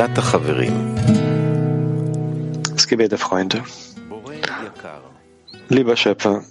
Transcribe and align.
Das 0.00 0.32
Gebet 2.88 3.12
der 3.12 3.18
Freunde. 3.18 3.62
Lieber 5.68 5.94
Schöpfer, 5.94 6.42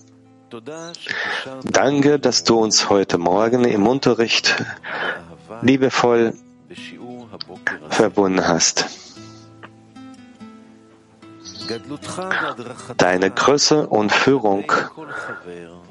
danke, 1.63 2.19
dass 2.19 2.43
du 2.43 2.59
uns 2.59 2.91
heute 2.91 3.17
Morgen 3.17 3.63
im 3.63 3.87
Unterricht 3.87 4.63
liebevoll 5.63 6.35
verbunden 7.89 8.47
hast. 8.47 8.85
Deine 12.97 13.31
Größe 13.31 13.87
und 13.87 14.11
Führung 14.11 14.71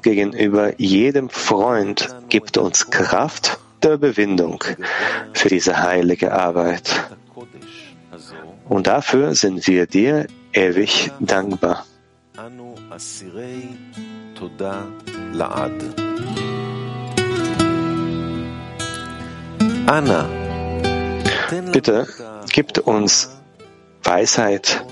gegenüber 0.01 0.79
jedem 0.79 1.29
Freund 1.29 2.07
gibt 2.29 2.57
uns 2.57 2.89
Kraft 2.89 3.59
der 3.83 3.95
Überwindung 3.95 4.63
für 5.33 5.49
diese 5.49 5.83
heilige 5.83 6.31
Arbeit. 6.31 7.17
Und 8.67 8.87
dafür 8.87 9.35
sind 9.35 9.67
wir 9.67 9.87
dir 9.87 10.27
ewig 10.53 11.11
dankbar. 11.19 11.85
Bitte 21.71 22.07
gib 22.51 22.77
uns 22.87 23.41
Weisheit, 24.03 24.85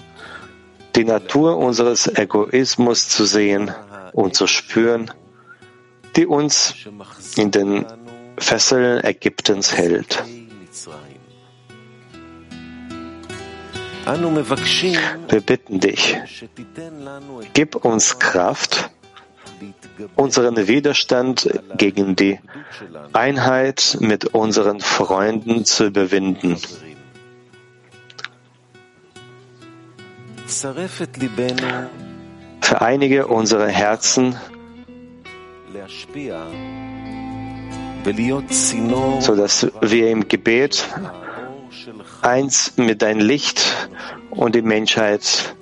die 0.95 1.05
Natur 1.05 1.58
unseres 1.58 2.08
Egoismus 2.08 3.08
zu 3.09 3.25
sehen 3.25 3.72
und 4.13 4.36
zu 4.36 4.47
spüren, 4.47 5.11
die 6.16 6.25
uns 6.25 6.73
in 7.36 7.52
den 7.52 7.86
Fesseln 8.39 9.03
Ägyptens 9.03 9.77
hält. 9.77 10.23
Wir 14.08 15.41
bitten 15.41 15.81
dich, 15.81 16.17
gib 17.53 17.75
uns 17.75 18.19
Kraft, 18.19 18.89
unseren 20.16 20.67
Widerstand 20.67 21.49
gegen 21.75 22.16
die 22.16 22.39
Einheit 23.11 23.97
mit 23.99 24.33
unseren 24.33 24.80
Freunden 24.80 25.66
zu 25.66 25.88
überwinden. 25.88 26.55
Vereinige 32.61 33.27
unsere 33.27 33.67
Herzen, 33.67 34.38
so 39.19 39.36
dass 39.36 39.67
wir 39.81 40.11
im 40.11 40.27
Gebet 40.30 40.88
eins 42.22 42.73
mit 42.78 43.02
dein 43.02 43.20
Licht 43.20 43.89
und 44.30 44.56
die 44.56 44.61
Menschheit, 44.61 45.56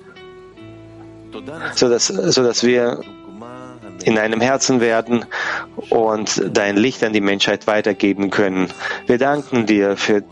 so 1.74 1.88
dass, 1.88 2.06
so 2.06 2.42
dass 2.42 2.64
wir 2.64 3.00
in 4.04 4.18
einem 4.18 4.40
Herzen 4.40 4.80
werden 4.80 5.24
und 5.90 6.42
dein 6.52 6.76
Licht 6.76 7.02
an 7.02 7.12
die 7.12 7.20
Menschheit 7.20 7.66
weitergeben 7.66 8.30
können. 8.30 8.68
Wir 9.06 9.18
danken 9.18 9.66
dir 9.66 9.96
für 9.96 10.22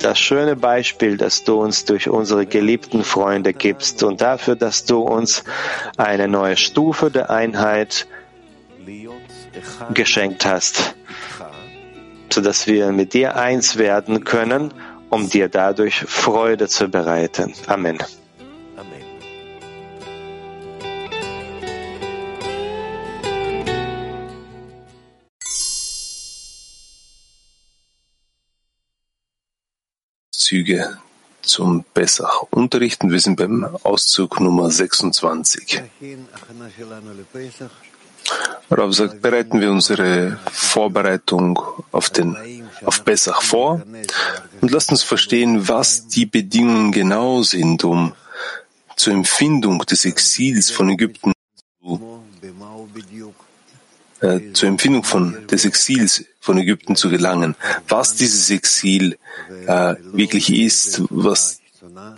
das 0.00 0.18
schöne 0.18 0.56
Beispiel, 0.56 1.16
das 1.16 1.44
du 1.44 1.60
uns 1.60 1.84
durch 1.84 2.08
unsere 2.08 2.46
geliebten 2.46 3.04
Freunde 3.04 3.52
gibst 3.52 4.02
und 4.02 4.20
dafür, 4.20 4.56
dass 4.56 4.84
du 4.84 5.00
uns 5.00 5.44
eine 5.96 6.28
neue 6.28 6.56
Stufe 6.56 7.10
der 7.10 7.30
Einheit 7.30 8.06
geschenkt 9.92 10.46
hast, 10.46 10.94
sodass 12.32 12.66
wir 12.66 12.92
mit 12.92 13.12
dir 13.12 13.36
eins 13.36 13.76
werden 13.76 14.24
können, 14.24 14.72
um 15.10 15.28
dir 15.28 15.48
dadurch 15.48 16.00
Freude 16.06 16.68
zu 16.68 16.88
bereiten. 16.88 17.52
Amen. 17.66 17.98
Züge 30.50 30.98
zum 31.42 31.84
Bessach 31.94 32.42
unterrichten. 32.50 33.12
Wir 33.12 33.20
sind 33.20 33.36
beim 33.36 33.64
Auszug 33.84 34.40
Nummer 34.40 34.68
26. 34.68 35.80
Rav 38.70 38.92
sagt, 38.92 39.20
bereiten 39.20 39.60
wir 39.60 39.70
unsere 39.70 40.38
Vorbereitung 40.50 41.58
auf 41.90 42.10
den, 42.10 42.36
auf 42.84 43.02
Bessach 43.02 43.42
vor 43.42 43.82
und 44.60 44.70
lasst 44.70 44.90
uns 44.90 45.02
verstehen, 45.02 45.68
was 45.68 46.06
die 46.06 46.26
Bedingungen 46.26 46.92
genau 46.92 47.42
sind, 47.42 47.82
um 47.84 48.12
zur 48.96 49.12
Empfindung 49.12 49.80
des 49.86 50.04
Exils 50.04 50.70
von 50.70 50.90
Ägypten 50.90 51.32
zu 51.82 52.22
äh, 54.20 54.52
zur 54.52 54.68
Empfindung 54.68 55.02
von, 55.02 55.46
des 55.46 55.64
Exils 55.64 56.24
von 56.40 56.58
Ägypten 56.58 56.94
zu 56.94 57.08
gelangen, 57.08 57.56
was 57.88 58.14
dieses 58.14 58.50
Exil 58.50 59.18
äh, 59.66 59.94
wirklich 60.12 60.52
ist, 60.52 61.02
was 61.10 61.60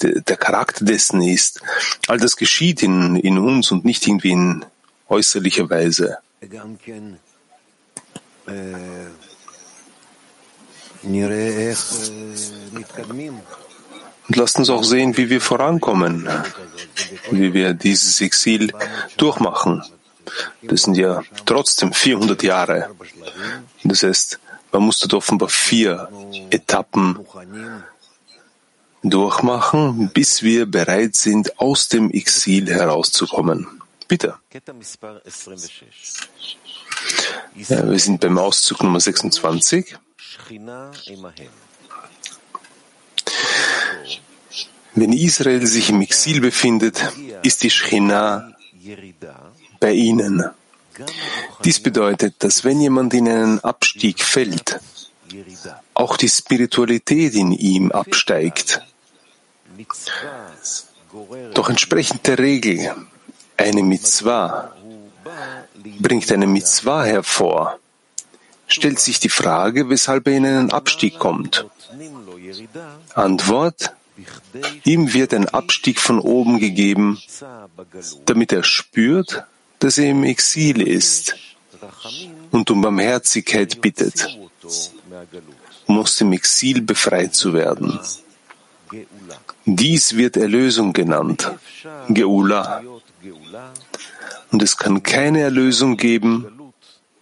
de, 0.03 0.21
der 0.21 0.37
Charakter 0.37 0.85
dessen 0.85 1.23
ist. 1.23 1.61
All 2.09 2.19
das 2.19 2.37
geschieht 2.37 2.83
in, 2.83 3.17
in 3.17 3.39
uns 3.39 3.71
und 3.71 3.85
nicht 3.85 4.07
irgendwie 4.07 4.33
in 4.33 4.65
äußerlicher 5.13 5.69
Weise. 5.71 6.19
Und 14.29 14.37
lasst 14.37 14.59
uns 14.59 14.71
auch 14.71 14.85
sehen, 14.85 15.17
wie 15.17 15.29
wir 15.31 15.41
vorankommen, 15.41 16.29
wie 17.31 17.53
wir 17.53 17.75
dieses 17.75 18.21
Exil 18.21 18.73
durchmachen. 19.17 19.83
Das 20.63 20.83
sind 20.83 20.97
ja 20.97 21.23
trotzdem 21.45 21.93
400 21.93 22.43
Jahre. 22.43 22.91
Das 23.85 24.03
heißt, 24.03 24.39
man 24.71 24.83
muss 24.85 24.99
dort 25.01 25.15
offenbar 25.15 25.49
vier 25.49 26.09
Etappen 26.51 27.19
durchmachen, 29.03 30.11
bis 30.15 30.43
wir 30.43 30.67
bereit 30.67 31.17
sind, 31.17 31.59
aus 31.59 31.89
dem 31.89 32.11
Exil 32.11 32.71
herauszukommen. 32.71 33.82
Bitte. 34.13 34.35
Ja, 37.69 37.91
wir 37.91 37.99
sind 37.99 38.21
beim 38.21 38.37
Auszug 38.37 38.83
Nummer 38.83 39.01
26. 39.01 39.97
Wenn 44.95 45.13
Israel 45.15 45.67
sich 45.67 45.89
im 45.89 46.03
Exil 46.03 46.43
befindet, 46.43 47.03
ist 47.43 47.63
die 47.63 47.71
Shechina 47.71 48.53
bei 49.81 49.93
ihnen. 49.93 50.45
Dies 51.65 51.81
bedeutet, 51.81 52.35
dass 52.45 52.65
wenn 52.65 52.83
jemand 52.83 53.15
in 53.15 53.27
einen 53.27 53.61
Abstieg 53.61 54.23
fällt, 54.23 54.79
auch 55.95 56.19
die 56.19 56.29
Spiritualität 56.29 57.33
in 57.35 57.53
ihm 57.53 57.91
absteigt. 57.91 58.83
Doch 61.55 61.71
entsprechend 61.71 62.27
der 62.27 62.39
Regel, 62.39 62.95
eine 63.63 63.83
Mitzvah 63.83 64.73
bringt 66.01 66.31
eine 66.33 66.47
Mitzvah 66.47 67.05
hervor, 67.05 67.79
stellt 68.67 68.99
sich 69.01 69.21
die 69.21 69.29
Frage, 69.29 69.89
weshalb 69.89 70.27
er 70.27 70.37
in 70.37 70.47
einen 70.47 70.71
Abstieg 70.71 71.19
kommt. 71.19 71.67
Antwort, 73.15 73.95
ihm 74.85 75.13
wird 75.13 75.35
ein 75.35 75.49
Abstieg 75.49 76.01
von 76.01 76.19
oben 76.21 76.59
gegeben, 76.59 77.21
damit 78.27 78.53
er 78.53 78.65
spürt, 78.65 79.45
dass 79.79 79.99
er 79.99 80.11
im 80.11 80.25
Exil 80.25 80.83
ist 80.83 81.35
und 82.51 82.71
um 82.71 82.83
Barmherzigkeit 82.83 83.81
bittet, 83.81 84.39
um 85.87 85.99
aus 85.99 86.17
dem 86.17 86.33
Exil 86.33 86.83
befreit 86.83 87.35
zu 87.35 87.55
werden. 87.55 87.99
Dies 89.65 90.17
wird 90.17 90.37
Erlösung 90.37 90.93
genannt, 90.93 91.51
Geula. 92.09 92.83
Und 94.53 94.63
es 94.63 94.77
kann 94.77 95.03
keine 95.03 95.41
Erlösung 95.41 95.97
geben, 95.97 96.73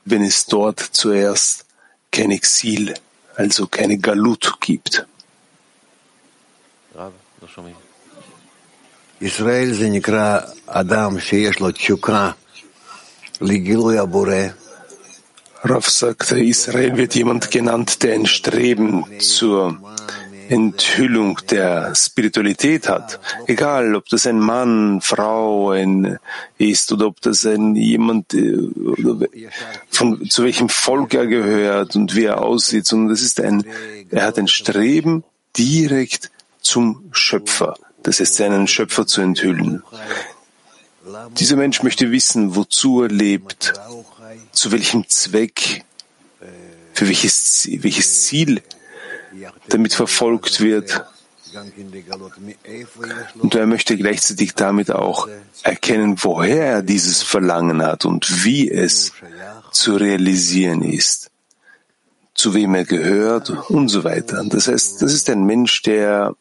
wenn 0.05 0.23
es 0.23 0.47
dort 0.47 0.81
zuerst 0.81 1.65
kein 2.11 2.33
Exil, 2.33 2.95
also 3.37 3.69
keine 3.69 3.99
Galut 3.99 4.61
gibt. 4.61 5.07
Israel 9.21 9.75
Adam 10.67 11.19
Rav 15.63 15.89
sagte, 15.89 16.41
Israel 16.41 16.97
wird 16.97 17.15
jemand 17.15 17.51
genannt, 17.51 18.03
der 18.03 18.15
ein 18.15 18.27
Streben 18.27 19.05
zur 19.21 19.79
Enthüllung 20.51 21.39
der 21.49 21.95
Spiritualität 21.95 22.89
hat. 22.89 23.21
Egal, 23.47 23.95
ob 23.95 24.09
das 24.09 24.27
ein 24.27 24.41
Mann, 24.41 25.01
Frau 25.01 25.71
ein, 25.71 26.19
ist 26.59 26.91
oder 26.91 27.07
ob 27.07 27.21
das 27.21 27.47
ein 27.47 27.77
jemand, 27.77 28.35
äh, 28.35 28.59
von, 29.91 30.29
zu 30.29 30.43
welchem 30.43 30.69
Volk 30.69 31.15
er 31.15 31.29
gehört 31.29 31.95
und 31.95 32.17
wie 32.17 32.25
er 32.25 32.43
aussieht. 32.43 32.93
Und 32.93 33.09
das 33.09 33.23
ist 33.23 33.41
ein, 33.41 33.65
er 34.11 34.25
hat 34.25 34.39
ein 34.39 34.49
Streben 34.49 35.23
direkt 35.57 36.33
zum 36.61 37.05
Schöpfer, 37.13 37.77
das 38.03 38.19
heißt 38.19 38.35
seinen 38.35 38.67
Schöpfer 38.67 39.07
zu 39.07 39.21
enthüllen. 39.21 39.85
Dieser 41.39 41.57
Mensch 41.57 41.83
möchte 41.85 42.11
wissen, 42.11 42.57
wozu 42.57 43.03
er 43.03 43.09
lebt, 43.09 43.73
zu 44.53 44.73
welchem 44.73 45.09
Zweck, 45.09 45.85
für 46.93 47.07
welches, 47.07 47.69
welches 47.71 48.25
Ziel 48.25 48.63
damit 49.69 49.95
verfolgt 49.95 50.61
wird. 50.61 51.05
Und 53.41 53.55
er 53.57 53.67
möchte 53.67 53.97
gleichzeitig 53.97 54.55
damit 54.55 54.93
auch 54.93 55.29
erkennen, 55.63 56.17
woher 56.23 56.67
er 56.67 56.83
dieses 56.83 57.23
Verlangen 57.23 57.83
hat 57.83 58.05
und 58.05 58.45
wie 58.45 58.71
es 58.71 59.13
zu 59.73 59.97
realisieren 59.97 60.83
ist, 60.83 61.31
zu 62.35 62.55
wem 62.55 62.75
er 62.77 62.85
gehört 62.85 63.51
und 63.71 63.89
so 63.89 64.05
weiter. 64.05 64.45
Das 64.47 64.69
heißt, 64.69 65.03
das 65.03 65.13
ist 65.13 65.29
ein 65.29 65.45
Mensch, 65.45 65.83
der 65.83 66.37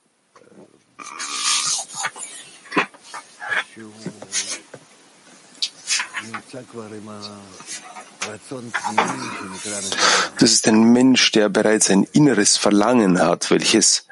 das 10.39 10.51
ist 10.51 10.67
ein 10.67 10.91
Mensch, 10.91 11.31
der 11.31 11.49
bereits 11.49 11.89
ein 11.89 12.03
inneres 12.11 12.57
Verlangen 12.57 13.19
hat, 13.19 13.49
welches 13.51 14.05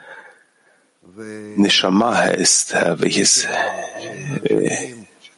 Neshama 1.55 2.15
heißt, 2.15 2.73
welches 2.99 3.45
äh, 4.43 4.93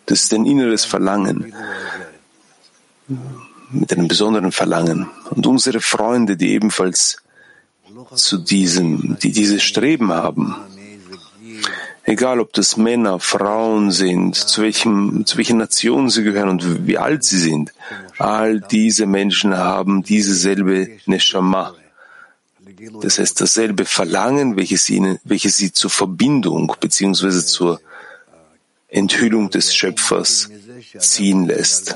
das 0.06 0.24
ist 0.24 0.34
ein 0.34 0.46
inneres 0.46 0.86
Verlangen 0.86 1.54
mit 3.70 3.94
einem 3.94 4.08
besonderen 4.08 4.52
Verlangen. 4.52 5.10
Und 5.30 5.46
unsere 5.46 5.80
Freunde, 5.82 6.36
die 6.36 6.54
ebenfalls 6.54 7.22
zu 8.16 8.38
diesem, 8.38 9.18
die 9.20 9.32
dieses 9.32 9.62
Streben 9.64 10.12
haben, 10.12 10.56
egal 12.10 12.40
ob 12.40 12.54
das 12.54 12.76
Männer, 12.76 13.20
Frauen 13.20 13.92
sind, 13.92 14.36
zu, 14.36 14.64
welchem, 14.64 15.26
zu 15.28 15.38
welcher 15.38 15.54
Nation 15.54 16.10
sie 16.10 16.24
gehören 16.24 16.50
und 16.50 16.88
wie 16.88 16.98
alt 16.98 17.24
sie 17.24 17.38
sind, 17.38 17.72
all 18.18 18.60
diese 18.60 19.06
Menschen 19.06 19.56
haben 19.56 20.04
diese 20.04 20.34
selbe 20.34 20.90
Neshama. 21.06 21.76
Das 23.02 23.20
heißt, 23.20 23.40
dasselbe 23.40 23.86
Verlangen, 23.86 24.58
welches, 24.58 24.90
ihnen, 24.90 25.20
welches 25.24 25.58
sie 25.58 25.72
zur 25.72 25.92
Verbindung 25.92 26.76
beziehungsweise 26.80 27.46
zur 27.46 27.80
Enthüllung 28.88 29.52
des 29.52 29.76
Schöpfers 29.76 30.50
ziehen 30.98 31.46
lässt. 31.46 31.96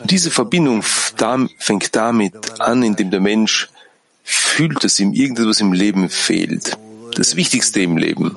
Und 0.00 0.10
diese 0.10 0.30
Verbindung 0.30 0.82
fängt 0.82 1.94
damit 1.94 2.60
an, 2.60 2.82
indem 2.82 3.10
der 3.10 3.20
Mensch 3.20 3.68
fühlt, 4.24 4.82
dass 4.82 4.98
ihm 4.98 5.12
irgendetwas 5.12 5.60
im 5.60 5.74
Leben 5.74 6.08
fehlt. 6.08 6.78
Das 7.16 7.36
Wichtigste 7.36 7.80
im 7.82 7.96
Leben 7.96 8.36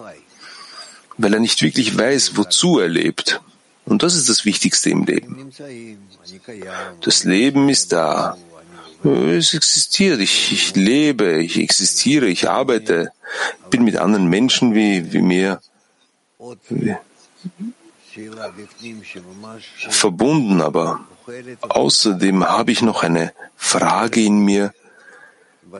weil 1.18 1.33
er 1.33 1.39
nicht 1.39 1.62
wirklich 1.62 1.98
weiß, 1.98 2.38
wozu 2.38 2.80
er 2.80 2.89
lebt. 2.89 3.42
Und 3.86 4.04
das 4.04 4.15
ist 4.15 4.30
das 4.30 4.45
Wichtigste 4.45 4.89
im 4.89 5.04
Leben. 5.04 5.51
Das 7.01 7.24
Leben 7.24 7.69
ist 7.69 7.92
da. 7.92 8.38
Es 9.04 9.54
existiert. 9.54 10.21
Ich, 10.21 10.54
ich 10.54 10.75
lebe, 10.75 11.44
ich 11.44 11.60
existiere, 11.60 12.27
ich 12.27 12.50
arbeite, 12.50 13.12
bin 13.69 13.83
mit 13.83 13.98
anderen 13.98 14.27
Menschen 14.27 14.74
wie, 14.75 15.12
wie 15.12 15.21
mir 15.21 15.60
verbunden, 19.89 20.62
aber 20.62 21.01
außerdem 21.62 22.45
habe 22.45 22.71
ich 22.71 22.81
noch 22.81 23.04
eine 23.04 23.33
Frage 23.57 24.21
in 24.21 24.39
mir, 24.39 24.74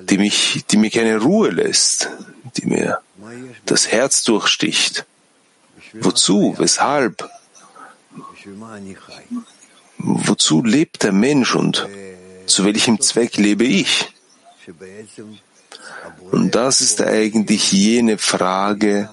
die 0.10 0.18
mich, 0.18 0.66
die 0.70 0.78
mir 0.78 0.90
keine 0.90 1.22
Ruhe 1.22 1.50
lässt, 1.50 2.10
die 2.58 2.66
mir 2.66 3.00
das 3.66 3.88
Herz 3.88 4.24
durchsticht. 4.24 5.06
Wozu? 5.94 6.56
Weshalb? 6.58 7.30
Wozu 9.98 10.64
lebt 10.64 11.04
der 11.04 11.12
Mensch 11.12 11.56
und 11.56 11.88
zu 12.46 12.66
welchem 12.66 13.00
Zweck 13.00 13.38
lebe 13.38 13.64
ich? 13.64 14.14
Und 16.32 16.56
das 16.56 16.82
ist 16.82 17.02
eigentlich 17.02 17.72
jene 17.72 18.18
Frage, 18.18 19.10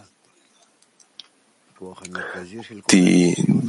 die 2.91 3.65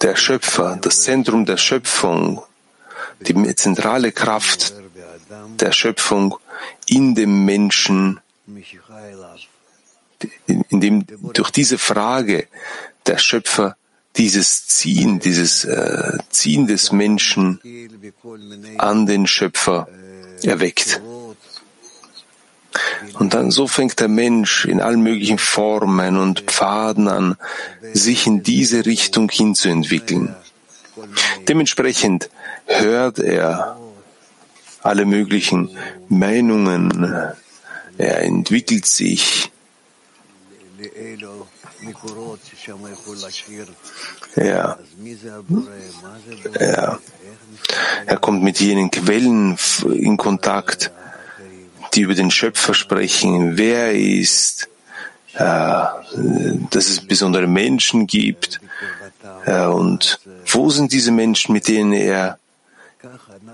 der 0.00 0.16
Schöpfer, 0.16 0.78
das 0.80 1.02
Zentrum 1.02 1.44
der 1.46 1.56
Schöpfung, 1.56 2.42
die 3.20 3.54
zentrale 3.54 4.12
Kraft 4.12 4.74
der 5.60 5.72
Schöpfung 5.72 6.38
in 6.86 7.14
dem 7.14 7.44
Menschen 7.44 8.20
in 10.46 10.80
dem 10.80 11.04
durch 11.32 11.50
diese 11.50 11.78
Frage 11.78 12.46
der 13.06 13.18
Schöpfer 13.18 13.76
dieses 14.16 14.66
Ziehen, 14.66 15.20
dieses 15.20 15.64
äh, 15.64 16.18
Ziehen 16.30 16.66
des 16.66 16.92
Menschen 16.92 17.60
an 18.78 19.06
den 19.06 19.26
Schöpfer 19.26 19.88
erweckt. 20.42 21.00
Und 23.18 23.34
dann 23.34 23.50
so 23.50 23.66
fängt 23.66 24.00
der 24.00 24.08
Mensch 24.08 24.64
in 24.64 24.80
allen 24.80 25.02
möglichen 25.02 25.38
Formen 25.38 26.16
und 26.18 26.40
Pfaden 26.42 27.08
an, 27.08 27.36
sich 27.92 28.26
in 28.26 28.42
diese 28.42 28.84
Richtung 28.84 29.30
hinzuentwickeln. 29.30 30.34
Dementsprechend 31.48 32.30
hört 32.66 33.18
er 33.18 33.78
alle 34.82 35.04
möglichen 35.04 35.76
Meinungen, 36.08 37.14
er 37.98 38.22
entwickelt 38.22 38.86
sich, 38.86 39.50
ja. 44.36 44.78
ja. 46.60 46.98
Er 48.06 48.16
kommt 48.18 48.42
mit 48.42 48.60
jenen 48.60 48.90
Quellen 48.90 49.56
in 49.92 50.16
Kontakt, 50.16 50.90
die 51.94 52.02
über 52.02 52.14
den 52.14 52.30
Schöpfer 52.30 52.74
sprechen, 52.74 53.56
wer 53.56 53.86
er 53.86 53.94
ist, 53.94 54.68
äh, 55.34 55.84
dass 56.70 56.88
es 56.88 57.00
besondere 57.00 57.46
Menschen 57.46 58.06
gibt 58.06 58.60
äh, 59.44 59.64
und 59.64 60.20
wo 60.46 60.70
sind 60.70 60.92
diese 60.92 61.12
Menschen, 61.12 61.52
mit 61.52 61.68
denen 61.68 61.92
er 61.92 62.38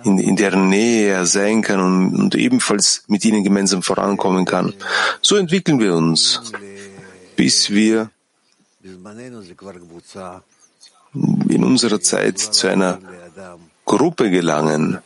in, 0.04 0.18
in 0.18 0.36
deren 0.36 0.68
Nähe 0.68 1.12
er 1.12 1.26
sein 1.26 1.62
kann 1.62 1.80
und, 1.80 2.14
und 2.14 2.34
ebenfalls 2.34 3.04
mit 3.06 3.24
ihnen 3.24 3.44
gemeinsam 3.44 3.82
vorankommen 3.82 4.44
kann. 4.44 4.72
So 5.20 5.36
entwickeln 5.36 5.78
wir 5.78 5.94
uns 5.94 6.40
bis 7.36 7.70
wir 7.70 8.10
in 11.48 11.64
unserer 11.64 12.00
Zeit 12.00 12.38
zu 12.38 12.68
einer 12.68 12.98
Gruppe 13.84 14.30
gelangen, 14.30 14.98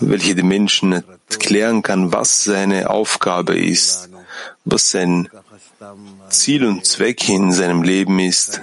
welche 0.00 0.34
den 0.34 0.48
Menschen 0.48 0.92
erklären 1.30 1.82
kann, 1.82 2.12
was 2.12 2.44
seine 2.44 2.90
Aufgabe 2.90 3.58
ist, 3.58 4.10
was 4.64 4.90
sein 4.90 5.28
Ziel 6.28 6.64
und 6.64 6.84
Zweck 6.84 7.28
in 7.28 7.52
seinem 7.52 7.82
Leben 7.82 8.18
ist, 8.18 8.60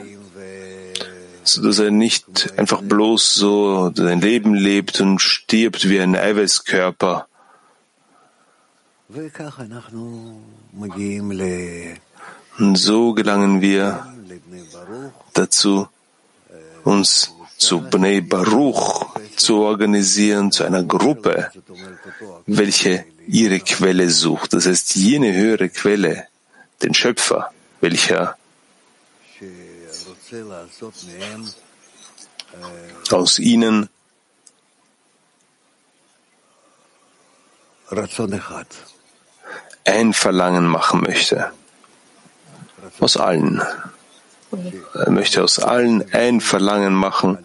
so 1.43 1.61
dass 1.61 1.79
er 1.79 1.91
nicht 1.91 2.57
einfach 2.57 2.81
bloß 2.81 3.35
so 3.35 3.91
sein 3.95 4.21
Leben 4.21 4.53
lebt 4.53 5.01
und 5.01 5.19
stirbt 5.19 5.89
wie 5.89 5.99
ein 5.99 6.15
Eiweißkörper. 6.15 7.27
Und 12.59 12.75
so 12.75 13.13
gelangen 13.13 13.61
wir 13.61 14.05
dazu, 15.33 15.87
uns 16.83 17.33
zu 17.57 17.81
Bnei 17.81 18.21
Baruch 18.21 19.15
zu 19.35 19.61
organisieren, 19.61 20.51
zu 20.51 20.63
einer 20.63 20.83
Gruppe, 20.83 21.51
welche 22.45 23.05
ihre 23.27 23.59
Quelle 23.59 24.09
sucht. 24.09 24.53
Das 24.53 24.67
heißt, 24.67 24.95
jene 24.95 25.33
höhere 25.33 25.69
Quelle, 25.69 26.27
den 26.81 26.93
Schöpfer, 26.93 27.51
welcher 27.81 28.37
aus 33.11 33.39
ihnen 33.39 33.89
ein 39.85 40.13
Verlangen 40.13 40.65
machen 40.65 41.01
möchte 41.01 41.51
aus 42.99 43.17
allen. 43.17 43.61
Er 44.93 45.11
möchte 45.11 45.43
aus 45.43 45.59
allen 45.59 46.13
ein 46.13 46.41
Verlangen 46.41 46.93
machen, 46.93 47.39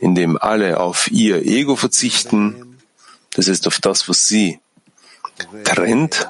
indem 0.00 0.38
alle 0.38 0.80
auf 0.80 1.10
ihr 1.10 1.44
Ego 1.44 1.76
verzichten, 1.76 2.78
das 3.34 3.48
ist 3.48 3.66
auf 3.66 3.78
das, 3.78 4.08
was 4.08 4.26
sie 4.26 4.58
trennt, 5.64 6.28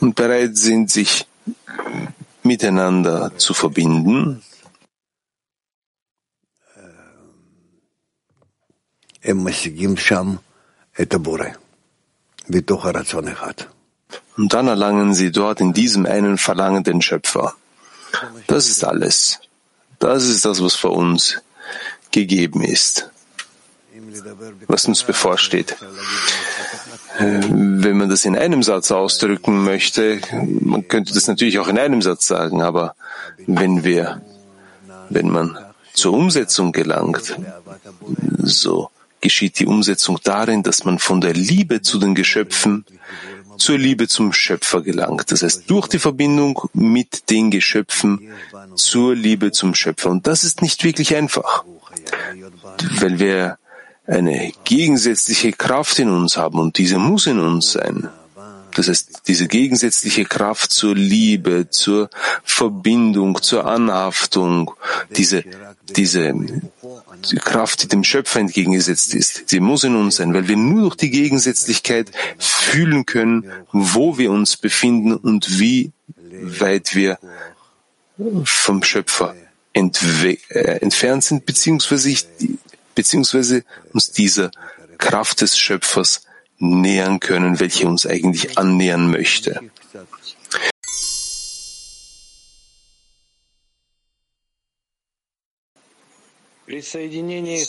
und 0.00 0.14
bereit 0.14 0.56
sind, 0.56 0.90
sich 0.90 1.26
miteinander 2.42 3.36
zu 3.36 3.54
verbinden. 3.54 4.42
Und 14.36 14.54
dann 14.54 14.68
erlangen 14.68 15.14
sie 15.14 15.30
dort 15.30 15.60
in 15.60 15.72
diesem 15.72 16.06
einen 16.06 16.38
Verlangen 16.38 16.84
den 16.84 17.02
Schöpfer. 17.02 17.54
Das 18.46 18.68
ist 18.68 18.84
alles. 18.84 19.40
Das 19.98 20.26
ist 20.26 20.44
das, 20.44 20.62
was 20.62 20.74
vor 20.74 20.92
uns 20.92 21.40
gegeben 22.10 22.62
ist, 22.62 23.10
was 24.66 24.86
uns 24.86 25.02
bevorsteht. 25.04 25.76
Äh, 27.18 27.40
wenn 27.48 27.96
man 27.96 28.08
das 28.08 28.24
in 28.24 28.36
einem 28.36 28.62
Satz 28.62 28.90
ausdrücken 28.90 29.64
möchte, 29.64 30.20
man 30.60 30.88
könnte 30.88 31.14
das 31.14 31.26
natürlich 31.26 31.58
auch 31.58 31.68
in 31.68 31.78
einem 31.78 32.02
Satz 32.02 32.26
sagen, 32.26 32.62
aber 32.62 32.94
wenn 33.46 33.84
wir, 33.84 34.22
wenn 35.08 35.30
man 35.30 35.58
zur 35.92 36.14
Umsetzung 36.14 36.72
gelangt, 36.72 37.36
so 38.38 38.90
geschieht 39.20 39.58
die 39.58 39.66
Umsetzung 39.66 40.18
darin, 40.22 40.62
dass 40.62 40.84
man 40.84 40.98
von 40.98 41.20
der 41.20 41.34
Liebe 41.34 41.80
zu 41.82 41.98
den 41.98 42.14
Geschöpfen 42.14 42.84
zur 43.56 43.78
Liebe 43.78 44.08
zum 44.08 44.32
Schöpfer 44.32 44.82
gelangt. 44.82 45.30
Das 45.30 45.42
heißt, 45.42 45.68
durch 45.68 45.88
die 45.88 45.98
Verbindung 45.98 46.60
mit 46.72 47.30
den 47.30 47.50
Geschöpfen 47.50 48.32
zur 48.74 49.14
Liebe 49.14 49.52
zum 49.52 49.74
Schöpfer. 49.74 50.10
Und 50.10 50.26
das 50.26 50.44
ist 50.44 50.62
nicht 50.62 50.84
wirklich 50.84 51.14
einfach, 51.16 51.64
weil 53.00 53.18
wir 53.18 53.58
eine 54.06 54.52
gegensätzliche 54.64 55.52
Kraft 55.52 55.98
in 55.98 56.08
uns 56.08 56.36
haben 56.36 56.58
und 56.58 56.78
diese 56.78 56.98
muss 56.98 57.26
in 57.26 57.38
uns 57.38 57.72
sein. 57.72 58.08
Das 58.74 58.88
heißt, 58.88 59.22
diese 59.26 59.48
gegensätzliche 59.48 60.24
Kraft 60.24 60.72
zur 60.72 60.94
Liebe, 60.94 61.68
zur 61.70 62.08
Verbindung, 62.42 63.42
zur 63.42 63.66
Anhaftung, 63.66 64.72
diese, 65.16 65.44
diese 65.96 66.34
die 67.30 67.36
Kraft, 67.36 67.82
die 67.82 67.88
dem 67.88 68.04
Schöpfer 68.04 68.40
entgegengesetzt 68.40 69.14
ist, 69.14 69.48
sie 69.48 69.60
muss 69.60 69.84
in 69.84 69.94
uns 69.94 70.16
sein, 70.16 70.34
weil 70.34 70.48
wir 70.48 70.56
nur 70.56 70.82
durch 70.82 70.96
die 70.96 71.10
Gegensätzlichkeit 71.10 72.10
fühlen 72.38 73.06
können, 73.06 73.50
wo 73.72 74.18
wir 74.18 74.30
uns 74.30 74.56
befinden 74.56 75.14
und 75.14 75.58
wie 75.60 75.92
weit 76.42 76.94
wir 76.94 77.18
vom 78.44 78.82
Schöpfer 78.82 79.34
äh, 79.74 80.36
entfernt 80.80 81.24
sind, 81.24 81.46
beziehungsweise, 81.46 82.14
beziehungsweise 82.94 83.64
uns 83.92 84.10
dieser 84.10 84.50
Kraft 84.98 85.40
des 85.40 85.58
Schöpfers 85.58 86.22
nähern 86.61 87.19
können, 87.19 87.59
welche 87.59 87.87
uns 87.87 88.05
eigentlich 88.05 88.57
annähern 88.57 89.09
möchte. 89.11 89.61
Присоединение, 96.65 97.65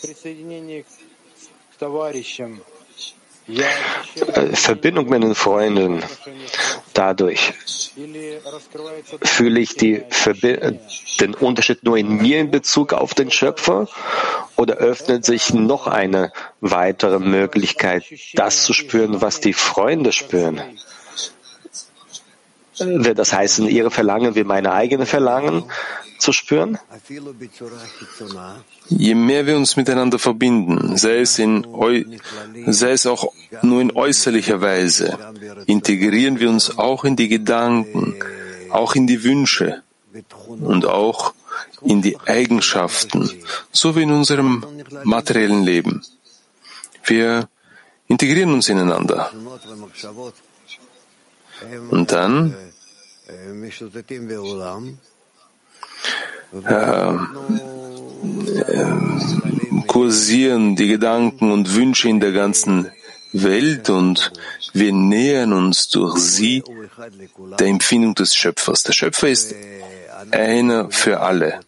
присоединение 0.00 0.82
к 0.82 1.78
товарищам 1.78 2.60
Verbindung 4.53 5.09
mit 5.09 5.23
den 5.23 5.35
Freunden. 5.35 6.03
Dadurch 6.93 7.53
fühle 9.23 9.59
ich 9.59 9.75
die 9.75 10.03
den 11.19 11.33
Unterschied 11.35 11.83
nur 11.83 11.97
in 11.97 12.17
mir 12.17 12.39
in 12.39 12.51
Bezug 12.51 12.93
auf 12.93 13.13
den 13.13 13.31
Schöpfer 13.31 13.87
oder 14.55 14.75
öffnet 14.75 15.25
sich 15.25 15.53
noch 15.53 15.87
eine 15.87 16.31
weitere 16.61 17.19
Möglichkeit, 17.19 18.03
das 18.33 18.63
zu 18.63 18.73
spüren, 18.73 19.21
was 19.21 19.39
die 19.39 19.53
Freunde 19.53 20.11
spüren? 20.11 20.61
Wird 22.77 23.19
das 23.19 23.33
heißen, 23.33 23.67
ihre 23.67 23.91
Verlangen 23.91 24.35
wie 24.35 24.43
meine 24.43 24.71
eigene 24.71 25.05
Verlangen 25.05 25.65
zu 26.21 26.31
spüren? 26.31 26.77
Je 28.87 29.15
mehr 29.15 29.45
wir 29.47 29.57
uns 29.57 29.75
miteinander 29.75 30.19
verbinden, 30.19 30.97
sei 30.97 31.21
es, 31.21 31.39
in, 31.39 31.65
sei 32.67 32.91
es 32.91 33.05
auch 33.07 33.33
nur 33.61 33.81
in 33.81 33.91
äußerlicher 33.91 34.61
Weise, 34.61 35.17
integrieren 35.65 36.39
wir 36.39 36.49
uns 36.49 36.77
auch 36.77 37.03
in 37.03 37.15
die 37.15 37.27
Gedanken, 37.27 38.15
auch 38.69 38.95
in 38.95 39.07
die 39.07 39.23
Wünsche 39.23 39.81
und 40.47 40.85
auch 40.85 41.33
in 41.81 42.01
die 42.01 42.19
Eigenschaften, 42.19 43.29
so 43.71 43.95
wie 43.95 44.03
in 44.03 44.11
unserem 44.11 44.63
materiellen 45.03 45.63
Leben. 45.63 46.03
Wir 47.03 47.49
integrieren 48.07 48.53
uns 48.53 48.69
ineinander. 48.69 49.31
Und 51.89 52.11
dann 52.11 52.55
äh, 56.65 57.13
kursieren 59.87 60.75
die 60.75 60.87
Gedanken 60.87 61.51
und 61.51 61.75
Wünsche 61.75 62.09
in 62.09 62.19
der 62.19 62.31
ganzen 62.31 62.91
Welt 63.33 63.89
und 63.89 64.31
wir 64.73 64.93
nähern 64.93 65.53
uns 65.53 65.89
durch 65.89 66.17
sie 66.17 66.63
der 67.59 67.67
Empfindung 67.67 68.15
des 68.15 68.35
Schöpfers. 68.35 68.83
Der 68.83 68.93
Schöpfer 68.93 69.29
ist 69.29 69.55
einer 70.31 70.89
für 70.91 71.21
alle. 71.21 71.59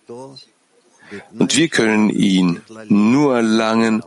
Und 1.38 1.56
wir 1.56 1.70
können 1.70 2.10
ihn 2.10 2.62
nur 2.88 3.36
erlangen 3.36 4.04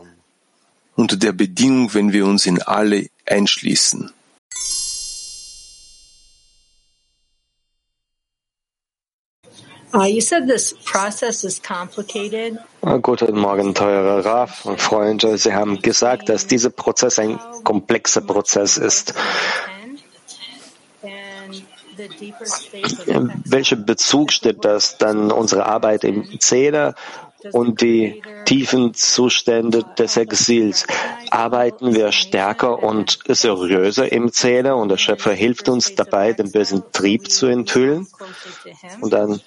unter 0.95 1.15
der 1.15 1.31
Bedingung, 1.31 1.93
wenn 1.93 2.11
wir 2.11 2.25
uns 2.25 2.45
in 2.45 2.61
alle 2.61 3.07
einschließen. 3.25 4.11
Uh, 12.81 12.99
guten 12.99 13.39
Morgen, 13.39 13.73
teurer 13.73 14.25
Raf 14.25 14.65
und 14.65 14.81
Freunde. 14.81 15.37
Sie 15.37 15.53
haben 15.53 15.81
gesagt, 15.81 16.27
dass 16.27 16.45
dieser 16.45 16.69
Prozess 16.69 17.19
ein 17.19 17.39
komplexer 17.63 18.21
Prozess 18.21 18.77
ist. 18.77 19.13
Welcher 23.45 23.75
Bezug 23.77 24.31
steht 24.33 24.65
das 24.65 24.97
dann 24.97 25.31
unsere 25.31 25.65
Arbeit 25.65 26.03
im 26.03 26.39
Zähler 26.39 26.93
und 27.51 27.81
die 27.81 28.21
tiefen 28.45 28.93
Zustände 28.93 29.85
des 29.97 30.17
Exils 30.17 30.85
arbeiten 31.29 31.93
wir 31.93 32.11
stärker 32.11 32.81
und 32.81 33.19
seriöser 33.27 34.11
im 34.11 34.31
Zähler 34.31 34.77
und 34.77 34.89
der 34.89 34.97
Schöpfer 34.97 35.33
hilft 35.33 35.69
uns 35.69 35.95
dabei, 35.95 36.33
den 36.33 36.51
bösen 36.51 36.83
Trieb 36.91 37.29
zu 37.29 37.47
enthüllen. 37.47 38.07
Und 39.01 39.13
dann 39.13 39.41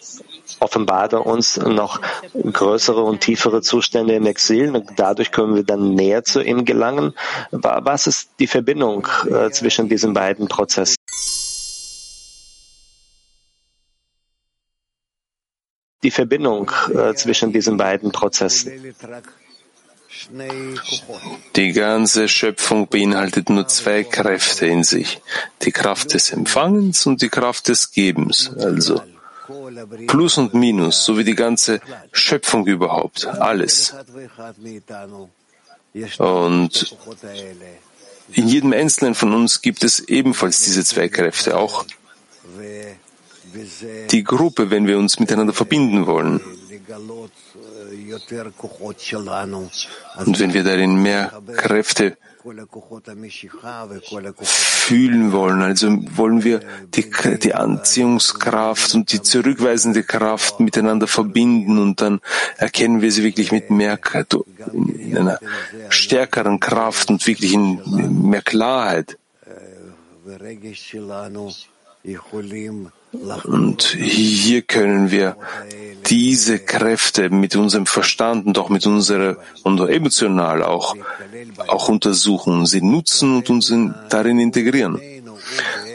offenbart 0.61 1.14
er 1.14 1.26
uns 1.26 1.56
noch 1.56 2.00
größere 2.35 3.02
und 3.02 3.20
tiefere 3.20 3.62
Zustände 3.62 4.14
im 4.14 4.26
Exil. 4.26 4.75
Und 4.75 4.90
dadurch 4.97 5.32
können 5.32 5.54
wir 5.54 5.64
dann 5.64 5.94
näher 5.94 6.25
zu 6.25 6.42
ihm 6.42 6.64
gelangen. 6.64 7.14
Was 7.50 8.06
ist 8.06 8.30
die 8.38 8.47
Verbindung 8.47 9.09
äh, 9.30 9.50
zwischen 9.50 9.88
diesen 9.88 10.12
beiden 10.12 10.49
Prozessen? 10.49 10.97
Die 16.02 16.11
Verbindung 16.11 16.71
äh, 16.95 17.14
zwischen 17.14 17.52
diesen 17.52 17.76
beiden 17.76 18.12
Prozessen. 18.12 18.95
Die 21.57 21.73
ganze 21.73 22.28
Schöpfung 22.28 22.88
beinhaltet 22.88 23.49
nur 23.49 23.69
zwei 23.69 24.04
Kräfte 24.04 24.66
in 24.66 24.85
sich. 24.85 25.21
Die 25.62 25.73
Kraft 25.73 26.14
des 26.14 26.30
Empfangens 26.30 27.07
und 27.07 27.23
die 27.23 27.28
Kraft 27.28 27.69
des 27.69 27.92
Gebens. 27.92 28.50
Also 28.57 29.02
Plus 30.07 30.38
und 30.38 30.54
Minus, 30.54 31.04
sowie 31.04 31.25
die 31.25 31.35
ganze 31.35 31.80
Schöpfung 32.12 32.66
überhaupt. 32.66 33.26
Alles. 33.26 33.95
Und 36.19 36.97
in 38.33 38.49
jedem 38.49 38.73
Einzelnen 38.73 39.14
von 39.14 39.35
uns 39.35 39.61
gibt 39.61 39.83
es 39.83 40.00
ebenfalls 40.00 40.62
diese 40.62 40.85
zwei 40.85 41.09
Kräfte, 41.09 41.57
auch 41.57 41.85
die 44.11 44.25
Gruppe, 44.25 44.71
wenn 44.71 44.87
wir 44.87 44.99
uns 44.99 45.19
miteinander 45.19 45.52
verbinden 45.52 46.07
wollen. 46.07 46.40
Und 50.16 50.40
wenn 50.40 50.54
wir 50.54 50.64
darin 50.64 51.02
mehr 51.02 51.42
Kräfte 51.57 52.16
fühlen 54.42 55.33
wollen, 55.33 55.62
also 55.62 55.88
wollen 56.16 56.42
wir 56.42 56.61
die, 56.95 57.11
die 57.42 57.54
Anziehungskraft 57.54 58.95
und 58.95 59.12
die 59.12 59.23
zurückweisende 59.23 60.02
Kraft 60.02 60.59
miteinander 60.61 61.07
verbinden 61.07 61.78
und 61.78 62.00
dann 62.00 62.21
erkennen 62.57 63.02
wir 63.02 63.12
sie 63.12 63.23
wirklich 63.23 63.52
mit 63.52 63.71
mehr, 63.71 63.99
in 64.75 65.19
einer 65.19 65.38
stärkeren 65.90 66.61
Kraft 66.61 67.11
und 67.11 67.26
wirklich 67.26 67.52
in 67.52 68.28
mehr 68.28 68.42
Klarheit. 68.42 69.19
Und 73.12 73.83
hier 73.83 74.62
können 74.62 75.11
wir 75.11 75.37
diese 76.07 76.59
Kräfte 76.59 77.29
mit 77.31 77.57
unserem 77.57 77.87
Verstand 77.87 78.47
und 78.47 78.59
auch 78.59 78.69
mit 78.69 78.87
unserer 78.87 79.37
und 79.64 79.81
emotional 79.81 80.62
auch, 80.62 80.97
auch 81.67 81.88
untersuchen, 81.88 82.67
sie 82.67 82.83
nutzen 82.83 83.37
und 83.37 83.50
uns 83.50 83.73
darin 84.09 84.38
integrieren. 84.38 85.00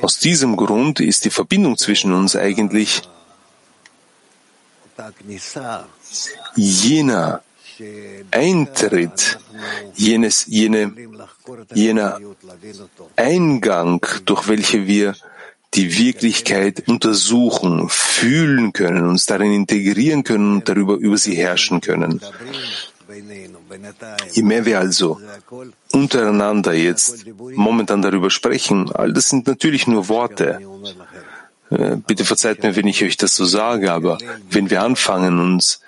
Aus 0.01 0.19
diesem 0.19 0.55
Grund 0.55 0.99
ist 0.99 1.25
die 1.25 1.29
Verbindung 1.29 1.77
zwischen 1.77 2.13
uns 2.13 2.35
eigentlich 2.35 3.01
jener 6.55 7.41
Eintritt, 8.31 9.39
jenes, 9.95 10.45
jene, 10.47 10.93
jener 11.73 12.19
Eingang, 13.15 14.05
durch 14.25 14.47
welche 14.47 14.87
wir 14.87 15.15
die 15.75 15.97
Wirklichkeit 15.97 16.87
untersuchen, 16.87 17.89
fühlen 17.89 18.73
können, 18.73 19.07
uns 19.07 19.25
darin 19.25 19.51
integrieren 19.51 20.23
können 20.23 20.53
und 20.55 20.69
darüber 20.69 20.95
über 20.95 21.17
sie 21.17 21.35
herrschen 21.35 21.81
können. 21.81 22.21
Je 24.33 24.43
mehr 24.43 24.65
wir 24.65 24.79
also 24.79 25.19
untereinander 25.91 26.73
jetzt 26.73 27.25
momentan 27.55 28.01
darüber 28.01 28.29
sprechen, 28.29 28.91
all 28.91 29.13
das 29.13 29.29
sind 29.29 29.47
natürlich 29.47 29.87
nur 29.87 30.07
Worte. 30.09 30.59
Äh, 31.69 31.97
bitte 32.07 32.25
verzeiht 32.25 32.63
mir, 32.63 32.75
wenn 32.75 32.87
ich 32.87 33.03
euch 33.03 33.17
das 33.17 33.35
so 33.35 33.45
sage, 33.45 33.91
aber 33.91 34.17
wenn 34.49 34.69
wir 34.69 34.83
anfangen, 34.83 35.39
uns 35.39 35.81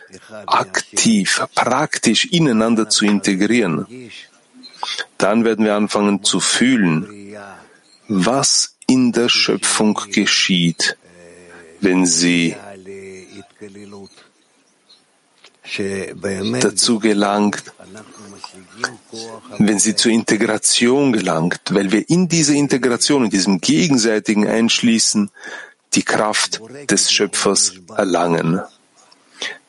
aktiv, 0.45 1.43
praktisch 1.53 2.25
ineinander 2.25 2.89
zu 2.89 3.05
integrieren, 3.05 3.85
dann 5.17 5.43
werden 5.43 5.65
wir 5.65 5.75
anfangen 5.75 6.23
zu 6.23 6.39
fühlen, 6.39 7.35
was 8.07 8.76
in 8.87 9.11
der 9.11 9.29
Schöpfung 9.29 9.99
geschieht, 10.11 10.97
wenn 11.81 12.05
sie 12.05 12.55
dazu 16.61 16.99
gelangt, 16.99 17.63
wenn 19.57 19.79
sie 19.79 19.95
zur 19.95 20.11
Integration 20.11 21.11
gelangt, 21.11 21.61
weil 21.71 21.91
wir 21.91 22.09
in 22.09 22.27
dieser 22.27 22.53
Integration, 22.53 23.25
in 23.25 23.29
diesem 23.29 23.59
gegenseitigen 23.59 24.47
Einschließen, 24.47 25.29
die 25.93 26.03
Kraft 26.03 26.61
des 26.89 27.11
Schöpfers 27.11 27.73
erlangen. 27.95 28.61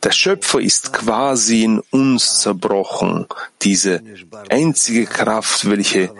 Der 0.02 0.12
Schöpfer 0.12 0.60
ist 0.60 0.92
quasi 0.92 1.64
in 1.64 1.80
uns 1.90 2.40
zerbrochen, 2.40 3.26
diese 3.62 4.02
einzige 4.48 5.06
Kraft, 5.06 5.68
welche 5.68 6.14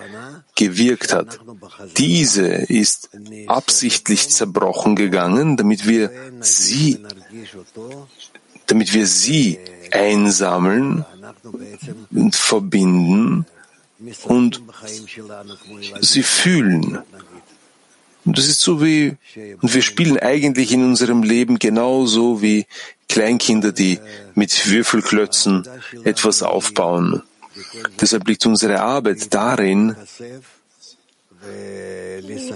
gewirkt 0.59 1.15
hat. 1.15 1.39
Diese 1.97 2.47
ist 2.47 3.11
absichtlich 3.47 4.29
zerbrochen 4.29 4.97
gegangen, 4.97 5.57
damit 5.57 5.87
wir 5.87 6.11
sie, 6.41 6.99
damit 8.67 8.93
wir 8.93 9.07
sie 9.07 9.59
einsammeln 9.93 11.07
und 12.11 12.35
verbinden 12.35 13.47
und 14.25 14.63
sie 16.01 16.23
fühlen. 16.23 16.99
Und 18.25 18.37
das 18.37 18.47
ist 18.47 18.61
so 18.61 18.83
wie, 18.83 19.17
und 19.63 19.73
wir 19.73 19.83
spielen 19.83 20.19
eigentlich 20.19 20.73
in 20.73 20.85
unserem 20.85 21.23
Leben 21.23 21.59
genauso 21.59 22.43
wie 22.43 22.67
Kleinkinder, 23.09 23.73
die 23.73 24.01
mit 24.35 24.69
Würfelklötzen 24.69 25.67
etwas 26.05 26.43
aufbauen. 26.43 27.23
Deshalb 28.01 28.29
liegt 28.29 28.47
unsere 28.47 28.81
Arbeit 28.81 29.33
darin, 29.33 29.97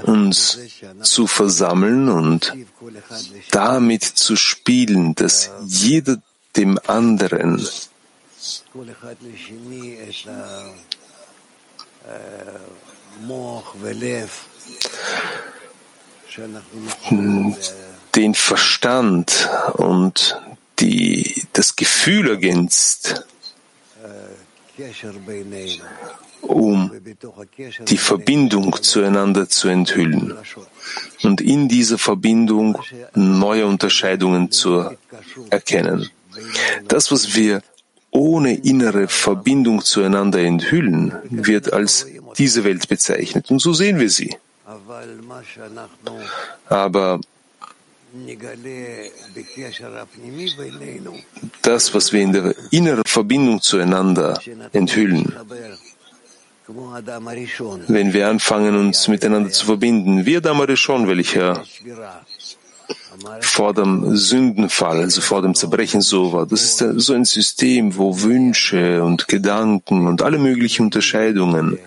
uns 0.05 0.59
zu 1.03 1.27
versammeln 1.27 2.09
und 2.09 2.53
damit 3.51 4.03
zu 4.05 4.37
spielen, 4.37 5.15
dass 5.15 5.51
jeder 5.67 6.21
dem 6.57 6.79
anderen 6.87 7.67
den 18.15 18.35
Verstand 18.35 19.51
und 19.75 20.41
die, 20.79 21.47
das 21.53 21.77
Gefühl 21.77 22.31
ergänzt, 22.31 23.27
um 26.43 26.91
die 27.89 27.97
Verbindung 27.97 28.83
zueinander 28.83 29.49
zu 29.49 29.69
enthüllen 29.69 30.35
und 31.23 31.41
in 31.41 31.69
dieser 31.69 31.99
Verbindung 31.99 32.79
neue 33.15 33.67
Unterscheidungen 33.67 34.51
zu 34.51 34.91
erkennen. 35.51 36.11
Das, 36.89 37.11
was 37.11 37.37
wir 37.37 37.63
ohne 38.11 38.55
innere 38.55 39.09
Verbindung 39.09 39.83
zueinander 39.83 40.41
enthüllen, 40.41 41.13
wird 41.31 41.73
als 41.73 42.07
diese 42.37 42.65
Welt 42.65 42.89
bezeichnet. 42.89 43.51
Und 43.51 43.61
so 43.61 43.73
sehen 43.73 43.99
wir 43.99 44.11
sie. 44.11 44.37
Aber 46.69 47.21
das, 51.63 51.95
was 51.95 52.13
wir 52.13 52.21
in 52.21 52.33
der 52.33 52.55
inneren 52.71 53.05
Verbindung 53.07 53.61
zueinander 53.63 54.39
enthüllen, 54.73 55.33
wenn 57.89 58.13
wir 58.13 58.29
anfangen, 58.29 58.77
uns 58.77 59.09
miteinander 59.09 59.51
zu 59.51 59.67
verbinden, 59.67 60.27
wie 60.27 60.37
Adam 60.37 60.61
Arishon, 60.61 61.09
welcher 61.09 61.65
vor 63.41 63.75
dem 63.75 64.17
Sündenfall, 64.17 65.01
also 65.01 65.21
vor 65.21 65.43
dem 65.43 65.55
Zerbrechen 65.55 66.01
so 66.01 66.33
war. 66.33 66.47
Das 66.47 66.63
ist 66.63 66.79
so 66.79 67.13
ein 67.15 67.25
System, 67.25 67.97
wo 67.97 68.23
Wünsche 68.23 69.03
und 69.03 69.29
Gedanken 69.29 70.07
und 70.07 70.23
alle 70.23 70.39
möglichen 70.39 70.85
Unterscheidungen 70.85 71.79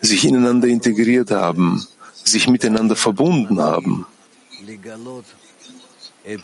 sich 0.00 0.24
ineinander 0.24 0.68
integriert 0.68 1.30
haben, 1.30 1.86
sich 2.24 2.48
miteinander 2.48 2.96
verbunden 2.96 3.60
haben. 3.60 4.06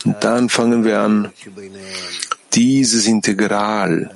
Und 0.05 0.15
dann 0.21 0.49
fangen 0.49 0.83
wir 0.83 0.99
an, 0.99 1.31
dieses 2.53 3.07
Integral, 3.07 4.11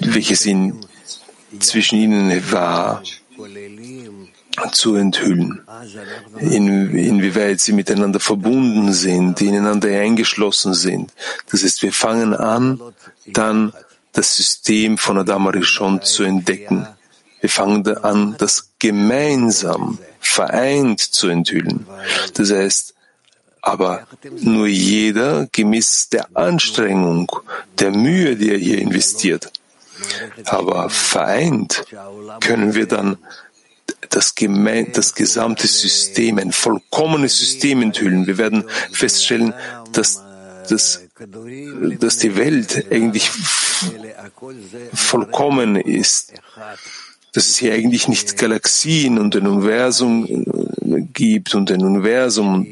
welches 0.00 0.46
in, 0.46 0.80
zwischen 1.58 1.98
ihnen 1.98 2.52
war, 2.52 3.02
zu 4.72 4.94
enthüllen, 4.94 5.62
in, 6.38 6.90
inwieweit 6.96 7.60
sie 7.60 7.72
miteinander 7.72 8.20
verbunden 8.20 8.92
sind, 8.92 9.40
ineinander 9.40 9.88
eingeschlossen 9.88 10.74
sind. 10.74 11.12
Das 11.50 11.62
heißt, 11.62 11.82
wir 11.82 11.92
fangen 11.92 12.34
an, 12.34 12.80
dann 13.26 13.72
das 14.12 14.36
System 14.36 14.98
von 14.98 15.18
Adam 15.18 15.46
Arishon 15.46 16.02
zu 16.02 16.24
entdecken. 16.24 16.86
Wir 17.40 17.50
fangen 17.50 17.86
an, 17.98 18.34
das 18.38 18.70
gemeinsam, 18.78 19.98
vereint 20.20 21.00
zu 21.00 21.28
enthüllen. 21.28 21.86
Das 22.34 22.50
heißt, 22.50 22.94
aber 23.62 24.06
nur 24.40 24.66
jeder 24.66 25.48
gemäß 25.52 26.08
der 26.10 26.28
Anstrengung, 26.34 27.30
der 27.78 27.90
Mühe, 27.90 28.36
die 28.36 28.50
er 28.50 28.58
hier 28.58 28.78
investiert. 28.78 29.52
Aber 30.46 30.88
vereint 30.88 31.84
können 32.40 32.74
wir 32.74 32.86
dann 32.86 33.18
das, 34.08 34.34
gemein, 34.34 34.92
das 34.92 35.14
gesamte 35.14 35.66
System, 35.66 36.38
ein 36.38 36.52
vollkommenes 36.52 37.38
System 37.38 37.82
enthüllen. 37.82 38.26
Wir 38.26 38.38
werden 38.38 38.64
feststellen, 38.92 39.54
dass, 39.92 40.22
dass, 40.68 41.02
dass 41.98 42.16
die 42.18 42.36
Welt 42.36 42.86
eigentlich 42.90 43.30
vollkommen 44.94 45.76
ist, 45.76 46.32
dass 47.32 47.48
es 47.48 47.56
hier 47.56 47.74
eigentlich 47.74 48.08
nicht 48.08 48.36
Galaxien 48.36 49.18
und 49.18 49.36
ein 49.36 49.46
Universum 49.46 50.26
gibt 51.12 51.54
und 51.54 51.70
ein 51.70 51.84
Universum 51.84 52.66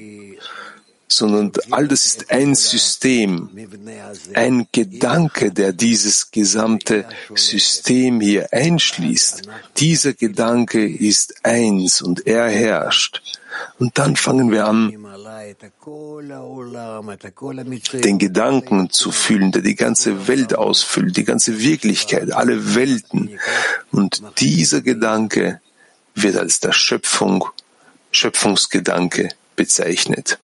sondern 1.08 1.52
all 1.70 1.88
das 1.88 2.06
ist 2.06 2.30
ein 2.30 2.54
System, 2.54 3.48
ein 4.34 4.68
Gedanke, 4.70 5.50
der 5.50 5.72
dieses 5.72 6.30
gesamte 6.30 7.06
System 7.34 8.20
hier 8.20 8.52
einschließt. 8.52 9.42
Dieser 9.78 10.12
Gedanke 10.12 10.86
ist 10.86 11.44
eins 11.44 12.02
und 12.02 12.26
er 12.26 12.48
herrscht. 12.48 13.37
Und 13.78 13.98
dann 13.98 14.16
fangen 14.16 14.50
wir 14.50 14.66
an, 14.66 14.92
den 18.04 18.18
Gedanken 18.18 18.90
zu 18.90 19.12
fühlen, 19.12 19.52
der 19.52 19.62
die 19.62 19.74
ganze 19.74 20.28
Welt 20.28 20.54
ausfüllt, 20.54 21.16
die 21.16 21.24
ganze 21.24 21.60
Wirklichkeit, 21.60 22.32
alle 22.32 22.74
Welten. 22.74 23.38
Und 23.92 24.22
dieser 24.38 24.80
Gedanke 24.82 25.60
wird 26.14 26.36
als 26.36 26.60
der 26.60 26.72
Schöpfung, 26.72 27.44
Schöpfungsgedanke 28.10 29.28
bezeichnet. 29.56 30.38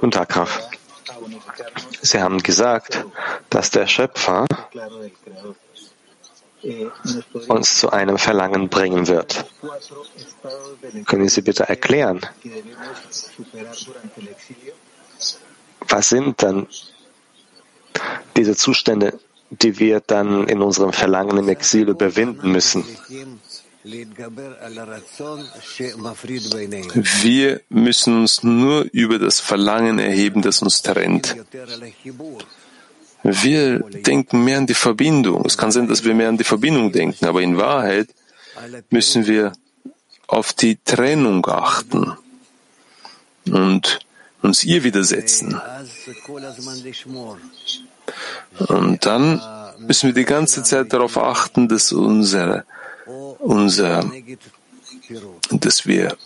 Guten 0.00 0.10
Tag, 0.10 0.36
Raf. 0.36 0.70
Sie 2.06 2.20
haben 2.20 2.42
gesagt, 2.42 3.04
dass 3.50 3.70
der 3.70 3.86
Schöpfer 3.86 4.46
uns 7.48 7.78
zu 7.78 7.90
einem 7.90 8.18
Verlangen 8.18 8.68
bringen 8.68 9.06
wird. 9.08 9.44
Können 11.06 11.28
Sie 11.28 11.42
bitte 11.42 11.68
erklären, 11.68 12.20
was 15.88 16.08
sind 16.08 16.42
dann 16.42 16.66
diese 18.36 18.56
Zustände, 18.56 19.18
die 19.50 19.78
wir 19.78 20.00
dann 20.00 20.48
in 20.48 20.62
unserem 20.62 20.92
Verlangen 20.92 21.36
im 21.38 21.48
Exil 21.48 21.88
überwinden 21.88 22.50
müssen? 22.52 22.84
Wir 27.22 27.60
müssen 27.68 28.20
uns 28.20 28.42
nur 28.42 28.86
über 28.92 29.18
das 29.18 29.38
Verlangen 29.40 29.98
erheben, 29.98 30.42
das 30.42 30.60
uns 30.62 30.82
trennt. 30.82 31.36
Wir 33.22 33.78
denken 33.78 34.44
mehr 34.44 34.58
an 34.58 34.66
die 34.66 34.74
Verbindung. 34.74 35.44
Es 35.46 35.56
kann 35.56 35.70
sein, 35.70 35.88
dass 35.88 36.04
wir 36.04 36.14
mehr 36.14 36.28
an 36.28 36.36
die 36.36 36.44
Verbindung 36.44 36.92
denken, 36.92 37.26
aber 37.26 37.42
in 37.42 37.56
Wahrheit 37.56 38.08
müssen 38.90 39.26
wir 39.26 39.52
auf 40.26 40.52
die 40.52 40.78
Trennung 40.84 41.46
achten 41.46 42.12
und 43.50 44.00
uns 44.42 44.64
ihr 44.64 44.82
widersetzen. 44.84 45.60
Und 48.68 49.06
dann 49.06 49.40
müssen 49.78 50.06
wir 50.08 50.14
die 50.14 50.24
ganze 50.24 50.62
Zeit 50.62 50.92
darauf 50.92 51.18
achten, 51.18 51.68
dass 51.68 51.92
unser, 51.92 52.64
unser, 53.46 54.10
dass 55.50 55.86
wir, 55.86 56.16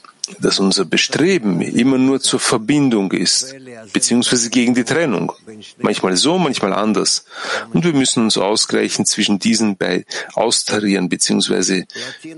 dass 0.40 0.58
unser 0.58 0.84
Bestreben 0.84 1.60
immer 1.60 1.98
nur 1.98 2.20
zur 2.20 2.40
Verbindung 2.40 3.12
ist, 3.12 3.54
beziehungsweise 3.92 4.50
gegen 4.50 4.74
die 4.74 4.84
Trennung. 4.84 5.32
Manchmal 5.78 6.16
so, 6.16 6.38
manchmal 6.38 6.72
anders. 6.72 7.24
Und 7.72 7.84
wir 7.84 7.92
müssen 7.92 8.24
uns 8.24 8.38
ausgleichen 8.38 9.06
zwischen 9.06 9.38
diesen 9.38 9.76
bei 9.76 10.04
austarieren, 10.34 11.08
beziehungsweise 11.08 11.86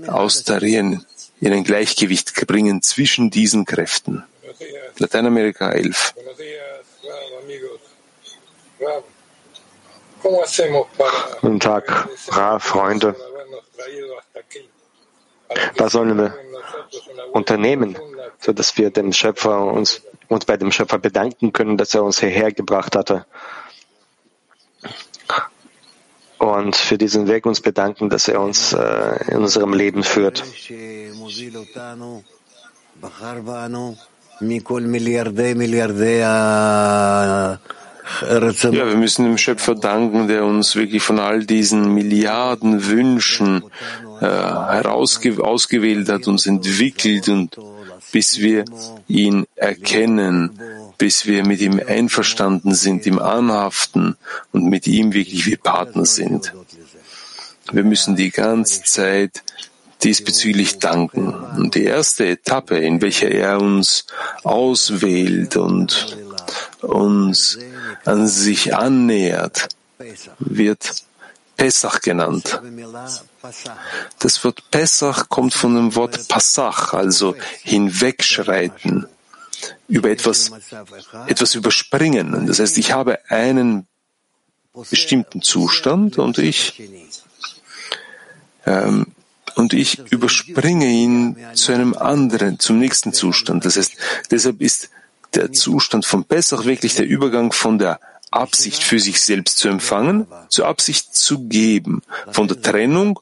austarieren, 0.07 1.05
in 1.39 1.51
ein 1.51 1.63
Gleichgewicht 1.63 2.33
bringen 2.47 2.81
zwischen 2.81 3.29
diesen 3.29 3.65
Kräften. 3.65 4.23
Lateinamerika 4.97 5.71
11. 5.71 6.13
Guten 11.41 11.59
Tag, 11.59 12.07
Ra, 12.29 12.59
Freunde. 12.59 13.15
Was 15.77 15.91
sollen 15.91 16.17
wir 16.17 16.33
unternehmen, 17.31 17.97
sodass 18.39 18.77
wir 18.77 18.89
dem 18.89 19.13
Schöpfer 19.13 19.63
uns, 19.65 20.01
uns 20.27 20.45
bei 20.45 20.57
dem 20.57 20.71
Schöpfer 20.71 20.99
bedanken 20.99 21.53
können, 21.53 21.77
dass 21.77 21.93
er 21.93 22.03
uns 22.03 22.19
hierher 22.19 22.51
gebracht 22.51 22.95
hatte? 22.95 23.25
Und 26.37 26.75
für 26.75 26.97
diesen 26.97 27.27
Weg 27.27 27.45
uns 27.45 27.61
bedanken, 27.61 28.09
dass 28.09 28.27
er 28.27 28.41
uns 28.41 28.73
äh, 28.73 29.31
in 29.31 29.37
unserem 29.37 29.73
Leben 29.73 30.03
führt. 30.03 30.43
Ja, 38.21 38.85
wir 38.85 38.97
müssen 38.97 39.23
dem 39.25 39.37
Schöpfer 39.37 39.75
danken, 39.75 40.27
der 40.27 40.43
uns 40.43 40.75
wirklich 40.75 41.01
von 41.01 41.19
all 41.19 41.45
diesen 41.45 41.93
Milliarden 41.93 42.85
Wünschen 42.87 43.63
äh, 44.23 44.25
herausge 44.25 45.43
ausgewählt 45.43 46.07
hat, 46.09 46.27
uns 46.27 46.45
entwickelt 46.45 47.27
und 47.27 47.57
bis 48.11 48.39
wir 48.39 48.63
ihn 49.07 49.45
erkennen, 49.55 50.59
bis 50.97 51.25
wir 51.25 51.45
mit 51.45 51.59
ihm 51.59 51.81
einverstanden 51.85 52.73
sind, 52.73 53.05
ihm 53.05 53.19
anhaften 53.19 54.15
und 54.51 54.65
mit 54.65 54.87
ihm 54.87 55.13
wirklich 55.13 55.45
wie 55.45 55.57
Partner 55.57 56.05
sind. 56.05 56.53
Wir 57.71 57.83
müssen 57.83 58.15
die 58.15 58.31
ganze 58.31 58.83
Zeit 58.83 59.43
diesbezüglich 60.03 60.79
danken. 60.79 61.33
Und 61.33 61.75
die 61.75 61.83
erste 61.83 62.25
Etappe, 62.27 62.77
in 62.77 63.01
welcher 63.01 63.29
er 63.29 63.59
uns 63.59 64.05
auswählt 64.43 65.57
und 65.57 66.17
uns 66.81 67.57
an 68.05 68.27
sich 68.27 68.75
annähert, 68.75 69.69
wird 70.39 71.03
Pesach 71.63 72.01
genannt. 72.01 72.59
Das 74.19 74.43
Wort 74.43 74.69
Pesach 74.69 75.29
kommt 75.29 75.53
von 75.53 75.75
dem 75.75 75.95
Wort 75.95 76.27
Passach, 76.27 76.93
also 76.93 77.35
hinwegschreiten, 77.61 79.07
über 79.87 80.09
etwas, 80.09 80.51
etwas 81.27 81.55
überspringen. 81.55 82.47
Das 82.47 82.59
heißt, 82.59 82.77
ich 82.77 82.91
habe 82.91 83.19
einen 83.29 83.87
bestimmten 84.89 85.41
Zustand 85.41 86.17
und 86.17 86.37
ich, 86.37 86.83
ähm, 88.65 89.05
und 89.55 89.71
ich 89.71 89.99
überspringe 90.11 90.87
ihn 90.87 91.37
zu 91.53 91.71
einem 91.71 91.93
anderen, 91.93 92.59
zum 92.59 92.77
nächsten 92.77 93.13
Zustand. 93.13 93.63
Das 93.63 93.77
heißt, 93.77 93.93
deshalb 94.31 94.59
ist 94.59 94.89
der 95.33 95.53
Zustand 95.53 96.05
von 96.05 96.25
Pesach 96.25 96.65
wirklich 96.65 96.95
der 96.95 97.07
Übergang 97.07 97.53
von 97.53 97.77
der 97.77 98.01
Absicht 98.35 98.83
für 98.83 98.99
sich 98.99 99.21
selbst 99.21 99.57
zu 99.57 99.67
empfangen, 99.67 100.27
zur 100.49 100.67
Absicht 100.67 101.15
zu 101.15 101.47
geben, 101.47 102.01
von 102.31 102.47
der 102.47 102.61
Trennung 102.61 103.19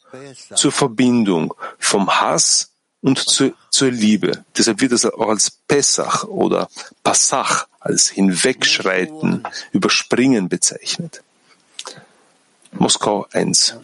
zur 0.55 0.71
Verbindung, 0.71 1.53
vom 1.77 2.09
Hass 2.09 2.71
und 3.01 3.17
zu, 3.17 3.53
zur 3.69 3.91
Liebe. 3.91 4.45
Deshalb 4.57 4.81
wird 4.81 4.91
es 4.93 5.05
auch 5.05 5.29
als 5.29 5.51
Pesach 5.67 6.23
oder 6.25 6.69
Passach, 7.03 7.67
als 7.79 8.09
Hinwegschreiten, 8.09 9.43
Überspringen 9.71 10.49
bezeichnet. 10.49 11.23
Moskau 12.73 13.27
1. 13.31 13.77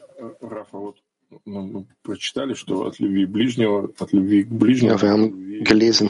Ja, 4.88 5.02
wir 5.02 5.10
haben 5.10 5.64
gelesen, 5.64 6.10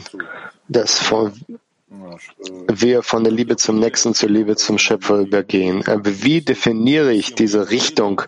dass 0.68 0.98
von 0.98 1.32
wir 2.70 3.02
von 3.02 3.24
der 3.24 3.32
Liebe 3.32 3.56
zum 3.56 3.78
Nächsten 3.78 4.14
zur 4.14 4.28
Liebe 4.28 4.56
zum 4.56 4.78
Schöpfer 4.78 5.20
übergehen. 5.20 5.82
Wie 6.04 6.40
definiere 6.42 7.12
ich 7.12 7.34
diese 7.34 7.70
Richtung 7.70 8.22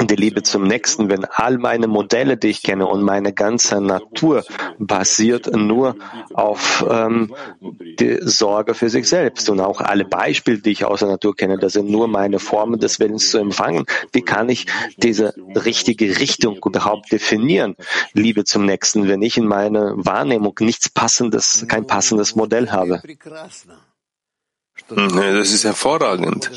der 0.00 0.16
Liebe 0.16 0.42
zum 0.42 0.64
Nächsten, 0.64 1.08
wenn 1.08 1.24
all 1.24 1.58
meine 1.58 1.86
Modelle, 1.86 2.36
die 2.36 2.48
ich 2.48 2.62
kenne 2.62 2.86
und 2.86 3.02
meine 3.02 3.32
ganze 3.32 3.80
Natur 3.80 4.44
basiert 4.78 5.54
nur 5.54 5.96
auf 6.32 6.84
ähm, 6.88 7.34
die 7.60 8.18
Sorge 8.22 8.74
für 8.74 8.88
sich 8.88 9.08
selbst 9.08 9.48
und 9.48 9.60
auch 9.60 9.80
alle 9.80 10.04
Beispiele, 10.04 10.58
die 10.58 10.70
ich 10.70 10.84
aus 10.84 11.00
der 11.00 11.08
Natur 11.08 11.36
kenne, 11.36 11.58
das 11.58 11.74
sind 11.74 11.90
nur 11.90 12.08
meine 12.08 12.38
Formen 12.38 12.80
des 12.80 13.00
Willens 13.00 13.30
zu 13.30 13.38
empfangen. 13.38 13.84
Wie 14.12 14.22
kann 14.22 14.48
ich 14.48 14.66
diese 14.96 15.34
richtige 15.54 16.18
Richtung 16.18 16.58
überhaupt 16.64 17.12
definieren? 17.12 17.76
Liebe 18.12 18.44
zum 18.44 18.66
Nächsten, 18.66 19.08
wenn 19.08 19.22
ich 19.22 19.36
in 19.36 19.46
meiner 19.46 19.94
Wahrnehmung 19.96 20.54
nichts 20.60 20.88
passendes, 20.88 21.66
kein 21.68 21.86
passendes 21.86 22.34
Modell 22.34 22.70
habe. 22.70 23.02
Das 24.88 25.50
ist 25.50 25.64
hervorragend, 25.64 26.50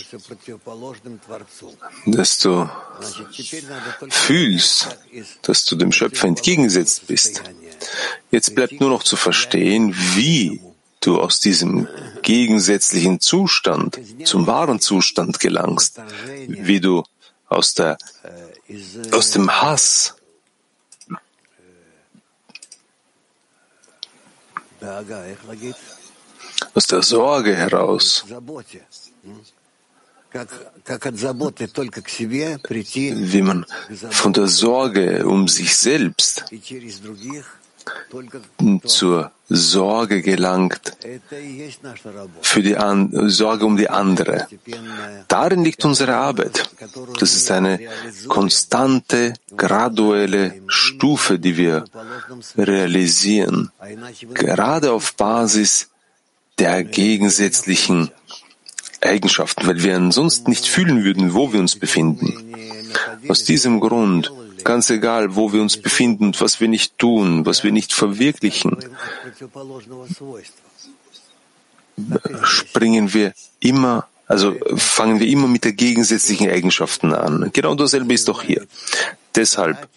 dass 2.06 2.38
du 2.40 2.70
fühlst, 4.10 4.98
dass 5.44 5.66
du 5.66 5.76
dem 5.78 5.92
Schöpfer 5.94 6.28
entgegengesetzt 6.28 7.08
bist. 7.08 7.42
Jetzt 8.30 8.54
bleibt 8.54 8.82
nur 8.82 8.90
noch 8.90 9.04
zu 9.04 9.16
verstehen, 9.16 9.96
wie 10.16 10.62
du 11.00 11.22
aus 11.22 11.40
diesem 11.40 11.88
gegensätzlichen 12.22 13.22
Zustand 13.22 13.98
zum 14.26 14.46
wahren 14.46 14.82
Zustand 14.82 15.40
gelangst, 15.40 16.02
wie 16.48 16.82
du 16.82 17.04
aus, 17.48 17.76
der, 17.76 17.98
aus 19.12 19.32
dem 19.32 19.50
Hass 19.50 20.16
aus 26.78 26.86
der 26.86 27.02
Sorge 27.02 27.56
heraus, 27.56 28.24
wie 33.34 33.42
man 33.42 33.66
von 34.22 34.34
der 34.34 34.48
Sorge 34.48 35.26
um 35.26 35.48
sich 35.48 35.76
selbst 35.76 36.46
zur 38.86 39.32
Sorge 39.50 40.22
gelangt, 40.22 40.98
für 42.42 42.62
die 42.62 42.78
An 42.78 43.30
Sorge 43.30 43.66
um 43.66 43.76
die 43.78 43.90
andere. 43.90 44.48
Darin 45.28 45.63
liegt 45.63 45.84
unsere 45.86 46.16
Arbeit. 46.16 46.70
Das 47.20 47.34
ist 47.34 47.50
eine 47.50 47.80
konstante, 48.28 49.34
graduelle 49.56 50.62
Stufe, 50.68 51.40
die 51.40 51.56
wir 51.58 51.86
realisieren, 52.58 53.72
gerade 54.34 54.92
auf 54.92 55.16
Basis 55.16 55.90
der 56.60 56.84
gegensätzlichen 56.84 58.12
Eigenschaften, 59.02 59.67
weil 59.67 59.84
wir 59.84 59.96
ansonsten 59.96 60.50
nicht 60.50 60.67
fühlen 60.67 61.04
würden, 61.04 61.34
wo 61.34 61.54
wir 61.54 61.60
uns 61.60 61.76
befinden. 61.76 62.54
Aus 63.28 63.43
diesem 63.43 63.80
Grund, 63.80 64.32
ganz 64.63 64.89
egal, 64.89 65.36
wo 65.36 65.54
wir 65.54 65.62
uns 65.62 65.78
befinden 65.78 66.26
und 66.26 66.41
was 66.41 66.60
wir 66.60 66.67
nicht 66.67 66.98
tun, 66.98 67.46
was 67.46 67.63
wir 67.63 67.72
nicht 67.72 67.93
verwirklichen, 67.93 68.78
springen 72.43 73.13
wir 73.13 73.34
immer, 73.60 74.08
also 74.28 74.56
fangen 74.76 75.20
wir 75.20 75.28
immer 75.28 75.48
mit 75.48 75.63
der 75.63 75.74
gegensätzlichen 75.74 76.50
Eigenschaften 76.50 77.13
an. 77.13 77.50
Genau 77.54 77.76
dasselbe 77.76 78.13
ist 78.13 78.28
doch 78.28 78.41
hier. 78.41 78.65
Deshalb 79.36 79.88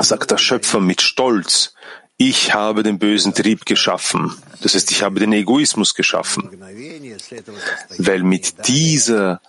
sagt 0.00 0.30
der 0.30 0.38
Schöpfer 0.38 0.80
mit 0.80 1.00
Stolz, 1.00 1.74
ich 2.16 2.54
habe 2.54 2.82
den 2.82 2.98
bösen 2.98 3.34
Trieb 3.34 3.66
geschaffen. 3.66 4.32
Das 4.62 4.74
heißt, 4.74 4.90
ich 4.92 5.02
habe 5.02 5.20
den 5.20 5.32
Egoismus 5.32 5.94
geschaffen. 5.94 6.48
Weil 7.98 8.22
mit 8.22 8.68
dieser 8.68 9.40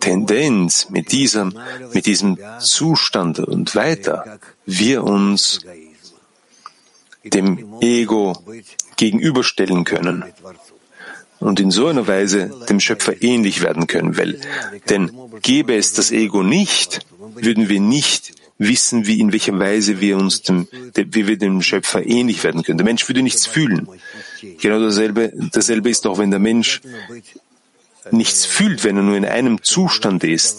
Tendenz, 0.00 0.88
mit 0.90 1.12
diesem, 1.12 1.58
mit 1.92 2.06
diesem 2.06 2.38
Zustand 2.60 3.40
und 3.40 3.74
weiter, 3.74 4.38
wir 4.64 5.02
uns 5.04 5.60
dem 7.24 7.80
Ego 7.80 8.36
gegenüberstellen 8.96 9.84
können 9.84 10.24
und 11.40 11.58
in 11.58 11.70
so 11.70 11.86
einer 11.88 12.06
Weise 12.06 12.50
dem 12.68 12.80
Schöpfer 12.80 13.22
ähnlich 13.22 13.62
werden 13.62 13.86
können, 13.86 14.16
weil, 14.16 14.40
denn 14.88 15.10
gäbe 15.42 15.74
es 15.74 15.94
das 15.94 16.10
Ego 16.10 16.42
nicht, 16.42 17.00
würden 17.18 17.68
wir 17.68 17.80
nicht 17.80 18.34
wissen, 18.58 19.06
wie 19.06 19.20
in 19.20 19.32
welcher 19.32 19.58
Weise 19.58 20.00
wir 20.00 20.16
uns 20.16 20.42
dem, 20.42 20.68
wie 20.94 21.26
wir 21.26 21.36
dem 21.36 21.60
Schöpfer 21.62 22.06
ähnlich 22.06 22.42
werden 22.44 22.62
können. 22.62 22.78
Der 22.78 22.84
Mensch 22.84 23.08
würde 23.08 23.22
nichts 23.22 23.46
fühlen. 23.46 23.88
Genau 24.60 24.80
dasselbe, 24.80 25.32
dasselbe 25.52 25.90
ist 25.90 26.06
auch, 26.06 26.18
wenn 26.18 26.30
der 26.30 26.40
Mensch 26.40 26.80
nichts 28.10 28.44
fühlt, 28.44 28.84
wenn 28.84 28.96
er 28.96 29.02
nur 29.02 29.16
in 29.16 29.24
einem 29.24 29.62
Zustand 29.62 30.24
ist. 30.24 30.58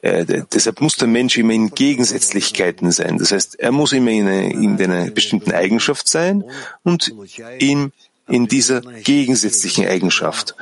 Äh, 0.00 0.42
deshalb 0.52 0.80
muss 0.80 0.96
der 0.96 1.08
Mensch 1.08 1.36
immer 1.36 1.52
in 1.52 1.70
Gegensätzlichkeiten 1.70 2.90
sein. 2.90 3.18
Das 3.18 3.32
heißt, 3.32 3.60
er 3.60 3.70
muss 3.70 3.92
immer 3.92 4.10
in, 4.10 4.26
eine, 4.26 4.52
in 4.52 4.80
einer 4.80 5.10
bestimmten 5.10 5.52
Eigenschaft 5.52 6.08
sein 6.08 6.42
und 6.84 7.12
in, 7.58 7.92
in 8.26 8.48
dieser 8.48 8.80
gegensätzlichen 8.80 9.86
Eigenschaft. 9.86 10.56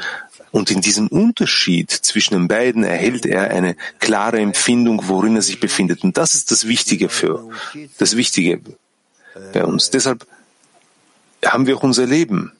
Und 0.52 0.70
in 0.70 0.82
diesem 0.82 1.08
Unterschied 1.08 1.90
zwischen 1.90 2.34
den 2.34 2.46
beiden 2.46 2.84
erhält 2.84 3.26
er 3.26 3.50
eine 3.50 3.74
klare 3.98 4.38
Empfindung, 4.38 5.08
worin 5.08 5.34
er 5.34 5.42
sich 5.42 5.58
befindet. 5.58 6.04
Und 6.04 6.18
das 6.18 6.34
ist 6.34 6.50
das 6.50 6.68
Wichtige 6.68 7.08
für, 7.08 7.48
das 7.98 8.16
Wichtige 8.16 8.60
bei 9.54 9.64
uns. 9.64 9.90
Deshalb 9.90 10.26
haben 11.44 11.66
wir 11.66 11.78
auch 11.78 11.82
unser 11.82 12.06
Leben. 12.06 12.52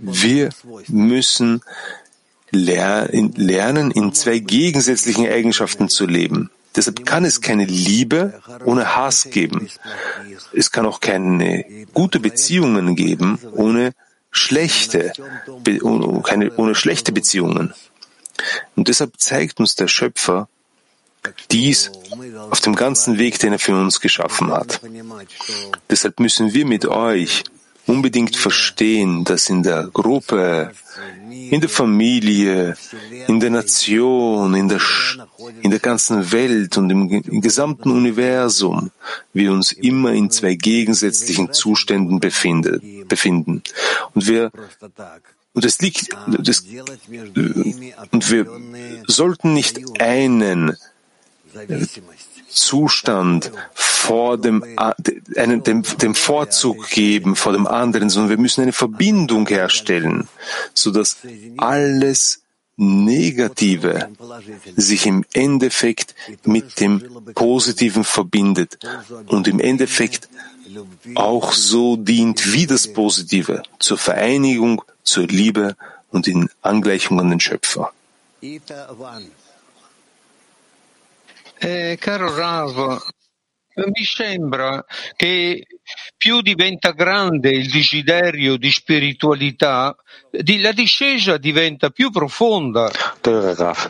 Wir 0.00 0.50
müssen 0.88 1.62
lernen, 2.50 3.90
in 3.90 4.12
zwei 4.12 4.38
gegensätzlichen 4.38 5.26
Eigenschaften 5.26 5.88
zu 5.88 6.06
leben. 6.06 6.50
Deshalb 6.76 7.04
kann 7.04 7.24
es 7.24 7.40
keine 7.40 7.64
Liebe 7.64 8.40
ohne 8.64 8.96
Hass 8.96 9.28
geben. 9.30 9.68
Es 10.52 10.70
kann 10.70 10.86
auch 10.86 11.00
keine 11.00 11.64
gute 11.92 12.20
Beziehungen 12.20 12.96
geben 12.96 13.38
ohne 13.52 13.92
schlechte, 14.32 15.12
keine, 16.24 16.52
ohne 16.56 16.74
schlechte 16.74 17.12
Beziehungen. 17.12 17.72
Und 18.74 18.88
deshalb 18.88 19.20
zeigt 19.20 19.60
uns 19.60 19.76
der 19.76 19.88
Schöpfer 19.88 20.48
dies 21.50 21.92
auf 22.50 22.60
dem 22.60 22.74
ganzen 22.74 23.18
Weg, 23.18 23.38
den 23.38 23.52
er 23.52 23.58
für 23.60 23.76
uns 23.76 24.00
geschaffen 24.00 24.50
hat. 24.50 24.80
Deshalb 25.88 26.18
müssen 26.18 26.52
wir 26.52 26.66
mit 26.66 26.86
euch 26.86 27.44
unbedingt 27.86 28.36
verstehen, 28.36 29.24
dass 29.24 29.48
in 29.48 29.62
der 29.62 29.88
Gruppe, 29.92 30.72
in 31.52 31.60
der 31.60 31.68
Familie, 31.68 32.74
in 33.28 33.38
der 33.38 33.50
Nation, 33.50 34.54
in 34.54 34.70
der, 34.70 34.80
in 35.60 35.70
der 35.70 35.80
ganzen 35.80 36.32
Welt 36.32 36.78
und 36.78 36.88
im, 36.88 37.10
im 37.10 37.40
gesamten 37.42 37.90
Universum 37.90 38.90
wir 39.34 39.52
uns 39.52 39.70
immer 39.70 40.12
in 40.12 40.30
zwei 40.30 40.54
gegensätzlichen 40.54 41.52
Zuständen 41.52 42.20
befinden. 42.20 43.04
befinden. 43.06 43.62
Und 44.14 44.26
wir 44.26 44.50
und 45.52 45.66
es 45.66 45.78
liegt, 45.82 46.08
das, 46.26 46.64
und 48.10 48.30
wir 48.30 48.46
sollten 49.06 49.52
nicht 49.52 50.00
einen 50.00 50.74
Zustand 52.52 53.50
vor 53.74 54.38
dem, 54.38 54.64
einen, 55.36 55.62
dem, 55.62 55.82
dem 55.82 56.14
Vorzug 56.14 56.88
geben 56.90 57.36
vor 57.36 57.52
dem 57.52 57.66
anderen, 57.66 58.10
sondern 58.10 58.30
wir 58.30 58.38
müssen 58.38 58.62
eine 58.62 58.72
Verbindung 58.72 59.46
herstellen, 59.48 60.28
so 60.74 60.90
dass 60.90 61.18
alles 61.56 62.42
Negative 62.76 64.08
sich 64.76 65.06
im 65.06 65.24
Endeffekt 65.34 66.14
mit 66.44 66.80
dem 66.80 67.02
Positiven 67.34 68.02
verbindet 68.02 68.78
und 69.26 69.46
im 69.46 69.60
Endeffekt 69.60 70.28
auch 71.14 71.52
so 71.52 71.96
dient 71.96 72.52
wie 72.52 72.66
das 72.66 72.92
Positive 72.92 73.62
zur 73.78 73.98
Vereinigung, 73.98 74.82
zur 75.02 75.26
Liebe 75.26 75.76
und 76.10 76.26
in 76.28 76.48
Angleichung 76.62 77.20
an 77.20 77.30
den 77.30 77.40
Schöpfer. 77.40 77.92
Eh, 81.64 81.96
caro 82.00 82.34
Rav, 82.34 82.98
mi 83.76 84.04
sembra 84.04 84.84
che 85.14 85.64
più 86.16 86.40
diventa 86.40 86.90
grande 86.90 87.50
il 87.50 87.70
desiderio 87.70 88.56
di 88.56 88.72
spiritualità, 88.72 89.94
die, 90.30 90.60
la 90.60 90.72
discesa 90.72 91.36
diventa 91.36 91.90
più 91.90 92.10
profonda. 92.10 92.90
Rav, 93.22 93.88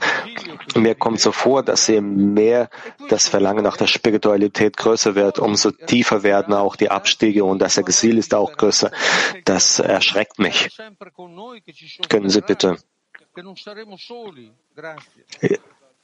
mir 0.74 0.96
kommt 0.98 1.20
so 1.20 1.32
vor, 1.32 1.62
dass 1.62 1.86
je 1.86 2.02
mehr 2.02 2.68
das 3.08 3.28
Verlangen 3.28 3.62
nach 3.62 3.78
der 3.78 3.86
Spiritualität 3.86 4.76
größer 4.76 5.14
wird, 5.14 5.38
umso 5.38 5.70
tiefer 5.70 6.22
werden 6.22 6.52
auch 6.52 6.76
die 6.76 6.90
Abstiege 6.90 7.42
und 7.42 7.58
das 7.60 7.78
Exil 7.78 8.18
ist 8.18 8.34
auch 8.34 8.52
größer. 8.52 8.90
Das 9.44 9.78
erschreckt 9.78 10.38
mich. 10.38 10.68
Können 12.10 12.28
Sie 12.28 12.42
bitte 12.42 12.76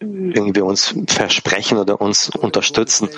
irgendwie 0.00 0.60
uns 0.60 0.94
versprechen 1.08 1.78
oder 1.78 2.00
uns 2.00 2.30
unterstützen, 2.30 3.08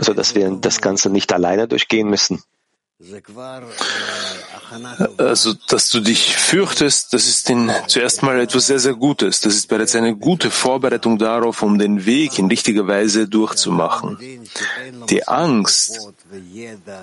so 0.00 0.12
dass 0.12 0.34
wir 0.34 0.50
das 0.50 0.80
Ganze 0.80 1.10
nicht 1.10 1.32
alleine 1.32 1.68
durchgehen 1.68 2.08
müssen. 2.08 2.42
Also, 5.18 5.54
dass 5.68 5.90
du 5.90 6.00
dich 6.00 6.36
fürchtest, 6.36 7.12
das 7.12 7.28
ist 7.28 7.50
in, 7.50 7.70
zuerst 7.86 8.22
mal 8.22 8.40
etwas 8.40 8.68
sehr, 8.68 8.78
sehr 8.78 8.94
Gutes. 8.94 9.40
Das 9.40 9.54
ist 9.54 9.68
bereits 9.68 9.94
eine 9.94 10.16
gute 10.16 10.50
Vorbereitung 10.50 11.18
darauf, 11.18 11.62
um 11.62 11.78
den 11.78 12.06
Weg 12.06 12.38
in 12.38 12.46
richtiger 12.46 12.86
Weise 12.86 13.28
durchzumachen. 13.28 14.18
Die 15.10 15.26
Angst, 15.26 16.08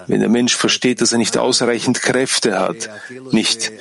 wenn 0.07 0.21
der 0.21 0.29
Mensch 0.29 0.55
versteht, 0.55 1.01
dass 1.01 1.11
er 1.11 1.17
nicht 1.17 1.37
ausreichend 1.37 2.01
Kräfte 2.01 2.57
hat, 2.57 2.89
nicht 3.31 3.71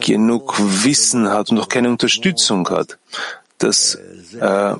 genug 0.00 0.58
Wissen 0.58 1.28
hat 1.28 1.50
und 1.50 1.58
auch 1.58 1.68
keine 1.68 1.90
Unterstützung 1.90 2.68
hat, 2.70 2.98
dass 3.58 3.98
äh, 4.40 4.74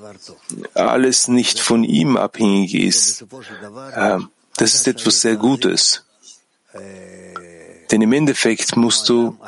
alles 0.74 1.28
nicht 1.28 1.60
von 1.60 1.84
ihm 1.84 2.16
abhängig 2.16 2.74
ist. 2.74 3.24
Äh, 3.94 4.18
das 4.56 4.74
ist 4.74 4.88
etwas 4.88 5.20
sehr 5.20 5.36
Gutes. 5.36 6.04
Denn 7.90 8.02
im 8.02 8.12
Endeffekt 8.12 8.76
musst 8.76 9.08
du 9.08 9.38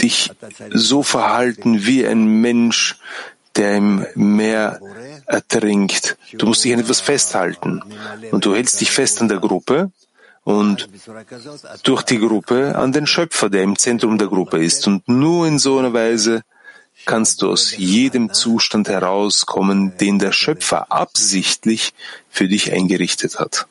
dich 0.00 0.30
so 0.72 1.02
verhalten 1.02 1.86
wie 1.86 2.06
ein 2.06 2.26
Mensch, 2.26 2.98
der 3.56 3.76
im 3.76 4.06
Meer 4.14 4.80
ertrinkt. 5.26 6.16
Du 6.32 6.46
musst 6.46 6.64
dich 6.64 6.72
an 6.72 6.80
etwas 6.80 7.00
festhalten. 7.00 7.82
Und 8.30 8.44
du 8.44 8.54
hältst 8.54 8.80
dich 8.80 8.90
fest 8.90 9.20
an 9.20 9.28
der 9.28 9.38
Gruppe 9.38 9.92
und 10.44 10.88
durch 11.84 12.02
die 12.02 12.18
Gruppe 12.18 12.74
an 12.76 12.92
den 12.92 13.06
Schöpfer, 13.06 13.48
der 13.48 13.62
im 13.62 13.78
Zentrum 13.78 14.18
der 14.18 14.28
Gruppe 14.28 14.62
ist. 14.62 14.86
Und 14.86 15.08
nur 15.08 15.46
in 15.46 15.58
so 15.58 15.78
einer 15.78 15.92
Weise 15.92 16.42
kannst 17.04 17.42
du 17.42 17.50
aus 17.50 17.76
jedem 17.76 18.32
Zustand 18.32 18.88
herauskommen, 18.88 19.96
den 19.98 20.18
der 20.18 20.32
Schöpfer 20.32 20.90
absichtlich 20.90 21.92
für 22.28 22.48
dich 22.48 22.72
eingerichtet 22.72 23.38
hat. 23.38 23.66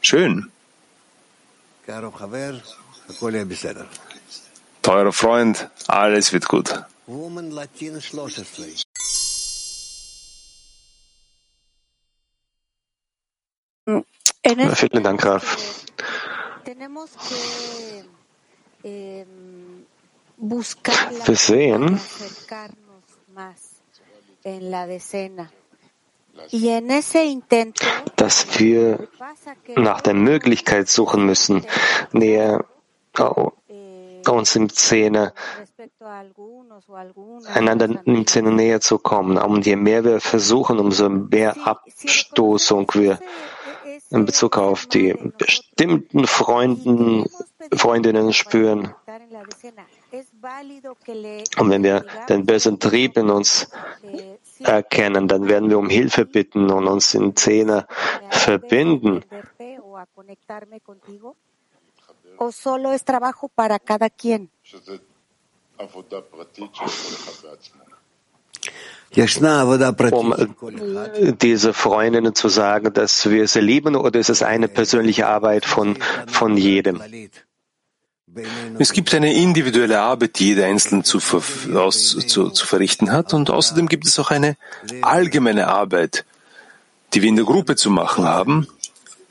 Schön. 0.00 0.50
Teurer 4.82 5.12
Freund, 5.12 5.70
alles 5.86 6.32
wird 6.32 6.46
gut. 6.46 6.84
Vielen 14.74 15.02
Dank, 15.02 15.20
Graf. 15.20 15.84
Wir 20.46 21.36
sehen, 21.36 21.98
dass 28.16 28.58
wir 28.58 29.08
nach 29.76 30.00
der 30.02 30.14
Möglichkeit 30.14 30.88
suchen 30.88 31.24
müssen, 31.24 31.64
näher 32.12 32.64
uns 34.28 34.54
im 34.56 34.68
Zähne, 34.68 35.32
einander 37.54 38.02
im 38.04 38.26
Zähne 38.26 38.52
näher 38.52 38.82
zu 38.82 38.98
kommen. 38.98 39.38
Und 39.38 39.64
je 39.64 39.76
mehr 39.76 40.04
wir 40.04 40.20
versuchen, 40.20 40.78
umso 40.78 41.08
mehr 41.08 41.56
Abstoßung 41.66 42.90
wir 42.92 43.18
in 44.10 44.26
Bezug 44.26 44.58
auf 44.58 44.86
die 44.86 45.14
bestimmten 45.38 46.26
Freunden, 46.26 47.24
Freundinnen 47.72 48.34
spüren. 48.34 48.94
Und 51.58 51.70
wenn 51.70 51.82
wir 51.82 52.04
den 52.28 52.44
bösen 52.46 52.78
Trieb 52.78 53.16
in 53.16 53.30
uns 53.30 53.68
erkennen, 54.60 55.28
dann 55.28 55.48
werden 55.48 55.70
wir 55.70 55.78
um 55.78 55.88
Hilfe 55.88 56.24
bitten 56.26 56.70
und 56.70 56.86
uns 56.86 57.14
in 57.14 57.34
Zähne 57.36 57.86
verbinden. 58.30 59.24
um 70.12 70.34
diese 71.40 71.72
Freundinnen 71.72 72.34
zu 72.34 72.48
sagen, 72.48 72.92
dass 72.92 73.30
wir 73.30 73.46
sie 73.48 73.60
lieben, 73.60 73.96
oder 73.96 74.18
ist 74.18 74.30
es 74.30 74.42
eine 74.42 74.68
persönliche 74.68 75.26
Arbeit 75.26 75.64
von, 75.64 75.96
von 76.26 76.56
jedem? 76.56 77.00
Es 78.78 78.92
gibt 78.92 79.14
eine 79.14 79.32
individuelle 79.32 80.00
Arbeit, 80.00 80.38
die 80.38 80.48
jeder 80.48 80.66
Einzelne 80.66 81.02
zu, 81.02 81.18
aus, 81.74 82.16
zu, 82.26 82.50
zu 82.50 82.66
verrichten 82.66 83.12
hat, 83.12 83.34
und 83.34 83.50
außerdem 83.50 83.88
gibt 83.88 84.06
es 84.06 84.18
auch 84.18 84.30
eine 84.30 84.56
allgemeine 85.02 85.68
Arbeit, 85.68 86.24
die 87.12 87.22
wir 87.22 87.28
in 87.28 87.36
der 87.36 87.44
Gruppe 87.44 87.76
zu 87.76 87.90
machen 87.90 88.24
haben, 88.24 88.66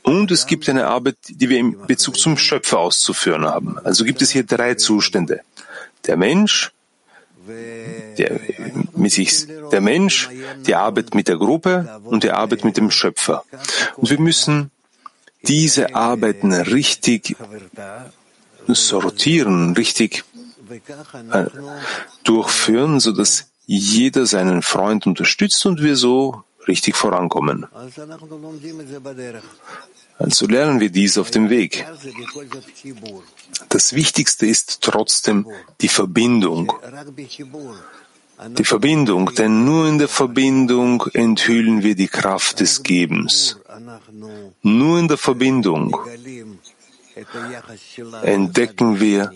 und 0.04 0.30
es 0.30 0.46
gibt 0.46 0.68
eine 0.68 0.86
Arbeit, 0.86 1.16
die 1.28 1.48
wir 1.48 1.58
in 1.58 1.86
Bezug 1.86 2.18
zum 2.18 2.36
Schöpfer 2.36 2.78
auszuführen 2.78 3.46
haben. 3.46 3.78
Also 3.84 4.04
gibt 4.04 4.20
es 4.20 4.30
hier 4.30 4.44
drei 4.44 4.74
Zustände. 4.74 5.40
Der 6.06 6.18
Mensch, 6.18 6.72
der, 8.18 8.38
mit 8.94 9.12
sich, 9.12 9.46
der 9.72 9.80
Mensch, 9.80 10.28
die 10.66 10.74
Arbeit 10.74 11.14
mit 11.14 11.28
der 11.28 11.38
Gruppe 11.38 12.00
und 12.04 12.22
die 12.22 12.30
Arbeit 12.30 12.64
mit 12.64 12.76
dem 12.76 12.90
Schöpfer. 12.90 13.44
Und 13.96 14.10
wir 14.10 14.20
müssen 14.20 14.70
diese 15.46 15.94
Arbeiten 15.94 16.52
richtig 16.52 17.34
sortieren, 18.68 19.74
richtig 19.74 20.24
äh, 21.32 21.46
durchführen, 22.24 23.00
so 23.00 23.12
dass 23.12 23.50
jeder 23.66 24.26
seinen 24.26 24.62
Freund 24.62 25.06
unterstützt 25.06 25.64
und 25.66 25.82
wir 25.82 25.96
so 25.96 26.44
richtig 26.68 26.96
vorankommen. 26.96 27.66
Also 30.18 30.46
lernen 30.46 30.80
wir 30.80 30.90
dies 30.90 31.18
auf 31.18 31.30
dem 31.30 31.50
Weg. 31.50 31.84
Das 33.68 33.92
Wichtigste 33.94 34.46
ist 34.46 34.80
trotzdem 34.80 35.46
die 35.80 35.88
Verbindung. 35.88 36.72
Die 38.58 38.64
Verbindung, 38.64 39.32
denn 39.34 39.64
nur 39.64 39.88
in 39.88 39.98
der 39.98 40.08
Verbindung 40.08 41.04
enthüllen 41.12 41.82
wir 41.82 41.94
die 41.94 42.08
Kraft 42.08 42.60
des 42.60 42.82
Gebens. 42.82 43.58
Nur 44.62 44.98
in 44.98 45.08
der 45.08 45.18
Verbindung 45.18 45.96
entdecken 48.22 49.00
wir 49.00 49.32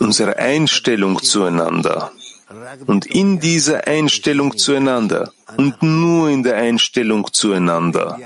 unsere 0.00 0.36
Einstellung 0.36 1.22
zueinander. 1.22 2.12
Und 2.86 3.06
in 3.06 3.40
dieser 3.40 3.86
Einstellung 3.86 4.56
zueinander 4.56 5.32
und 5.56 5.82
nur 5.82 6.28
in 6.28 6.42
der 6.42 6.56
Einstellung 6.56 7.32
zueinander 7.32 8.18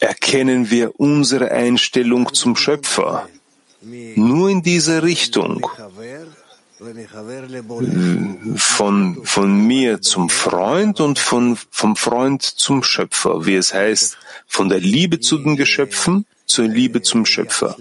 erkennen 0.00 0.70
wir 0.70 0.98
unsere 0.98 1.50
Einstellung 1.50 2.32
zum 2.34 2.56
Schöpfer. 2.56 3.28
Nur 4.16 4.50
in 4.50 4.62
dieser 4.62 5.02
Richtung. 5.02 5.66
Von, 8.56 9.24
von 9.24 9.66
mir 9.66 10.00
zum 10.00 10.30
Freund 10.30 11.00
und 11.00 11.18
von, 11.18 11.58
vom 11.70 11.96
Freund 11.96 12.42
zum 12.42 12.84
Schöpfer, 12.84 13.46
wie 13.46 13.56
es 13.56 13.74
heißt, 13.74 14.16
von 14.48 14.68
der 14.68 14.80
Liebe 14.80 15.20
zu 15.20 15.38
den 15.38 15.56
Geschöpfen 15.56 16.26
zur 16.48 16.66
Liebe 16.66 17.02
zum 17.02 17.26
Schöpfer. 17.26 17.76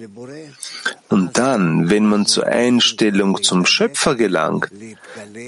Und 1.10 1.38
dann, 1.38 1.90
wenn 1.90 2.06
man 2.06 2.26
zur 2.26 2.46
Einstellung 2.46 3.42
zum 3.42 3.66
Schöpfer 3.66 4.16
gelangt, 4.16 4.70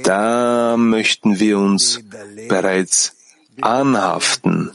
da 0.04 0.78
möchten 0.78 1.40
wir 1.40 1.60
uns 1.60 2.02
bereits 2.48 3.16
anhaften 3.62 4.72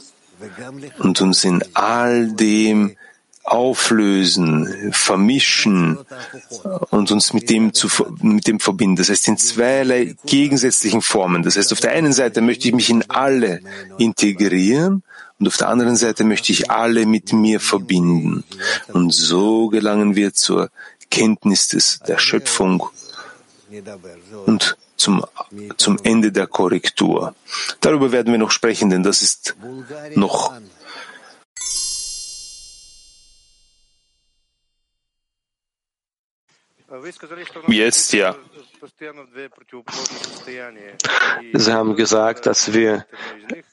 und 0.99 1.19
uns 1.21 1.43
in 1.43 1.63
all 1.73 2.31
dem 2.31 2.95
auflösen, 3.43 4.91
vermischen 4.91 5.99
und 6.89 7.11
uns 7.11 7.33
mit 7.33 7.49
dem, 7.49 7.73
zu, 7.73 7.87
mit 8.21 8.47
dem 8.47 8.59
verbinden. 8.59 8.95
Das 8.95 9.09
heißt 9.09 9.27
in 9.27 9.37
zweierlei 9.37 10.15
gegensätzlichen 10.25 11.01
Formen. 11.01 11.43
Das 11.43 11.57
heißt, 11.57 11.71
auf 11.73 11.79
der 11.79 11.91
einen 11.91 12.13
Seite 12.13 12.41
möchte 12.41 12.67
ich 12.67 12.73
mich 12.73 12.89
in 12.89 13.07
alle 13.09 13.61
integrieren 13.97 15.03
und 15.45 15.49
auf 15.49 15.57
der 15.57 15.69
anderen 15.69 15.95
Seite 15.95 16.23
möchte 16.23 16.51
ich 16.51 16.71
alle 16.71 17.05
mit 17.05 17.31
mir 17.31 17.59
verbinden. 17.59 18.43
Und 18.87 19.13
so 19.13 19.67
gelangen 19.67 20.15
wir 20.15 20.33
zur 20.33 20.71
Kenntnis 21.11 21.67
des, 21.67 21.99
der 22.07 22.17
Schöpfung 22.17 22.89
und 24.47 24.75
zum, 24.97 25.23
zum 25.77 25.99
Ende 26.01 26.31
der 26.31 26.47
Korrektur. 26.47 27.35
Darüber 27.79 28.11
werden 28.11 28.31
wir 28.31 28.39
noch 28.39 28.49
sprechen, 28.49 28.89
denn 28.89 29.03
das 29.03 29.21
ist 29.21 29.55
noch 30.15 30.51
Jetzt 37.67 38.13
ja. 38.13 38.35
Sie 41.53 41.73
haben 41.73 41.95
gesagt, 41.95 42.45
dass 42.45 42.73
wir 42.73 43.05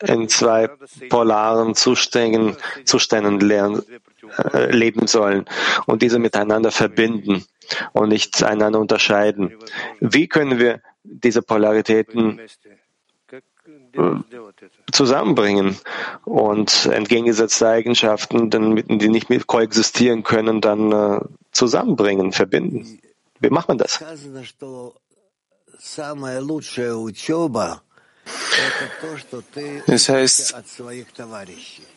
in 0.06 0.28
zwei 0.28 0.68
polaren 1.08 1.74
Zuständen, 1.74 2.56
Zuständen 2.84 3.40
lernen, 3.40 3.82
äh, 4.52 4.70
leben 4.70 5.06
sollen 5.06 5.44
und 5.86 6.02
diese 6.02 6.18
miteinander 6.18 6.70
verbinden 6.70 7.44
und 7.92 8.08
nicht 8.08 8.42
einander 8.42 8.80
unterscheiden. 8.80 9.58
Wie 10.00 10.28
können 10.28 10.58
wir 10.58 10.80
diese 11.02 11.42
Polaritäten 11.42 12.40
äh, 13.94 14.14
zusammenbringen 14.90 15.76
und 16.24 16.86
entgegengesetzte 16.86 17.68
Eigenschaften, 17.68 18.50
die 18.50 19.08
nicht 19.08 19.30
mit 19.30 19.46
koexistieren 19.46 20.22
können, 20.22 20.60
dann 20.60 20.92
äh, 20.92 21.20
zusammenbringen, 21.50 22.32
verbinden. 22.32 22.98
Wie 23.42 23.50
macht 23.50 23.68
man 23.68 23.78
das? 23.78 24.00
Es 29.86 30.08
heißt, 30.08 30.54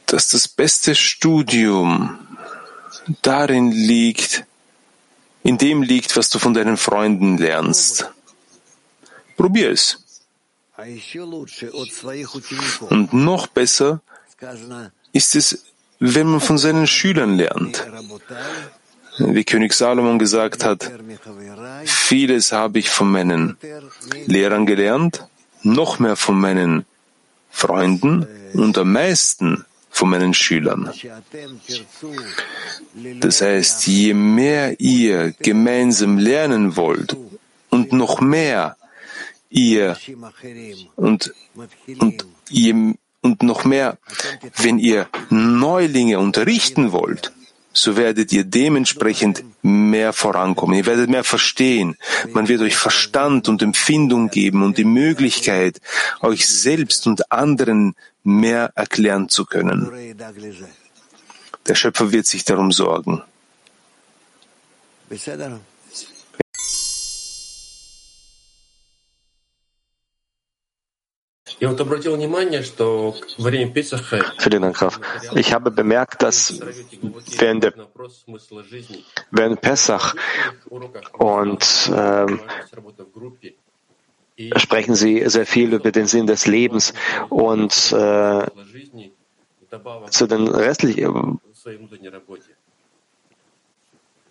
dass 0.08 0.28
das 0.30 0.48
beste 0.48 0.96
Studium 0.96 2.38
darin 3.22 3.72
liegt, 3.72 4.46
in 5.44 5.58
dem 5.60 5.84
liegt, 5.84 6.18
was 6.18 6.30
du 6.32 6.40
von 6.40 6.56
deinen 6.56 6.78
Freunden 6.78 7.38
lernst. 7.38 8.12
Probier 9.38 9.70
es. 9.72 10.02
Und 12.90 13.14
noch 13.14 13.48
besser 13.48 14.02
ist 15.14 15.36
es, 15.36 15.66
wenn 16.00 16.28
man 16.28 16.42
von 16.42 16.58
seinen 16.58 16.88
Schülern 16.88 17.38
lernt. 17.38 17.86
Wie 19.18 19.44
König 19.44 19.74
Salomon 19.74 20.20
gesagt 20.20 20.64
hat, 20.64 20.92
vieles 21.86 22.52
habe 22.52 22.80
ich 22.80 22.90
von 22.90 23.12
meinen 23.12 23.58
Lehrern 24.26 24.66
gelernt, 24.66 25.26
noch 25.64 26.00
mehr 26.00 26.16
von 26.16 26.40
meinen 26.40 26.86
Freunden 27.50 28.28
und 28.54 28.78
am 28.78 28.92
meisten 28.92 29.66
von 29.90 30.10
meinen 30.10 30.34
Schülern. 30.34 30.92
Das 33.22 33.42
heißt, 33.42 33.88
je 33.88 34.14
mehr 34.14 34.80
ihr 34.80 35.34
gemeinsam 35.40 36.18
lernen 36.18 36.76
wollt 36.76 37.16
und 37.70 37.94
noch 37.94 38.20
mehr 38.20 38.76
ihr 39.50 39.98
und, 40.98 41.34
und, 41.98 42.26
ihr, 42.50 42.94
und 43.22 43.44
noch 43.44 43.64
mehr, 43.64 43.98
wenn 44.58 44.80
ihr 44.80 45.08
Neulinge 45.30 46.20
unterrichten 46.20 46.92
wollt, 46.92 47.32
so 47.78 47.98
werdet 47.98 48.32
ihr 48.32 48.46
dementsprechend 48.46 49.44
mehr 49.62 50.14
vorankommen. 50.14 50.78
Ihr 50.78 50.86
werdet 50.86 51.10
mehr 51.10 51.24
verstehen. 51.24 51.98
Man 52.32 52.48
wird 52.48 52.62
euch 52.62 52.78
Verstand 52.78 53.50
und 53.50 53.62
Empfindung 53.62 54.30
geben 54.30 54.64
und 54.64 54.78
die 54.78 54.86
Möglichkeit, 54.86 55.82
euch 56.22 56.48
selbst 56.48 57.06
und 57.06 57.32
anderen 57.32 57.96
mehr 58.24 58.72
erklären 58.76 59.28
zu 59.30 59.46
können. 59.46 59.92
Der 61.68 61.76
Schöpfer 61.76 62.12
wird 62.12 62.26
sich 62.26 62.46
darum 62.46 62.72
sorgen. 62.72 63.22
Vielen 74.40 74.62
Dank, 74.62 74.76
Graf. 74.76 75.00
Ich 75.36 75.54
habe 75.54 75.72
bemerkt, 75.72 76.22
dass 76.22 76.60
während, 77.40 77.64
der, 77.64 77.74
während 79.32 79.62
Pesach 79.62 80.16
und 81.14 81.92
ähm, 81.96 82.40
sprechen 84.58 84.96
Sie 84.96 85.24
sehr 85.30 85.46
viel 85.46 85.74
über 85.74 85.92
den 85.92 86.08
Sinn 86.08 86.28
des 86.28 86.46
Lebens 86.46 86.94
und 87.30 87.94
äh, 87.94 88.46
zu 90.10 90.28
den 90.28 90.48
restlichen 90.48 91.40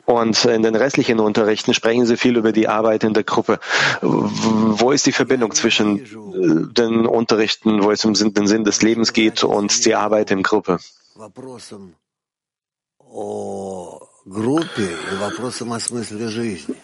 und 0.06 0.44
in 0.44 0.62
den 0.62 0.74
restlichen 0.74 1.18
Unterrichten 1.20 1.72
sprechen 1.74 2.06
Sie 2.06 2.16
viel 2.16 2.36
über 2.36 2.52
die 2.52 2.68
Arbeit 2.68 3.04
in 3.04 3.14
der 3.14 3.24
Gruppe. 3.24 3.58
Wo 4.00 4.90
ist 4.90 5.06
die 5.06 5.12
Verbindung 5.12 5.52
zwischen 5.52 5.98
äh, 5.98 6.72
den 6.72 7.06
Unterrichten, 7.06 7.82
wo 7.82 7.90
es 7.90 8.04
um 8.04 8.14
den 8.14 8.46
Sinn 8.46 8.64
des 8.64 8.82
Lebens 8.82 9.12
geht, 9.12 9.44
und 9.44 9.84
die 9.84 9.94
Arbeit 9.94 10.30
in 10.30 10.42
Gruppe? 10.42 10.78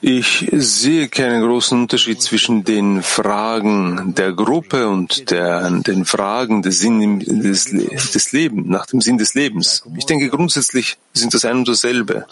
Ich 0.03 0.47
sehe 0.53 1.09
keinen 1.09 1.43
großen 1.43 1.81
Unterschied 1.81 2.21
zwischen 2.21 2.65
den 2.65 3.03
Fragen 3.03 4.15
der 4.15 4.35
Gruppe 4.35 4.89
und 4.89 5.31
der, 5.31 5.71
den 5.71 6.05
Fragen 6.05 6.61
des, 6.61 6.81
Sinn, 6.81 7.21
des, 7.21 7.65
des 7.65 8.33
Lebens, 8.33 8.67
nach 8.69 8.85
dem 8.85 9.01
Sinn 9.01 9.17
des 9.17 9.33
Lebens. 9.33 9.83
Ich 9.97 10.05
denke, 10.05 10.29
grundsätzlich 10.29 10.99
sind 11.15 11.33
das 11.33 11.47
ein 11.47 11.57
und 11.57 11.69
dasselbe. 11.69 12.27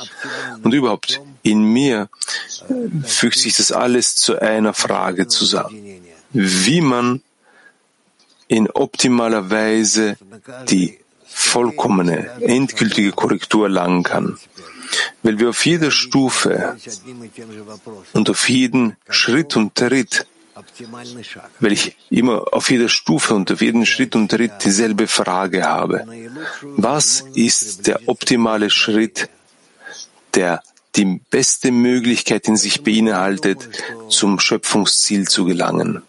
Und 0.62 0.74
überhaupt, 0.74 1.22
in 1.42 1.62
mir 1.62 2.10
fügt 3.02 3.38
sich 3.38 3.56
das 3.56 3.72
alles 3.72 4.14
zu 4.14 4.38
einer 4.38 4.74
Frage 4.74 5.26
zusammen. 5.26 6.02
Wie 6.34 6.82
man 6.82 7.22
in 8.46 8.68
optimaler 8.70 9.48
Weise 9.48 10.18
die 10.68 10.98
vollkommene, 11.24 12.42
endgültige 12.42 13.12
Korrektur 13.12 13.64
erlangen 13.64 14.02
kann 14.02 14.36
weil 15.22 15.38
wir 15.38 15.50
auf 15.50 15.64
jeder 15.66 15.90
Stufe 15.90 16.76
und 18.12 18.30
auf 18.30 18.48
jeden 18.48 18.96
Schritt 19.08 19.56
und 19.56 19.74
Tritt, 19.74 20.26
weil 21.60 21.72
ich 21.72 21.96
immer 22.10 22.44
auf 22.52 22.70
jeder 22.70 22.88
Stufe 22.88 23.34
und 23.34 23.50
auf 23.52 23.60
jeden 23.60 23.86
Schritt 23.86 24.16
und 24.16 24.30
Tritt 24.30 24.64
dieselbe 24.64 25.06
Frage 25.06 25.64
habe. 25.64 26.04
Was 26.62 27.24
ist 27.34 27.86
der 27.86 28.08
optimale 28.08 28.70
Schritt, 28.70 29.28
der 30.34 30.62
die 30.96 31.20
beste 31.30 31.70
Möglichkeit 31.70 32.48
in 32.48 32.56
sich 32.56 32.82
beinhaltet, 32.82 33.68
zum 34.08 34.40
Schöpfungsziel 34.40 35.28
zu 35.28 35.44
gelangen? 35.44 36.02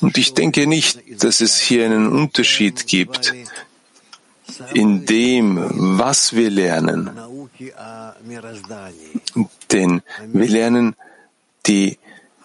Und 0.00 0.16
ich 0.16 0.32
denke 0.32 0.66
nicht, 0.66 1.22
dass 1.22 1.40
es 1.42 1.58
hier 1.58 1.84
einen 1.84 2.08
Unterschied 2.08 2.86
gibt 2.86 3.34
in 4.74 5.04
dem, 5.06 5.98
was 5.98 6.34
wir 6.34 6.50
lernen. 6.50 7.10
Denn 9.72 10.02
wir 10.32 10.48
lernen 10.48 10.96
die, 11.66 11.98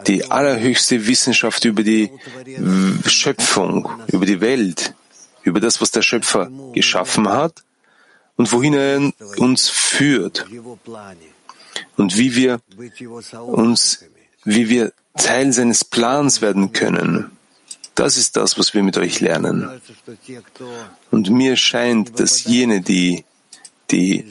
die 0.07 0.29
allerhöchste 0.31 1.07
Wissenschaft 1.07 1.65
über 1.65 1.83
die 1.83 2.11
Schöpfung, 3.05 3.89
über 4.07 4.25
die 4.25 4.41
Welt, 4.41 4.95
über 5.43 5.59
das, 5.59 5.81
was 5.81 5.91
der 5.91 6.01
Schöpfer 6.01 6.49
geschaffen 6.73 7.29
hat 7.29 7.63
und 8.35 8.51
wohin 8.51 8.73
er 8.73 9.11
uns 9.37 9.69
führt 9.69 10.45
und 11.97 12.17
wie 12.17 12.35
wir 12.35 12.59
uns, 13.37 14.05
wie 14.43 14.69
wir 14.69 14.93
Teil 15.17 15.51
seines 15.51 15.83
Plans 15.83 16.41
werden 16.41 16.71
können. 16.71 17.37
Das 17.95 18.17
ist 18.17 18.37
das, 18.37 18.57
was 18.57 18.73
wir 18.73 18.83
mit 18.83 18.97
euch 18.97 19.19
lernen. 19.19 19.81
Und 21.11 21.29
mir 21.29 21.55
scheint, 21.55 22.19
dass 22.19 22.45
jene, 22.45 22.81
die, 22.81 23.25
die, 23.91 24.25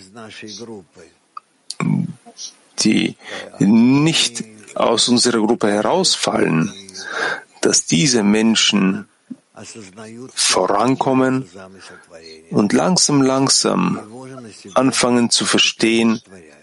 die 2.79 3.17
nicht 3.59 4.45
aus 4.75 5.09
unserer 5.09 5.39
Gruppe 5.39 5.71
herausfallen, 5.71 6.73
dass 7.61 7.85
diese 7.87 8.23
Menschen 8.23 9.07
vorankommen 10.35 11.49
und 12.51 12.73
langsam, 12.73 13.21
langsam 13.21 14.01
anfangen 14.75 15.29
zu 15.29 15.45
verstehen, 15.45 16.23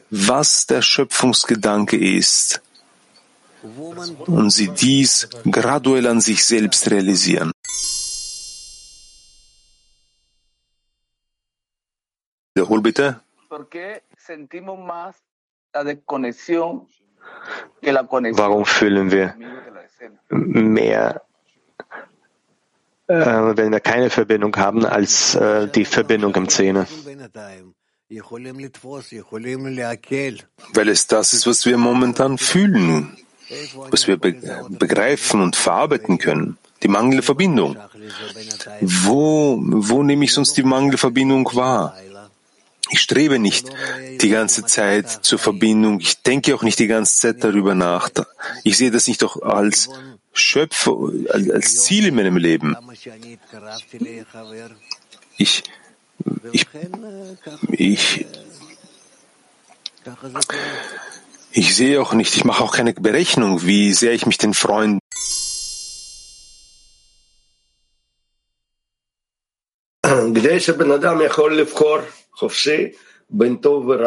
was 0.10 0.66
der 0.66 0.82
Schöpfungsgedanke 0.82 1.98
ist 1.98 2.62
und 4.28 4.50
sie 4.52 4.70
dies 4.70 5.30
graduell 5.50 6.08
an 6.08 6.22
sich 6.22 6.46
selbst 6.46 6.90
realisieren. 6.92 7.52
Wiederhol 12.58 12.82
bitte. 12.82 13.22
Warum 17.82 18.66
fühlen 18.66 19.12
wir 19.12 19.36
mehr, 20.30 21.22
äh, 23.08 23.16
wenn 23.16 23.72
wir 23.72 23.80
keine 23.80 24.10
Verbindung 24.10 24.56
haben, 24.56 24.86
als 24.86 25.36
äh, 25.36 25.68
die 25.68 25.86
Verbindung 25.86 26.34
im 26.36 26.50
Zähne? 26.50 26.88
Weil 30.74 30.90
es 30.90 31.08
das 31.08 31.34
ist, 31.34 31.48
was 31.48 31.66
wir 31.66 31.78
momentan 31.78 32.38
fühlen 32.38 33.18
was 33.92 34.08
wir 34.08 34.18
begreifen 34.18 35.42
und 35.42 35.56
verarbeiten 35.56 36.18
können. 36.18 36.58
Die 36.84 36.88
mangelnde 36.88 37.24
Verbindung. 37.24 37.78
Wo, 38.82 39.58
wo 39.60 40.04
nehme 40.04 40.26
ich 40.26 40.34
sonst 40.34 40.58
die 40.58 40.64
mangelnde 40.64 40.98
Verbindung 40.98 41.50
wahr? 41.54 41.96
Ich 42.90 43.02
strebe 43.02 43.40
nicht 43.40 43.68
die 44.22 44.30
ganze 44.30 44.66
Zeit 44.66 45.10
zur 45.10 45.40
Verbindung. 45.40 46.00
Ich 46.00 46.22
denke 46.22 46.56
auch 46.56 46.64
nicht 46.64 46.80
die 46.80 46.88
ganze 46.88 47.20
Zeit 47.20 47.44
darüber 47.44 47.76
nach. 47.76 48.10
Ich 48.64 48.78
sehe 48.78 48.92
das 48.92 49.08
nicht 49.08 49.22
doch 49.22 49.42
als 49.42 49.90
Schöpfer, 50.34 50.96
als 51.32 51.84
Ziel 51.84 52.08
in 52.08 52.16
meinem 52.16 52.38
Leben. 52.38 52.78
Ich, 55.38 55.64
ich, 56.52 56.68
ich, 57.72 58.26
ich 61.52 61.76
sehe 61.76 62.02
auch 62.02 62.14
nicht, 62.14 62.36
ich 62.36 62.46
mache 62.46 62.64
auch 62.64 62.74
keine 62.74 62.94
Berechnung, 62.94 63.66
wie 63.66 63.94
sehr 63.94 64.14
ich 64.14 64.26
mich 64.26 64.38
den 64.38 64.54
Freunden 64.54 65.00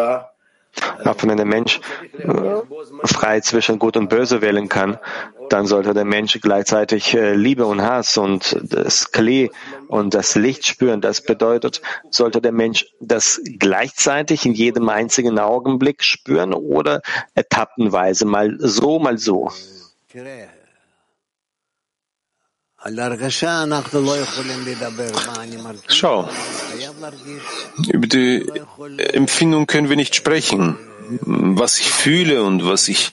auch 0.01 0.30
wenn 1.23 1.41
ein 1.41 1.49
Mensch 1.49 1.81
äh, 2.19 3.07
frei 3.07 3.41
zwischen 3.41 3.79
Gut 3.79 3.97
und 3.97 4.09
Böse 4.09 4.41
wählen 4.41 4.69
kann, 4.69 4.99
dann 5.49 5.67
sollte 5.67 5.95
der 5.95 6.05
Mensch 6.05 6.39
gleichzeitig 6.41 7.15
äh, 7.15 7.35
Liebe 7.35 7.67
und 7.67 7.83
Hass 7.83 8.17
und 8.17 8.57
das 8.63 9.11
Klee 9.13 9.51
und 9.89 10.15
das 10.15 10.37
Licht 10.37 10.67
spüren. 10.67 11.01
Das 11.01 11.23
bedeutet, 11.23 11.83
sollte 12.11 12.41
der 12.41 12.53
Mensch 12.53 12.87
das 13.01 13.41
gleichzeitig 13.59 14.47
in 14.47 14.55
jedem 14.55 14.89
einzigen 14.89 15.39
Augenblick 15.39 16.03
spüren 16.03 16.55
oder 16.55 17.03
etappenweise, 17.35 18.25
mal 18.25 18.57
so, 18.59 18.99
mal 18.99 19.19
so. 19.19 19.51
Schau, 25.89 26.29
über 27.93 28.07
die 28.07 28.51
Empfindung 29.13 29.67
können 29.67 29.91
wir 29.91 29.97
nicht 29.97 30.15
sprechen. 30.15 30.79
Was 31.23 31.79
ich 31.79 31.91
fühle 31.91 32.43
und 32.45 32.65
was 32.65 32.89
ich 32.89 33.13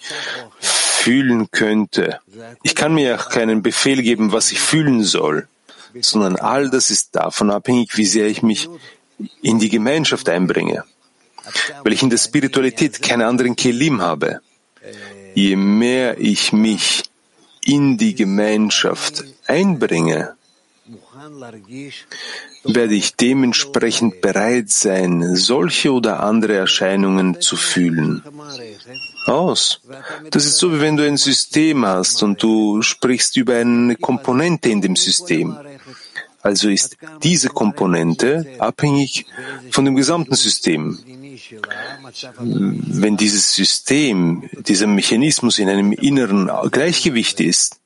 fühlen 0.59 1.49
könnte. 1.51 2.19
Ich 2.63 2.75
kann 2.75 2.93
mir 2.93 3.19
auch 3.19 3.29
keinen 3.29 3.61
Befehl 3.61 4.03
geben, 4.03 4.31
was 4.31 4.51
ich 4.51 4.59
fühlen 4.59 5.03
soll, 5.03 5.47
sondern 5.99 6.35
all 6.37 6.69
das 6.69 6.89
ist 6.89 7.15
davon 7.15 7.49
abhängig, 7.49 7.97
wie 7.97 8.05
sehr 8.05 8.27
ich 8.27 8.43
mich 8.43 8.69
in 9.41 9.57
die 9.59 9.69
Gemeinschaft 9.69 10.29
einbringe. 10.29 10.83
Weil 11.83 11.93
ich 11.93 12.03
in 12.03 12.09
der 12.09 12.17
Spiritualität 12.17 13.01
keine 13.01 13.25
anderen 13.25 13.55
Kelim 13.55 14.01
habe. 14.01 14.41
Je 15.33 15.55
mehr 15.55 16.19
ich 16.19 16.53
mich 16.53 17.03
in 17.67 17.97
die 17.97 18.15
Gemeinschaft 18.15 19.25
einbringe, 19.45 20.35
werde 22.63 22.95
ich 22.95 23.15
dementsprechend 23.15 24.21
bereit 24.21 24.69
sein, 24.69 25.35
solche 25.35 25.91
oder 25.91 26.23
andere 26.23 26.55
Erscheinungen 26.55 27.41
zu 27.41 27.57
fühlen. 27.57 28.23
Aus. 29.25 29.81
Das 30.31 30.45
ist 30.45 30.57
so, 30.57 30.73
wie 30.73 30.79
wenn 30.79 30.95
du 30.95 31.05
ein 31.05 31.17
System 31.17 31.85
hast 31.85 32.23
und 32.23 32.41
du 32.41 32.81
sprichst 32.81 33.35
über 33.35 33.55
eine 33.57 33.97
Komponente 33.97 34.69
in 34.69 34.81
dem 34.81 34.95
System. 34.95 35.57
Also 36.41 36.69
ist 36.69 36.95
diese 37.21 37.49
Komponente 37.49 38.45
abhängig 38.59 39.25
von 39.71 39.83
dem 39.83 39.95
gesamten 39.97 40.35
System. 40.35 40.97
Wenn 42.39 43.17
dieses 43.17 43.53
System, 43.53 44.49
dieser 44.53 44.87
Mechanismus 44.87 45.59
in 45.59 45.69
einem 45.69 45.91
inneren 45.91 46.49
Gleichgewicht 46.71 47.39
ist, 47.39 47.79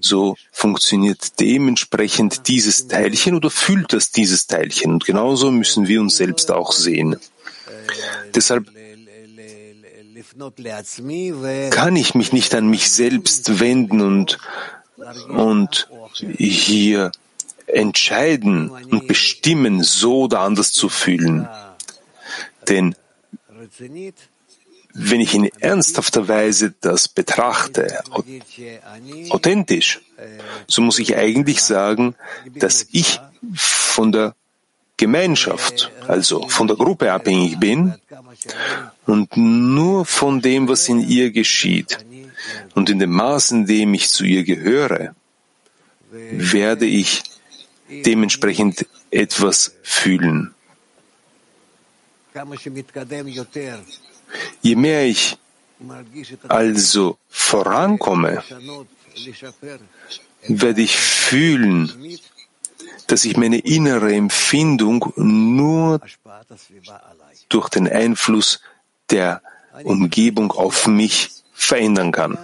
so 0.00 0.36
funktioniert 0.52 1.40
dementsprechend 1.40 2.48
dieses 2.48 2.86
Teilchen 2.88 3.34
oder 3.34 3.50
fühlt 3.50 3.92
das 3.92 4.10
dieses 4.10 4.46
Teilchen. 4.46 4.92
Und 4.92 5.04
genauso 5.04 5.50
müssen 5.50 5.88
wir 5.88 6.00
uns 6.00 6.16
selbst 6.16 6.50
auch 6.50 6.72
sehen. 6.72 7.16
Deshalb 8.34 8.70
kann 11.70 11.96
ich 11.96 12.14
mich 12.14 12.32
nicht 12.32 12.54
an 12.54 12.66
mich 12.66 12.90
selbst 12.90 13.60
wenden 13.60 14.00
und, 14.00 14.38
und 15.28 15.88
hier 16.36 17.12
entscheiden 17.66 18.70
und 18.70 19.06
bestimmen, 19.08 19.82
so 19.82 20.24
oder 20.24 20.40
anders 20.40 20.72
zu 20.72 20.88
fühlen. 20.88 21.48
Denn 22.68 22.94
wenn 24.94 25.20
ich 25.20 25.34
in 25.34 25.46
ernsthafter 25.60 26.28
Weise 26.28 26.74
das 26.80 27.08
betrachte, 27.08 28.00
authentisch, 29.30 30.00
so 30.68 30.82
muss 30.82 30.98
ich 30.98 31.16
eigentlich 31.16 31.62
sagen, 31.62 32.14
dass 32.54 32.86
ich 32.92 33.20
von 33.54 34.12
der 34.12 34.34
Gemeinschaft, 34.96 35.90
also 36.06 36.48
von 36.48 36.68
der 36.68 36.76
Gruppe 36.76 37.12
abhängig 37.12 37.58
bin 37.58 37.94
und 39.06 39.36
nur 39.36 40.04
von 40.06 40.40
dem, 40.40 40.68
was 40.68 40.88
in 40.88 41.00
ihr 41.00 41.32
geschieht 41.32 41.98
und 42.74 42.88
in 42.88 43.00
dem 43.00 43.10
Maß, 43.10 43.50
in 43.50 43.66
dem 43.66 43.94
ich 43.94 44.08
zu 44.10 44.24
ihr 44.24 44.44
gehöre, 44.44 45.14
werde 46.10 46.86
ich 46.86 47.24
dementsprechend 47.88 48.86
etwas 49.10 49.74
fühlen. 49.82 50.53
Je 54.62 54.76
mehr 54.76 55.06
ich 55.06 55.38
also 56.48 57.16
vorankomme, 57.28 58.42
werde 60.48 60.82
ich 60.82 60.96
fühlen, 60.96 61.92
dass 63.06 63.24
ich 63.24 63.36
meine 63.36 63.58
innere 63.58 64.12
Empfindung 64.14 65.12
nur 65.16 66.00
durch 67.48 67.68
den 67.68 67.88
Einfluss 67.88 68.60
der 69.10 69.40
Umgebung 69.84 70.50
auf 70.52 70.86
mich 70.86 71.30
verändern 71.52 72.10
kann. 72.10 72.38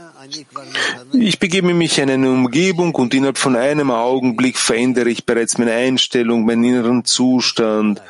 Ich 1.12 1.38
begebe 1.40 1.74
mich 1.74 1.98
in 1.98 2.10
eine 2.10 2.30
Umgebung 2.30 2.94
und 2.94 3.14
innerhalb 3.14 3.38
von 3.38 3.56
einem 3.56 3.90
Augenblick 3.90 4.58
verändere 4.58 5.10
ich 5.10 5.24
bereits 5.26 5.58
meine 5.58 5.72
Einstellung, 5.72 6.44
meinen 6.44 6.62
inneren 6.62 7.04
Zustand. 7.04 8.00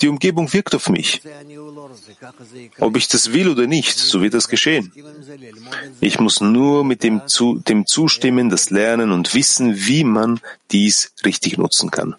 Die 0.00 0.08
Umgebung 0.08 0.52
wirkt 0.52 0.74
auf 0.74 0.90
mich. 0.90 1.22
Ob 2.78 2.96
ich 2.96 3.08
das 3.08 3.32
will 3.32 3.48
oder 3.48 3.66
nicht, 3.66 3.96
so 3.96 4.20
wird 4.22 4.34
das 4.34 4.48
geschehen. 4.48 4.92
Ich 6.00 6.20
muss 6.20 6.40
nur 6.40 6.84
mit 6.84 7.02
dem, 7.02 7.26
zu, 7.26 7.62
dem 7.66 7.86
zustimmen, 7.86 8.50
das 8.50 8.68
lernen 8.70 9.10
und 9.10 9.34
wissen, 9.34 9.74
wie 9.86 10.04
man 10.04 10.40
dies 10.70 11.14
richtig 11.24 11.56
nutzen 11.56 11.90
kann. 11.90 12.16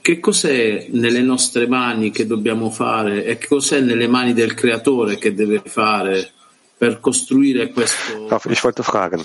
Che 0.00 0.20
cos'è 0.20 0.88
nelle 0.90 1.20
nostre 1.20 1.66
mani 1.66 2.10
che 2.10 2.26
dobbiamo 2.26 2.70
fare 2.70 3.24
e 3.24 3.36
che 3.36 3.46
cos'è 3.46 3.80
nelle 3.80 4.08
mani 4.08 4.32
del 4.32 4.54
creatore 4.54 5.18
che 5.18 5.34
deve 5.34 5.60
fare 5.64 6.32
per 6.78 6.98
costruire 7.00 7.70
questo? 7.70 8.26
Ich 8.48 8.64
wollte 8.64 8.82
fragen, 8.82 9.22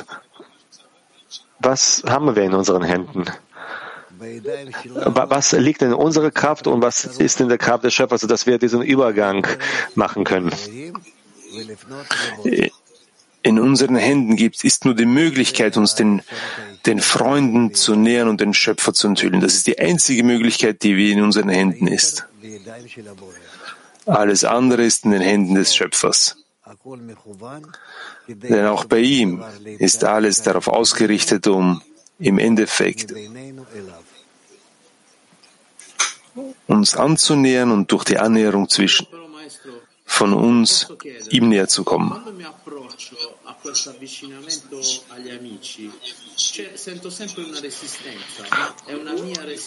was 1.64 2.04
haben 2.08 2.36
wir 2.36 2.44
in 2.44 2.54
unseren 2.54 2.84
Händen? 2.84 3.26
Was 5.06 5.52
liegt 5.52 5.82
in 5.82 5.94
unserer 5.94 6.32
Kraft 6.32 6.68
und 6.68 6.82
was 6.82 7.06
ist 7.06 7.42
in 7.42 7.50
der 7.50 7.58
Kraft 7.58 7.84
des 7.84 7.94
Schöpfers, 7.94 8.22
sodass 8.22 8.46
wir 8.46 8.58
diesen 8.58 8.82
Übergang 8.82 9.46
machen 9.96 10.24
können? 10.24 10.52
In 13.42 13.60
unseren 13.60 13.98
Händen 13.98 14.38
gibt, 14.38 14.64
ist 14.64 14.86
nur 14.86 14.96
die 14.96 15.06
Möglichkeit, 15.06 15.76
uns 15.76 15.96
den, 15.96 16.22
den 16.86 17.00
Freunden 17.00 17.74
zu 17.74 17.96
nähern 17.96 18.30
und 18.30 18.40
den 18.40 18.54
Schöpfer 18.54 18.94
zu 18.94 19.08
enthüllen. 19.08 19.42
Das 19.42 19.56
ist 19.56 19.68
die 19.68 19.78
einzige 19.80 20.24
Möglichkeit, 20.24 20.84
die 20.84 21.12
in 21.12 21.22
unseren 21.22 21.50
Händen 21.50 21.88
ist. 21.88 22.26
Alles 24.06 24.46
andere 24.46 24.84
ist 24.84 25.04
in 25.04 25.12
den 25.12 25.22
Händen 25.22 25.56
des 25.56 25.76
Schöpfers. 25.76 26.38
Denn 28.28 28.66
auch 28.68 28.86
bei 28.86 29.00
ihm 29.00 29.44
ist 29.80 30.04
alles 30.04 30.42
darauf 30.42 30.68
ausgerichtet, 30.68 31.48
um 31.48 31.82
im 32.20 32.38
Endeffekt 32.38 33.14
uns 36.68 36.96
anzunähern 36.96 37.72
und 37.72 37.92
durch 37.92 38.06
die 38.06 38.18
Annäherung 38.18 38.70
zwischen 38.70 39.08
von 40.06 40.34
uns 40.34 40.88
ihm 41.30 41.50
näher 41.50 41.68
zu 41.68 41.84
kommen. 41.84 42.14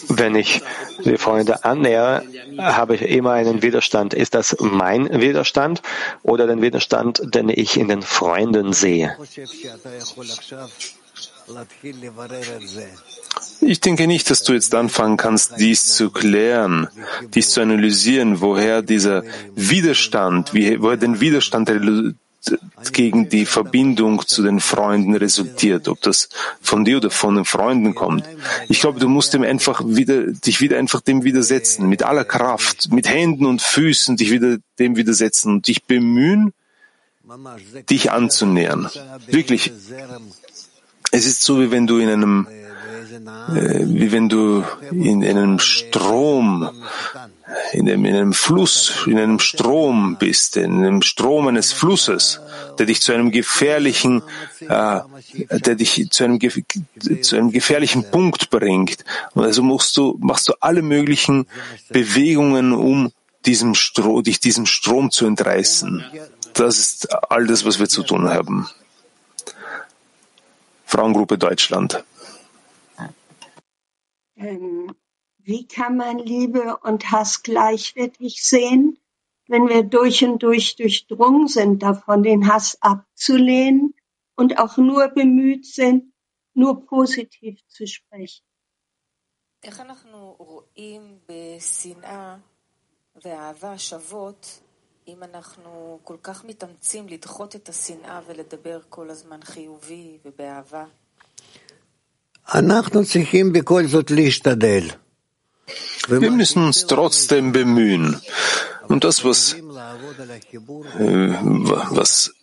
Wenn 0.09 0.35
ich 0.35 0.61
die 1.03 1.17
Freunde 1.17 1.65
annähere, 1.65 2.23
habe 2.59 2.95
ich 2.95 3.01
immer 3.01 3.31
einen 3.31 3.61
Widerstand. 3.61 4.13
Ist 4.13 4.35
das 4.35 4.55
mein 4.59 5.21
Widerstand 5.21 5.81
oder 6.23 6.47
den 6.47 6.61
Widerstand, 6.61 7.21
den 7.23 7.49
ich 7.49 7.77
in 7.77 7.87
den 7.87 8.01
Freunden 8.01 8.73
sehe? 8.73 9.17
Ich 13.61 13.79
denke 13.79 14.07
nicht, 14.07 14.29
dass 14.29 14.43
du 14.43 14.53
jetzt 14.53 14.73
anfangen 14.75 15.17
kannst, 15.17 15.59
dies 15.59 15.85
zu 15.93 16.09
klären, 16.09 16.87
dies 17.33 17.51
zu 17.51 17.61
analysieren, 17.61 18.41
woher 18.41 18.81
dieser 18.81 19.23
Widerstand, 19.55 20.53
woher 20.53 20.97
den 20.97 21.19
Widerstand 21.19 21.71
gegen 22.93 23.29
die 23.29 23.45
Verbindung 23.45 24.25
zu 24.25 24.43
den 24.43 24.59
Freunden 24.59 25.15
resultiert, 25.15 25.87
ob 25.87 26.01
das 26.01 26.29
von 26.61 26.85
dir 26.85 26.97
oder 26.97 27.09
von 27.09 27.35
den 27.35 27.45
Freunden 27.45 27.95
kommt. 27.95 28.25
Ich 28.69 28.79
glaube, 28.79 28.99
du 28.99 29.09
musst 29.09 29.33
dem 29.33 29.43
einfach 29.43 29.81
wieder, 29.85 30.27
dich 30.31 30.61
wieder 30.61 30.77
einfach 30.77 31.01
dem 31.01 31.23
widersetzen, 31.23 31.87
mit 31.87 32.03
aller 32.03 32.25
Kraft, 32.25 32.91
mit 32.91 33.07
Händen 33.07 33.45
und 33.45 33.61
Füßen 33.61 34.17
dich 34.17 34.31
wieder 34.31 34.57
dem 34.79 34.95
widersetzen 34.95 35.51
und 35.53 35.67
dich 35.67 35.83
bemühen, 35.83 36.53
dich 37.89 38.11
anzunähern. 38.11 38.89
Wirklich. 39.27 39.71
Es 41.11 41.25
ist 41.25 41.43
so, 41.43 41.59
wie 41.61 41.71
wenn 41.71 41.87
du 41.87 41.99
in 41.99 42.09
einem 42.09 42.47
äh, 43.49 43.85
wie 43.85 44.11
wenn 44.11 44.29
du 44.29 44.63
in 44.91 45.23
einem 45.23 45.59
Strom, 45.59 46.69
in 47.71 47.89
einem, 47.89 48.05
in 48.05 48.15
einem 48.15 48.33
Fluss, 48.33 49.03
in 49.05 49.17
einem 49.17 49.39
Strom 49.39 50.17
bist, 50.19 50.57
in 50.57 50.83
einem 50.83 51.01
Strom 51.01 51.47
eines 51.47 51.71
Flusses, 51.71 52.41
der 52.77 52.85
dich 52.85 53.01
zu 53.01 53.13
einem 53.13 53.31
gefährlichen, 53.31 54.21
äh, 54.67 54.99
der 55.51 55.75
dich 55.75 56.09
zu 56.11 56.23
einem, 56.25 56.39
zu 57.21 57.35
einem 57.35 57.51
gefährlichen 57.51 58.09
Punkt 58.11 58.49
bringt. 58.49 59.03
Und 59.33 59.43
also 59.43 59.63
musst 59.63 59.95
du, 59.97 60.17
machst 60.19 60.47
du 60.47 60.53
alle 60.59 60.81
möglichen 60.81 61.47
Bewegungen, 61.89 62.73
um 62.73 63.11
diesem 63.45 63.75
Strom, 63.75 64.23
dich 64.23 64.39
diesem 64.39 64.65
Strom 64.65 65.09
zu 65.09 65.25
entreißen. 65.25 66.03
Das 66.53 66.79
ist 66.79 67.13
all 67.29 67.47
das, 67.47 67.65
was 67.65 67.79
wir 67.79 67.87
zu 67.87 68.03
tun 68.03 68.29
haben. 68.29 68.67
Frauengruppe 70.86 71.38
Deutschland. 71.38 72.04
Ähm, 74.36 74.94
wie 75.38 75.66
kann 75.66 75.96
man 75.96 76.18
Liebe 76.18 76.78
und 76.78 77.10
Hass 77.10 77.42
gleichwertig 77.42 78.42
sehen, 78.42 78.98
wenn 79.48 79.68
wir 79.68 79.82
durch 79.82 80.24
und 80.24 80.42
durch 80.42 80.76
durchdrungen 80.76 81.48
sind 81.48 81.82
davon, 81.82 82.22
den 82.22 82.52
Hass 82.52 82.78
abzulehnen 82.80 83.94
und 84.34 84.58
auch 84.58 84.76
nur 84.76 85.08
bemüht 85.08 85.66
sind, 85.66 86.12
nur 86.54 86.86
positiv 86.86 87.60
zu 87.68 87.86
sprechen? 87.86 88.44
איך 89.64 89.80
אנחנו 89.80 90.36
רואים 90.38 91.18
בשנאה 91.28 92.36
ואהבה 93.24 93.78
שוות 93.78 94.60
אם 95.08 95.22
אנחנו 95.22 95.98
כל 96.04 96.16
כך 96.22 96.44
מתאמצים 96.44 97.08
לדחות 97.08 97.56
את 97.56 97.68
השנאה 97.68 98.20
ולדבר 98.28 98.78
כל 98.88 99.10
הזמן 99.10 99.38
חיובי 99.44 100.18
ובאהבה? 100.24 100.84
Wir 106.08 106.30
müssen 106.30 106.64
uns 106.64 106.86
trotzdem 106.86 107.52
bemühen. 107.52 108.20
Und 108.88 109.04
das, 109.04 109.24
was, 109.24 109.54
äh, 109.54 109.58
was, 112.00 112.34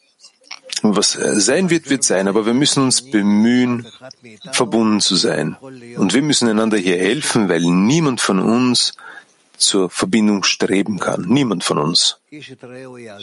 was 0.81 1.11
sein 1.11 1.69
wird, 1.69 1.89
wird 1.89 2.03
sein. 2.03 2.27
Aber 2.27 2.45
wir 2.45 2.53
müssen 2.53 2.83
uns 2.83 3.01
bemühen, 3.11 3.87
verbunden 4.51 5.01
zu 5.01 5.15
sein. 5.15 5.57
Und 5.97 6.13
wir 6.13 6.21
müssen 6.21 6.47
einander 6.47 6.77
hier 6.77 6.97
helfen, 6.97 7.49
weil 7.49 7.61
niemand 7.61 8.21
von 8.21 8.39
uns 8.39 8.93
zur 9.56 9.90
Verbindung 9.90 10.44
streben 10.44 10.98
kann. 10.98 11.26
Niemand 11.28 11.64
von 11.64 11.78
uns. 11.78 12.20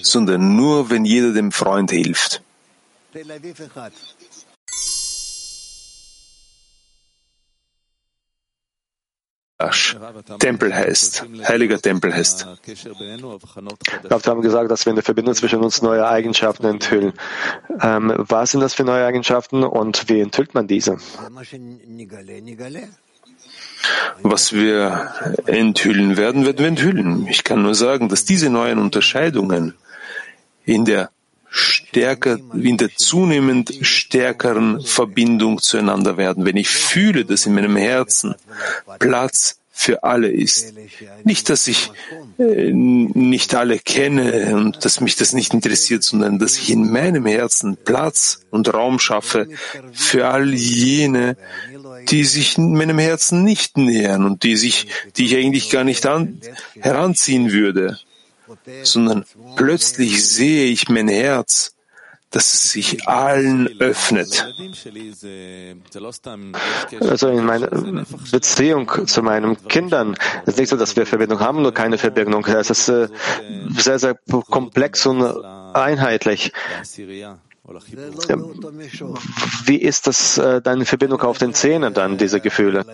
Sondern 0.01 0.55
nur, 0.55 0.89
wenn 0.89 1.05
jeder 1.05 1.33
dem 1.33 1.51
Freund 1.51 1.91
hilft. 1.91 2.41
Tempel 10.39 10.73
heißt, 10.73 11.25
heiliger 11.47 11.79
Tempel 11.79 12.13
heißt. 12.13 12.47
Wir 12.65 14.19
haben 14.25 14.41
gesagt, 14.41 14.71
dass 14.71 14.85
wir 14.85 14.89
in 14.89 14.95
der 14.95 15.03
Verbindung 15.03 15.35
zwischen 15.35 15.59
uns 15.59 15.81
neue 15.81 16.07
Eigenschaften 16.07 16.65
enthüllen. 16.65 17.13
Ähm, 17.81 18.13
was 18.17 18.51
sind 18.51 18.61
das 18.61 18.73
für 18.73 18.83
neue 18.83 19.05
Eigenschaften 19.05 19.63
und 19.63 20.09
wie 20.09 20.21
enthüllt 20.21 20.53
man 20.55 20.67
diese? 20.67 20.97
Was 24.21 24.53
wir 24.53 25.11
enthüllen 25.45 26.17
werden, 26.17 26.45
werden 26.45 26.59
wir 26.59 26.67
enthüllen. 26.67 27.27
Ich 27.27 27.43
kann 27.43 27.61
nur 27.61 27.75
sagen, 27.75 28.09
dass 28.09 28.25
diese 28.25 28.49
neuen 28.49 28.79
Unterscheidungen 28.79 29.73
in 30.65 30.85
der 30.85 31.09
stärker, 31.49 32.39
in 32.53 32.77
der 32.77 32.95
zunehmend 32.95 33.73
stärkeren 33.81 34.81
Verbindung 34.81 35.61
zueinander 35.61 36.17
werden. 36.17 36.45
Wenn 36.45 36.57
ich 36.57 36.69
fühle, 36.69 37.25
dass 37.25 37.45
in 37.45 37.53
meinem 37.53 37.75
Herzen 37.75 38.35
Platz 38.99 39.57
für 39.73 40.03
alle 40.03 40.29
ist. 40.29 40.73
Nicht, 41.23 41.49
dass 41.49 41.67
ich 41.67 41.91
äh, 42.37 42.71
nicht 42.71 43.55
alle 43.55 43.79
kenne 43.79 44.55
und 44.55 44.85
dass 44.85 45.01
mich 45.01 45.15
das 45.15 45.33
nicht 45.33 45.55
interessiert, 45.55 46.03
sondern 46.03 46.37
dass 46.37 46.57
ich 46.57 46.69
in 46.69 46.91
meinem 46.91 47.25
Herzen 47.25 47.77
Platz 47.83 48.45
und 48.51 48.71
Raum 48.71 48.99
schaffe 48.99 49.47
für 49.91 50.27
all 50.27 50.53
jene, 50.53 51.35
die 52.09 52.23
sich 52.23 52.57
in 52.57 52.73
meinem 52.73 52.99
Herzen 52.99 53.43
nicht 53.43 53.77
nähern 53.77 54.25
und 54.25 54.43
die 54.43 54.55
sich, 54.55 54.87
die 55.17 55.25
ich 55.25 55.35
eigentlich 55.35 55.69
gar 55.69 55.83
nicht 55.83 56.05
an, 56.05 56.41
heranziehen 56.79 57.51
würde, 57.51 57.99
sondern 58.83 59.25
plötzlich 59.55 60.27
sehe 60.27 60.65
ich 60.65 60.89
mein 60.89 61.07
Herz 61.07 61.73
dass 62.31 62.53
es 62.53 62.71
sich 62.71 63.07
allen 63.07 63.67
öffnet. 63.79 64.47
Also 67.01 67.27
in 67.29 67.45
meiner 67.45 68.05
Beziehung 68.31 69.07
zu 69.07 69.21
meinen 69.21 69.67
Kindern 69.67 70.15
ist 70.45 70.57
nicht 70.57 70.69
so, 70.69 70.77
dass 70.77 70.95
wir 70.95 71.05
Verbindung 71.05 71.41
haben 71.41 71.59
oder 71.59 71.73
keine 71.73 71.97
Verbindung. 71.97 72.45
Es 72.45 72.69
ist 72.69 72.87
äh, 72.87 73.09
sehr, 73.77 73.99
sehr 73.99 74.17
komplex 74.49 75.05
und 75.05 75.21
einheitlich. 75.73 76.53
Wie 79.65 79.75
ist 79.75 80.07
das 80.07 80.37
äh, 80.37 80.61
deine 80.61 80.85
Verbindung 80.85 81.21
auf 81.21 81.37
den 81.37 81.53
Zähnen 81.53 81.93
dann, 81.93 82.17
diese 82.17 82.41
Gefühle? 82.41 82.85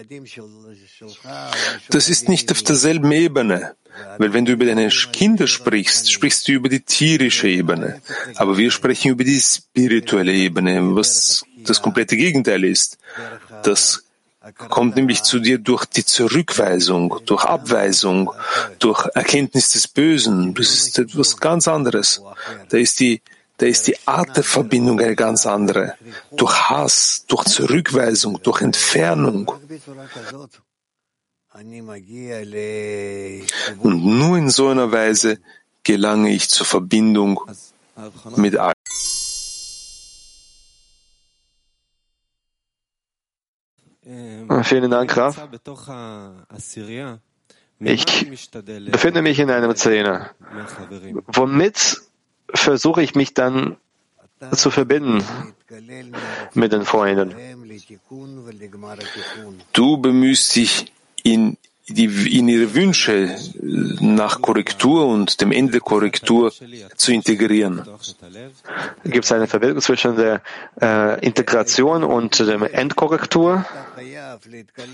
Das 1.90 2.10
ist 2.10 2.28
nicht 2.28 2.52
auf 2.52 2.62
derselben 2.64 3.12
Ebene. 3.12 3.76
Weil 4.18 4.34
wenn 4.34 4.46
du 4.46 4.52
über 4.52 4.66
deine 4.66 4.90
Kinder 4.90 5.48
sprichst, 5.48 6.12
sprichst 6.12 6.48
du 6.48 6.52
über 6.52 6.70
die 6.70 6.82
tierische 6.82 7.48
Ebene. 7.48 8.02
Aber 8.36 8.58
wir 8.58 8.70
sprechen 8.72 9.12
über 9.12 9.24
die 9.24 9.40
spirituelle 9.40 10.34
Ebene, 10.34 10.96
was 10.96 11.44
das 11.64 11.82
komplette 11.82 12.16
Gegenteil 12.16 12.64
ist. 12.64 12.98
Das 13.64 14.04
kommt 14.70 14.96
nämlich 14.96 15.24
zu 15.24 15.40
dir 15.40 15.58
durch 15.58 15.86
die 15.86 16.06
Zurückweisung, 16.06 17.20
durch 17.26 17.44
Abweisung, 17.44 18.32
durch 18.80 19.06
Erkenntnis 19.16 19.72
des 19.72 19.88
Bösen. 19.88 20.54
Das 20.54 20.68
ist 20.74 21.00
etwas 21.00 21.38
ganz 21.38 21.68
anderes. 21.68 22.22
Da 22.70 22.78
ist 22.78 23.00
die 23.00 23.22
da 23.58 23.66
ist 23.66 23.88
die 23.88 23.98
Art 24.06 24.38
der 24.38 24.44
Verbindung 24.44 25.00
eine 25.00 25.16
ganz 25.16 25.46
andere. 25.46 25.96
Durch 26.32 26.70
Hass, 26.70 27.26
durch 27.28 27.46
Zurückweisung, 27.46 28.40
durch 28.44 28.62
Entfernung. 28.62 29.52
Und 33.80 34.06
nur 34.06 34.38
in 34.38 34.50
so 34.50 34.68
einer 34.68 34.92
Weise 34.92 35.40
gelange 35.84 36.32
ich 36.32 36.50
zur 36.50 36.68
Verbindung 36.68 37.42
mit 38.36 38.56
allen. 38.58 38.74
Vielen 44.64 44.92
Dank, 44.92 45.18
Raf. 45.18 45.50
Ich 47.80 48.06
befinde 48.92 49.22
mich 49.22 49.40
in 49.40 49.52
einem 49.52 49.76
Zehner. 49.76 50.32
Womit 51.28 52.02
versuche 52.54 53.02
ich 53.02 53.16
mich 53.16 53.34
dann 53.34 53.78
zu 54.54 54.72
verbinden 54.72 55.24
mit 56.54 56.72
den 56.72 56.86
Freunden. 56.86 57.36
Du 59.74 59.98
bemühst 59.98 60.56
dich 60.56 60.92
in, 61.24 61.58
die, 61.88 62.06
in 62.38 62.48
ihre 62.48 62.74
Wünsche 62.74 63.36
nach 64.00 64.42
Korrektur 64.42 65.08
und 65.08 65.42
dem 65.42 65.52
Ende 65.52 65.74
der 65.74 65.82
Korrektur 65.82 66.52
zu 66.96 67.12
integrieren. 67.12 67.84
Gibt 69.04 69.26
es 69.26 69.32
eine 69.32 69.48
Verbindung 69.48 69.82
zwischen 69.82 70.16
der 70.16 70.42
äh, 70.82 71.26
Integration 71.26 72.04
und 72.04 72.40
dem 72.40 72.64
Endkorrektur? 72.64 73.66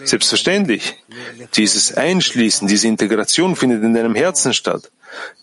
Selbstverständlich. 0.04 0.96
Dieses 1.56 1.94
Einschließen, 1.94 2.68
diese 2.68 2.88
Integration 2.88 3.56
findet 3.56 3.84
in 3.84 3.94
deinem 3.94 4.16
Herzen 4.16 4.54
statt. 4.54 4.92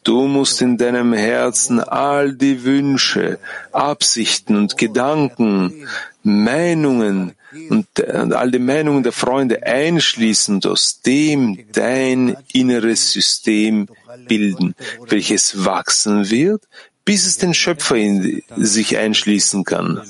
Du 0.03 0.27
musst 0.27 0.61
in 0.63 0.79
deinem 0.79 1.13
Herzen 1.13 1.81
all 1.81 2.35
die 2.35 2.65
Wünsche, 2.65 3.39
Absichten 3.73 4.57
und 4.57 4.77
Gedanken, 4.77 5.87
Meinungen 6.23 7.35
und, 7.69 7.87
und 8.01 8.33
all 8.33 8.51
die 8.51 8.59
Meinungen 8.59 9.03
der 9.03 9.13
Freunde 9.13 9.63
einschließen 9.63 10.57
und 10.57 10.67
aus 10.67 11.03
dem 11.03 11.67
dein 11.73 12.37
inneres 12.53 13.13
System 13.13 13.89
bilden, 14.27 14.75
welches 15.09 15.65
wachsen 15.65 16.31
wird, 16.31 16.63
bis 17.05 17.27
es 17.27 17.39
den 17.39 17.55
Schöpfer 17.55 17.97
in 17.97 18.43
sich 18.57 18.97
einschließen 18.97 19.65
kann. 19.65 20.01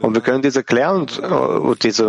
Und 0.00 0.14
wir 0.14 0.20
können 0.20 0.42
diese 0.42 0.62
Klärung 0.64 1.08
und 1.08 1.76
äh, 1.76 1.88
diese 1.88 2.08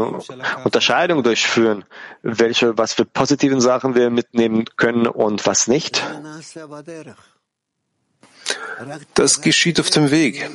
Unterscheidung 0.63 1.23
durchführen, 1.23 1.85
welche, 2.21 2.77
was 2.77 2.93
für 2.93 3.05
positiven 3.05 3.61
Sachen 3.61 3.95
wir 3.95 4.09
mitnehmen 4.09 4.65
können 4.77 5.07
und 5.07 5.45
was 5.45 5.67
nicht. 5.67 6.03
Das 9.13 9.41
geschieht 9.41 9.79
auf 9.79 9.89
dem 9.89 10.11
Weg. 10.11 10.49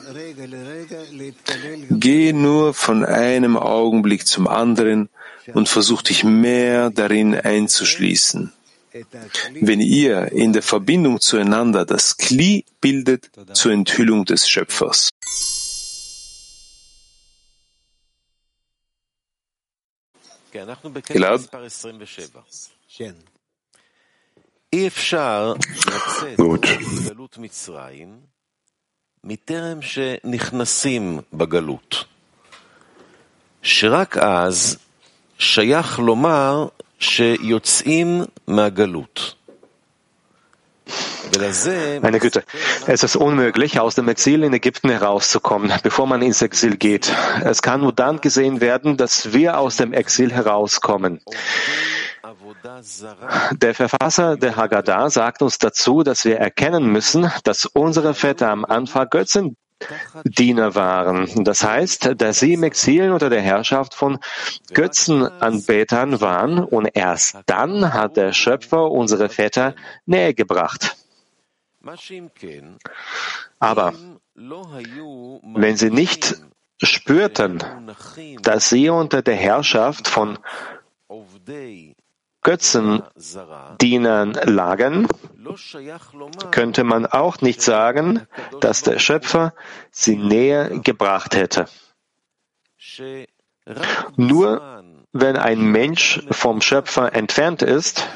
Geh 1.90 2.32
nur 2.32 2.74
von 2.74 3.04
einem 3.04 3.56
Augenblick 3.56 4.26
zum 4.26 4.48
anderen 4.48 5.08
und 5.54 5.68
versuch 5.68 6.02
dich 6.02 6.24
mehr 6.24 6.90
darin 6.90 7.34
einzuschließen. 7.34 8.52
Wenn 9.60 9.80
ihr 9.80 10.32
in 10.32 10.52
der 10.52 10.62
Verbindung 10.62 11.20
zueinander 11.20 11.84
das 11.84 12.16
Kli 12.16 12.64
bildet 12.80 13.30
zur 13.52 13.72
Enthüllung 13.72 14.24
des 14.24 14.48
Schöpfers. 14.48 15.10
גלעד? 21.12 21.40
אי 24.72 24.86
אפשר 24.86 25.52
לצאת 25.86 26.38
מגלות 27.04 27.38
מצרים 27.38 28.20
מטרם 29.24 29.82
שנכנסים 29.82 31.20
בגלות, 31.32 32.04
שרק 33.62 34.16
אז 34.16 34.78
שייך 35.38 35.98
לומר 35.98 36.66
שיוצאים 36.98 38.20
מהגלות. 38.46 39.34
Meine 42.02 42.18
Güte, 42.20 42.44
es 42.86 43.02
ist 43.02 43.16
unmöglich, 43.16 43.80
aus 43.80 43.94
dem 43.94 44.08
Exil 44.08 44.44
in 44.44 44.52
Ägypten 44.52 44.90
herauszukommen, 44.90 45.72
bevor 45.82 46.06
man 46.06 46.22
ins 46.22 46.42
Exil 46.42 46.76
geht. 46.76 47.12
Es 47.44 47.62
kann 47.62 47.80
nur 47.80 47.92
dann 47.92 48.20
gesehen 48.20 48.60
werden, 48.60 48.96
dass 48.96 49.32
wir 49.32 49.58
aus 49.58 49.76
dem 49.76 49.92
Exil 49.92 50.32
herauskommen. 50.32 51.20
Der 53.52 53.74
Verfasser 53.74 54.36
der 54.36 54.56
Haggadah 54.56 55.10
sagt 55.10 55.42
uns 55.42 55.58
dazu, 55.58 56.02
dass 56.02 56.24
wir 56.24 56.38
erkennen 56.38 56.86
müssen, 56.86 57.30
dass 57.44 57.66
unsere 57.66 58.14
Väter 58.14 58.50
am 58.50 58.64
Anfang 58.64 59.08
Götzendiener 59.10 60.74
waren. 60.74 61.44
Das 61.44 61.64
heißt, 61.64 62.14
dass 62.16 62.40
sie 62.40 62.54
im 62.54 62.64
Exil 62.64 63.12
unter 63.12 63.30
der 63.30 63.40
Herrschaft 63.40 63.94
von 63.94 64.18
Götzenanbetern 64.72 66.20
waren 66.20 66.58
und 66.58 66.90
erst 66.92 67.38
dann 67.46 67.92
hat 67.94 68.16
der 68.16 68.32
Schöpfer 68.32 68.90
unsere 68.90 69.28
Väter 69.28 69.74
näher 70.06 70.34
gebracht. 70.34 70.97
Aber 73.58 73.92
wenn 75.42 75.76
sie 75.76 75.90
nicht 75.90 76.36
spürten, 76.82 77.62
dass 78.42 78.68
sie 78.68 78.88
unter 78.88 79.22
der 79.22 79.36
Herrschaft 79.36 80.08
von 80.08 80.38
Götzendienern 82.42 84.32
lagen, 84.32 85.08
könnte 86.50 86.84
man 86.84 87.06
auch 87.06 87.40
nicht 87.40 87.62
sagen, 87.62 88.26
dass 88.60 88.82
der 88.82 88.98
Schöpfer 88.98 89.54
sie 89.90 90.16
näher 90.16 90.78
gebracht 90.80 91.34
hätte. 91.34 91.66
Nur 94.16 94.84
wenn 95.12 95.36
ein 95.36 95.60
Mensch 95.60 96.22
vom 96.30 96.60
Schöpfer 96.60 97.12
entfernt 97.14 97.62
ist, 97.62 98.06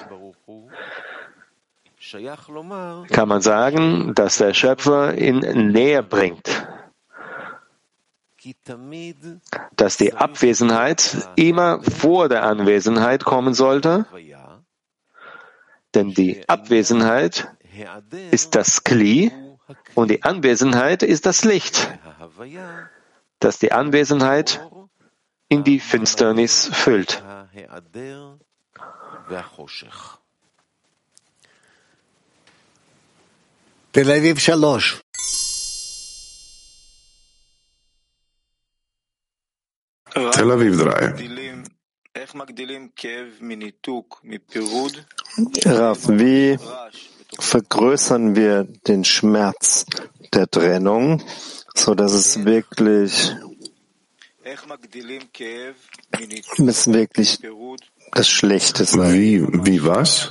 kann 3.09 3.29
man 3.29 3.41
sagen, 3.41 4.15
dass 4.15 4.39
der 4.39 4.55
Schöpfer 4.55 5.17
ihn 5.17 5.39
näher 5.73 6.03
bringt, 6.03 6.67
dass 9.77 9.97
die 9.97 10.15
Abwesenheit 10.15 11.29
immer 11.37 11.83
vor 11.83 12.29
der 12.29 12.43
Anwesenheit 12.45 13.25
kommen 13.25 13.55
sollte, 13.55 14.07
denn 15.95 16.11
die 16.11 16.49
Abwesenheit 16.49 17.49
ist 18.31 18.55
das 18.57 18.85
Kli 18.85 19.33
und 19.95 20.11
die 20.11 20.23
Anwesenheit 20.23 21.03
ist 21.03 21.25
das 21.25 21.45
Licht, 21.45 21.89
das 23.39 23.59
die 23.59 23.73
Anwesenheit 23.73 24.61
in 25.49 25.65
die 25.65 25.81
Finsternis 25.81 26.69
füllt. 26.73 27.23
Tel 33.93 34.11
Aviv 34.11 34.43
3. 34.43 34.80
Tel 40.30 40.51
Aviv 40.51 40.78
3. 40.78 41.14
Rav, 45.66 46.09
wie 46.09 46.59
vergrößern 47.38 48.34
wir 48.34 48.64
den 48.64 49.05
Schmerz 49.05 49.84
der 50.32 50.49
Trennung, 50.51 51.22
so 51.74 51.95
dass 51.95 52.12
es 52.12 52.47
wirklich, 52.47 53.36
es 56.66 56.86
wirklich 56.90 57.38
das 58.12 58.28
Schlechte 58.30 58.86
sein? 58.86 59.12
Wie, 59.12 59.47
wie 59.66 59.84
was? 59.84 60.30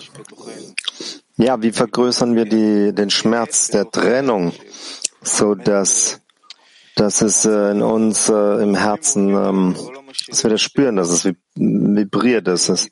Ja, 1.42 1.60
wie 1.60 1.72
vergrößern 1.72 2.36
wir 2.36 2.46
die, 2.46 2.94
den 2.94 3.10
Schmerz 3.10 3.70
der 3.70 3.90
Trennung, 3.90 4.54
so 5.24 5.56
dass, 5.56 6.22
dass 6.96 7.24
es 7.24 7.46
äh, 7.46 7.72
in 7.72 7.82
uns 7.82 8.30
äh, 8.30 8.62
im 8.62 8.76
Herzen, 8.76 9.30
ähm, 9.30 9.76
dass 10.28 10.44
wir 10.44 10.52
das 10.52 10.62
spüren, 10.62 10.98
dass 10.98 11.10
es 11.10 11.34
vibriert, 11.56 12.48
dass 12.48 12.70
es, 12.70 12.92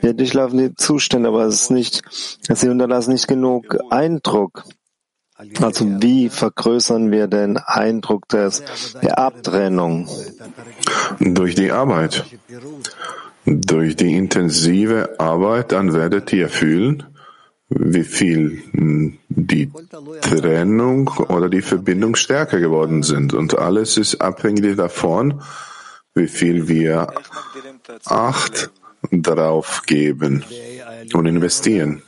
wir 0.00 0.14
durchlaufen 0.14 0.56
die 0.56 0.74
Zustände, 0.74 1.28
aber 1.28 1.44
es 1.44 1.64
ist 1.64 1.70
nicht, 1.70 2.02
sie 2.40 2.70
unterlassen 2.70 3.12
nicht 3.12 3.28
genug 3.28 3.76
Eindruck. 3.90 4.64
Also 5.60 5.84
wie 6.00 6.30
vergrößern 6.30 7.10
wir 7.10 7.26
den 7.26 7.58
Eindruck 7.58 8.26
des, 8.28 8.62
der 9.02 9.18
Abtrennung? 9.18 10.08
Durch 11.20 11.54
die 11.56 11.70
Arbeit. 11.70 12.24
Durch 13.44 13.96
die 13.96 14.16
intensive 14.16 15.16
Arbeit, 15.18 15.72
dann 15.72 15.92
werdet 15.92 16.32
ihr 16.32 16.48
fühlen, 16.48 17.11
wie 17.78 18.04
viel 18.04 18.62
hm, 18.72 19.18
die 19.28 19.70
Trennung 20.20 21.08
oder 21.28 21.48
die 21.48 21.62
Verbindung 21.62 22.16
stärker 22.16 22.60
geworden 22.60 23.02
sind. 23.02 23.34
Und 23.34 23.58
alles 23.58 23.96
ist 23.96 24.20
abhängig 24.20 24.76
davon, 24.76 25.42
wie 26.14 26.28
viel 26.28 26.68
wir 26.68 27.08
Acht 28.04 28.70
darauf 29.10 29.82
geben 29.86 30.44
und 31.12 31.26
investieren. 31.26 32.02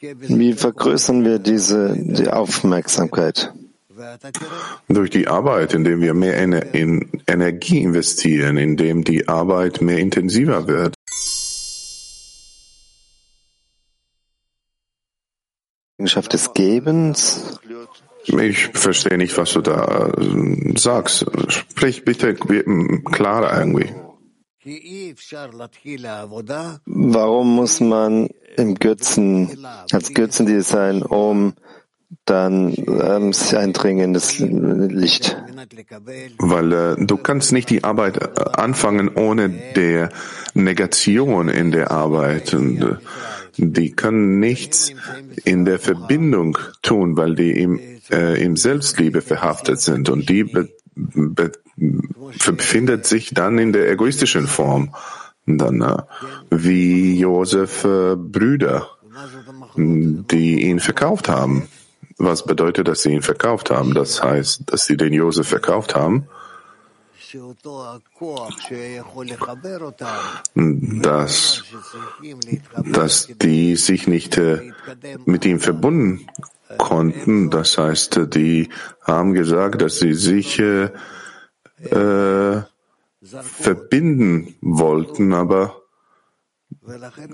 Wie 0.00 0.54
vergrößern 0.54 1.24
wir 1.24 1.38
diese 1.38 1.94
die 1.96 2.28
Aufmerksamkeit? 2.28 3.52
Durch 4.88 5.10
die 5.10 5.28
Arbeit, 5.28 5.74
indem 5.74 6.00
wir 6.00 6.14
mehr 6.14 6.38
in 6.38 7.22
Energie 7.26 7.82
investieren, 7.82 8.56
indem 8.56 9.04
die 9.04 9.28
Arbeit 9.28 9.80
mehr 9.80 9.98
intensiver 9.98 10.66
wird. 10.68 10.94
Eigenschaft 15.98 16.32
des 16.32 16.54
Gebens? 16.54 17.58
Ich 18.24 18.68
verstehe 18.68 19.18
nicht, 19.18 19.36
was 19.36 19.52
du 19.52 19.60
da 19.62 20.12
äh, 20.16 20.78
sagst. 20.78 21.26
Sprich 21.48 22.04
bitte 22.04 22.34
klarer 22.34 23.58
irgendwie. 23.58 23.92
Warum 26.86 27.54
muss 27.56 27.80
man 27.80 28.28
im 28.56 28.74
Götzen, 28.76 29.66
als 29.90 30.14
Götzendienst 30.14 30.68
sein, 30.68 31.02
um 31.02 31.54
dann 32.24 32.74
ähm, 32.76 33.32
sich 33.32 33.56
eindringen 33.56 34.04
in 34.04 34.12
das 34.14 34.38
Licht? 34.38 35.36
Weil 36.38 36.72
äh, 36.72 36.96
du 36.98 37.16
kannst 37.16 37.52
nicht 37.52 37.70
die 37.70 37.82
Arbeit 37.82 38.18
äh, 38.18 38.28
anfangen 38.52 39.08
ohne 39.16 39.48
der 39.48 40.10
Negation 40.54 41.48
in 41.48 41.72
der 41.72 41.90
Arbeit. 41.90 42.54
Und, 42.54 42.82
äh, 42.82 42.96
die 43.58 43.92
können 43.92 44.38
nichts 44.38 44.92
in 45.44 45.64
der 45.64 45.78
Verbindung 45.78 46.58
tun, 46.82 47.16
weil 47.16 47.34
die 47.34 47.50
im, 47.60 47.80
äh, 48.10 48.42
im 48.42 48.56
Selbstliebe 48.56 49.20
verhaftet 49.20 49.80
sind 49.80 50.08
und 50.08 50.28
die 50.28 50.44
be, 50.44 50.68
be, 50.94 51.52
befindet 51.76 53.06
sich 53.06 53.34
dann 53.34 53.58
in 53.58 53.72
der 53.72 53.90
egoistischen 53.90 54.46
Form. 54.46 54.94
dann 55.46 55.80
äh, 55.80 56.02
wie 56.50 57.18
Josef 57.18 57.84
äh, 57.84 58.16
Brüder, 58.16 58.88
die 59.76 60.62
ihn 60.62 60.80
verkauft 60.80 61.28
haben. 61.28 61.68
Was 62.16 62.44
bedeutet, 62.44 62.88
dass 62.88 63.02
sie 63.02 63.12
ihn 63.12 63.22
verkauft 63.22 63.70
haben? 63.70 63.94
Das 63.94 64.22
heißt, 64.22 64.62
dass 64.66 64.86
sie 64.86 64.96
den 64.96 65.12
Josef 65.12 65.48
verkauft 65.48 65.94
haben 65.94 66.28
dass, 70.54 71.62
dass 72.84 73.28
die 73.40 73.76
sich 73.76 74.06
nicht 74.08 74.38
äh, 74.38 74.72
mit 75.26 75.44
ihm 75.44 75.60
verbunden 75.60 76.26
konnten. 76.78 77.50
Das 77.50 77.78
heißt, 77.78 78.34
die 78.34 78.68
haben 79.02 79.34
gesagt, 79.34 79.82
dass 79.82 79.98
sie 79.98 80.14
sich 80.14 80.58
äh, 80.58 80.90
äh, 81.90 82.62
verbinden 83.22 84.54
wollten, 84.60 85.34
aber 85.34 85.82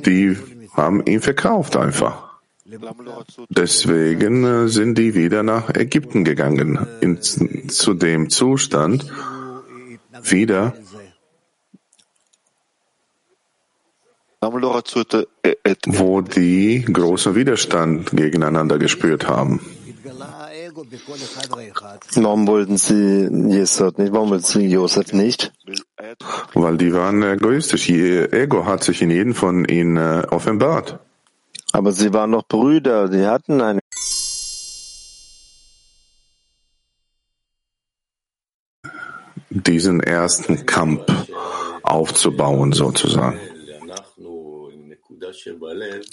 die 0.05 0.37
haben 0.73 1.05
ihn 1.07 1.21
verkauft 1.21 1.77
einfach. 1.77 2.35
Deswegen 3.51 4.45
äh, 4.45 4.69
sind 4.69 4.97
die 4.97 5.15
wieder 5.15 5.43
nach 5.43 5.69
Ägypten 5.75 6.25
gegangen, 6.25 6.87
in, 7.01 7.21
zu 7.21 7.95
dem 7.95 8.31
Zustand, 8.31 9.13
wieder 10.31 10.75
wo 15.87 16.21
die 16.21 16.85
großen 16.85 17.35
Widerstand 17.35 18.11
gegeneinander 18.11 18.79
gespürt 18.79 19.27
haben. 19.27 19.61
Warum 22.15 22.47
wollten 22.47 22.77
sie 22.77 23.29
Jesod 23.49 23.99
nicht? 23.99 24.13
Warum 24.13 24.31
wollten 24.31 24.45
sie 24.45 24.67
Josef 24.67 25.13
nicht? 25.13 25.53
Weil 26.53 26.77
die 26.77 26.93
waren 26.93 27.23
egoistisch. 27.23 27.89
Ihr 27.89 28.33
Ego 28.33 28.67
hat 28.67 28.85
sich 28.85 29.01
in 29.01 29.11
jeden 29.11 29.35
von 29.35 29.65
ihnen 29.65 29.97
äh, 29.97 30.27
offenbart. 30.31 30.99
Aber 31.73 31.93
sie 31.93 32.13
waren 32.13 32.31
noch 32.31 32.47
Brüder, 32.47 33.09
die 33.09 33.27
hatten 33.27 33.61
eine 33.61 33.81
diesen 39.55 40.01
ersten 40.01 40.67
Kampf 40.67 41.03
aufzubauen, 41.83 42.73
sozusagen. 42.73 43.39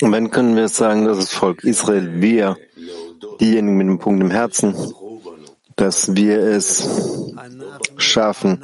Und 0.01 0.11
wann 0.11 0.31
können 0.31 0.55
wir 0.55 0.67
sagen, 0.67 1.05
dass 1.05 1.17
das 1.17 1.33
Volk 1.33 1.63
Israel, 1.63 2.21
wir, 2.21 2.57
diejenigen 3.39 3.77
mit 3.77 3.87
dem 3.87 3.99
Punkt 3.99 4.21
im 4.21 4.31
Herzen, 4.31 4.75
dass 5.75 6.15
wir 6.15 6.39
es 6.39 6.87
schaffen, 7.97 8.63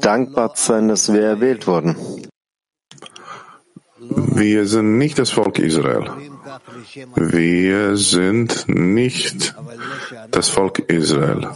dankbar 0.00 0.54
zu 0.54 0.66
sein, 0.66 0.88
dass 0.88 1.12
wir 1.12 1.22
erwählt 1.22 1.66
wurden? 1.66 1.96
Wir 3.98 4.66
sind 4.66 4.98
nicht 4.98 5.18
das 5.18 5.30
Volk 5.30 5.58
Israel. 5.58 6.10
Wir 7.16 7.96
sind 7.96 8.68
nicht 8.68 9.54
das 10.30 10.48
Volk 10.48 10.78
Israel. 10.88 11.48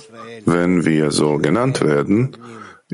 Wenn 0.44 0.84
wir 0.84 1.10
so 1.10 1.38
genannt 1.38 1.80
werden, 1.80 2.36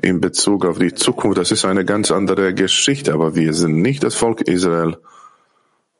in 0.00 0.20
Bezug 0.20 0.64
auf 0.64 0.78
die 0.78 0.94
Zukunft, 0.94 1.38
das 1.38 1.50
ist 1.50 1.64
eine 1.64 1.84
ganz 1.84 2.10
andere 2.10 2.54
Geschichte, 2.54 3.12
aber 3.12 3.34
wir 3.34 3.54
sind 3.54 3.82
nicht 3.82 4.02
das 4.02 4.14
Volk 4.14 4.42
Israel, 4.42 4.96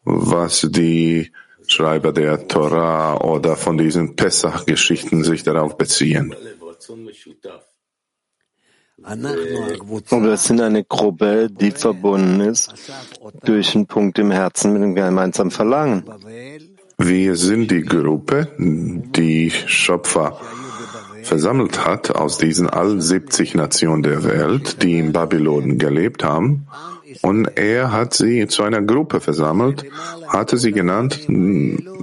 was 0.05 0.67
die 0.71 1.33
Schreiber 1.67 2.13
der 2.13 2.49
Torah 2.49 3.17
oder 3.19 3.57
von 3.57 3.79
diesen 3.79 4.17
Pessach-Geschichten 4.17 5.25
sich 5.25 5.43
darauf 5.43 5.77
beziehen. 5.77 6.35
Wir 9.03 10.37
sind 10.37 10.61
eine 10.61 10.85
Gruppe, 10.85 11.49
die 11.51 11.71
verbunden 11.71 12.41
ist 12.41 12.75
durch 13.45 13.75
einen 13.75 13.87
Punkt 13.87 14.19
im 14.19 14.31
Herzen 14.31 14.73
mit 14.73 14.83
einem 14.83 14.95
gemeinsamen 14.95 15.51
Verlangen. 15.51 16.05
Wir 16.99 17.37
sind 17.37 17.71
die 17.71 17.83
Gruppe, 17.83 18.49
die 18.59 19.51
Schöpfer 19.51 20.39
versammelt 21.23 21.85
hat 21.87 22.11
aus 22.15 22.39
diesen 22.39 22.69
all 22.69 23.01
70 23.01 23.55
Nationen 23.55 24.03
der 24.03 24.25
Welt, 24.25 24.83
die 24.83 24.99
in 24.99 25.13
Babylon 25.13 25.79
gelebt 25.79 26.25
haben. 26.25 26.67
Und 27.23 27.57
er 27.57 27.93
hat 27.93 28.15
sie 28.15 28.47
zu 28.47 28.63
einer 28.63 28.83
Gruppe 28.83 29.21
versammelt, 29.21 29.85
hatte 30.29 30.59
sie 30.59 30.73
genannt 30.73 31.27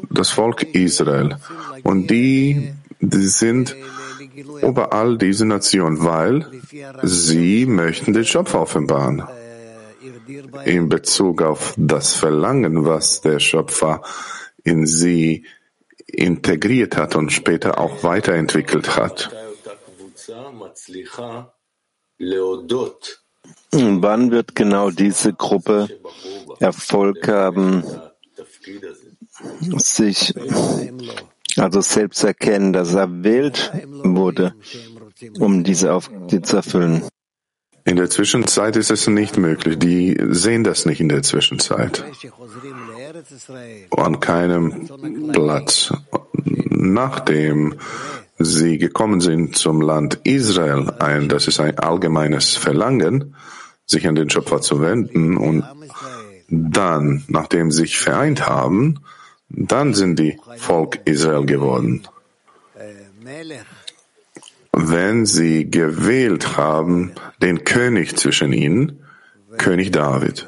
das 0.10 0.30
Volk 0.30 0.64
Israel. 0.74 1.38
Und 1.84 2.10
die, 2.10 2.74
die 3.00 3.28
sind 3.28 3.76
über 4.38 4.94
all 4.94 5.18
diese 5.18 5.46
Nationen, 5.46 6.04
weil 6.04 6.46
sie 7.04 7.66
möchten 7.66 8.14
den 8.14 8.26
Schöpfer 8.26 8.62
offenbaren. 8.62 9.24
In 10.66 10.90
Bezug 10.90 11.42
auf 11.42 11.74
das 11.78 12.14
Verlangen, 12.14 12.86
was 12.86 13.22
der 13.22 13.40
Schöpfer 13.40 14.02
in 14.64 14.86
sie 14.86 15.46
integriert 16.06 16.98
hat 16.98 17.16
und 17.16 17.32
später 17.32 17.80
auch 17.80 18.04
weiterentwickelt 18.04 18.96
hat. 18.96 19.32
Wann 23.72 24.32
wird 24.32 24.56
genau 24.56 24.90
diese 24.92 25.34
Gruppe 25.34 25.88
Erfolg 26.60 27.28
haben, 27.28 27.84
sich 29.78 30.34
also 31.60 31.82
selbst 31.82 32.24
erkennen, 32.24 32.74
dass 32.74 32.93
er 32.93 33.01
erwählt 33.01 33.72
wurde, 34.03 34.53
um 35.39 35.64
diese 35.64 35.93
Aufgabe 35.93 36.41
zu 36.41 36.58
erfüllen? 36.58 37.03
In 37.88 37.95
der 37.95 38.10
Zwischenzeit 38.10 38.76
ist 38.76 38.91
es 38.91 39.08
nicht 39.08 39.38
möglich. 39.38 39.80
Die 39.80 40.18
sehen 40.30 40.66
das 40.66 40.86
nicht 40.86 40.99
in 40.99 41.08
der 41.08 41.24
Zwischenzeit. 41.24 42.03
An 43.95 44.20
keinem 44.20 44.89
Platz. 45.32 45.93
Nachdem 46.70 47.76
sie 48.38 48.78
gekommen 48.78 49.22
sind 49.22 49.58
zum 49.58 49.80
Land 49.82 50.20
Israel, 50.26 50.91
ein, 50.99 51.30
das 51.30 51.47
ist 51.47 51.62
ein 51.62 51.80
allgemeines 51.80 52.58
Verlangen, 52.58 53.36
sich 53.86 54.05
an 54.05 54.16
den 54.16 54.30
Schöpfer 54.30 54.60
zu 54.60 54.82
wenden 54.82 55.38
und 55.38 55.64
dann, 56.49 57.24
nachdem 57.30 57.72
sie 57.72 57.84
sich 57.84 57.97
vereint 57.97 58.47
haben, 58.47 58.99
dann 59.50 59.93
sind 59.93 60.20
die 60.20 60.39
Volk 60.58 61.00
Israel 61.06 61.45
geworden. 61.45 62.08
Wenn 64.72 65.26
sie 65.26 65.70
gewählt 65.70 66.58
haben, 66.58 67.14
den 67.41 67.64
König 67.64 68.18
zwischen 68.18 68.54
ihnen, 68.54 69.04
König 69.58 69.91
David. 69.91 70.48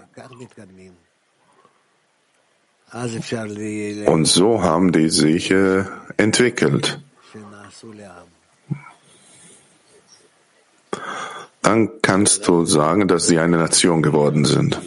Und 4.05 4.25
so 4.25 4.63
haben 4.63 4.91
die 4.91 5.09
sich 5.09 5.51
äh, 5.51 5.83
entwickelt. 6.17 6.99
Dann 11.61 12.01
kannst 12.01 12.47
du 12.47 12.65
sagen, 12.65 13.07
dass 13.07 13.27
sie 13.27 13.37
eine 13.39 13.57
Nation 13.57 14.01
geworden 14.01 14.45
sind. 14.45 14.79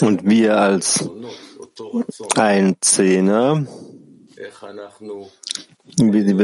Und 0.00 0.28
wir 0.28 0.58
als 0.58 1.08
ein 2.36 2.76
Zehner, 2.80 3.66
wie 5.96 6.24
die, 6.24 6.34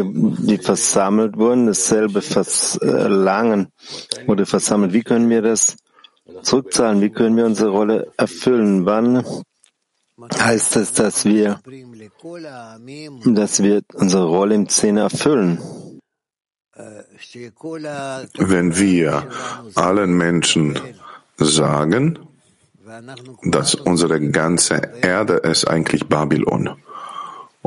die 0.47 0.59
versammelt 0.59 1.37
wurden, 1.37 1.66
dasselbe 1.66 2.22
Verlangen 2.22 3.68
wurde 4.27 4.47
versammelt. 4.47 4.93
Wie 4.93 5.03
können 5.03 5.31
wir 5.31 5.43
das 5.43 5.77
zurückzahlen? 6.43 7.01
Wie 7.01 7.11
können 7.11 7.37
wir 7.37 7.47
unsere 7.47 7.70
Rolle 7.70 8.12
erfüllen? 8.16 8.87
Wann 8.87 9.24
heißt 10.39 10.77
es, 10.77 10.93
dass 10.93 11.24
wir, 11.24 11.61
dass 13.24 13.62
wir 13.62 13.83
unsere 13.95 14.24
Rolle 14.27 14.55
im 14.55 14.68
Zehner 14.68 15.03
erfüllen? 15.03 15.59
Wenn 18.35 18.77
wir 18.77 19.29
allen 19.74 20.12
Menschen 20.12 20.79
sagen, 21.39 22.18
dass 23.43 23.74
unsere 23.74 24.20
ganze 24.30 24.76
Erde 25.03 25.34
ist 25.34 25.64
eigentlich 25.66 26.07
Babylon 26.07 26.76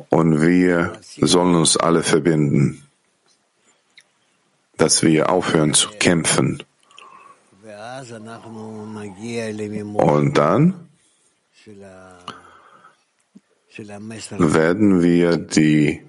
und 0.09 0.41
wir 0.41 0.93
sollen 1.17 1.55
uns 1.55 1.75
alle 1.77 2.03
verbinden, 2.03 2.83
dass 4.77 5.03
wir 5.03 5.29
aufhören 5.29 5.73
zu 5.73 5.89
kämpfen. 5.99 6.63
Und 9.93 10.37
dann 10.37 10.73
werden 14.37 15.01
wir 15.01 15.37
die 15.37 16.01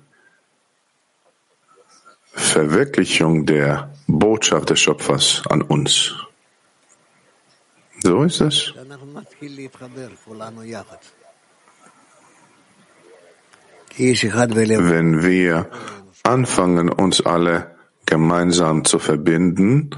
Verwirklichung 2.32 3.44
der 3.46 3.92
Botschaft 4.06 4.70
des 4.70 4.80
Schöpfers 4.80 5.42
an 5.48 5.62
uns. 5.62 6.14
So 8.02 8.22
ist 8.22 8.40
es. 8.40 8.74
Wenn 13.96 15.22
wir 15.22 15.70
anfangen, 16.22 16.88
uns 16.88 17.20
alle 17.20 17.76
gemeinsam 18.06 18.84
zu 18.84 18.98
verbinden, 18.98 19.90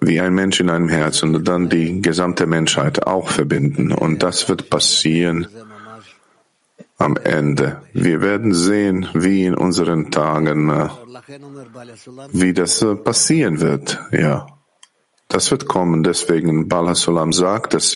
wie 0.00 0.20
ein 0.20 0.34
Mensch 0.34 0.60
in 0.60 0.70
einem 0.70 0.88
Herzen 0.88 1.34
und 1.36 1.46
dann 1.46 1.68
die 1.68 2.00
gesamte 2.02 2.46
Menschheit 2.46 3.06
auch 3.06 3.28
verbinden. 3.28 3.92
Und 3.92 4.22
das 4.22 4.48
wird 4.48 4.70
passieren 4.70 5.46
am 6.98 7.16
Ende. 7.16 7.82
Wir 7.92 8.20
werden 8.20 8.54
sehen, 8.54 9.08
wie 9.14 9.44
in 9.44 9.54
unseren 9.54 10.10
Tagen, 10.10 10.70
äh, 10.70 10.88
wie 12.32 12.52
das 12.52 12.82
äh, 12.82 12.94
passieren 12.96 13.60
wird. 13.60 14.00
Ja, 14.12 14.46
das 15.32 15.50
wird 15.50 15.66
kommen. 15.66 16.02
Deswegen 16.02 16.68
Bala 16.68 16.94
Sulam 16.94 17.32
sagt, 17.32 17.74
dass 17.74 17.94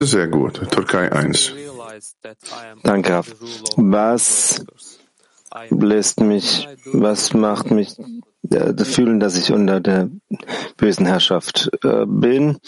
Sehr 0.00 0.28
gut. 0.28 0.60
Türkei 0.70 1.10
1. 1.10 1.54
Danke. 2.82 3.22
Was 3.76 4.64
lässt 5.70 6.20
mich, 6.20 6.68
was 6.92 7.32
macht 7.32 7.70
mich 7.70 7.96
äh, 8.50 8.84
fühlen, 8.84 9.18
dass 9.18 9.36
ich 9.36 9.50
unter 9.52 9.80
der 9.80 10.10
bösen 10.76 11.06
Herrschaft 11.06 11.70
äh, 11.82 12.04
bin? 12.06 12.58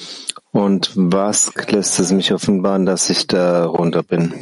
Und 0.51 0.93
was 0.95 1.53
lässt 1.69 1.99
es 1.99 2.11
mich 2.13 2.33
offenbaren, 2.33 2.87
dass 2.87 3.11
ich 3.11 3.27
darunter 3.27 4.03
bin? 4.03 4.33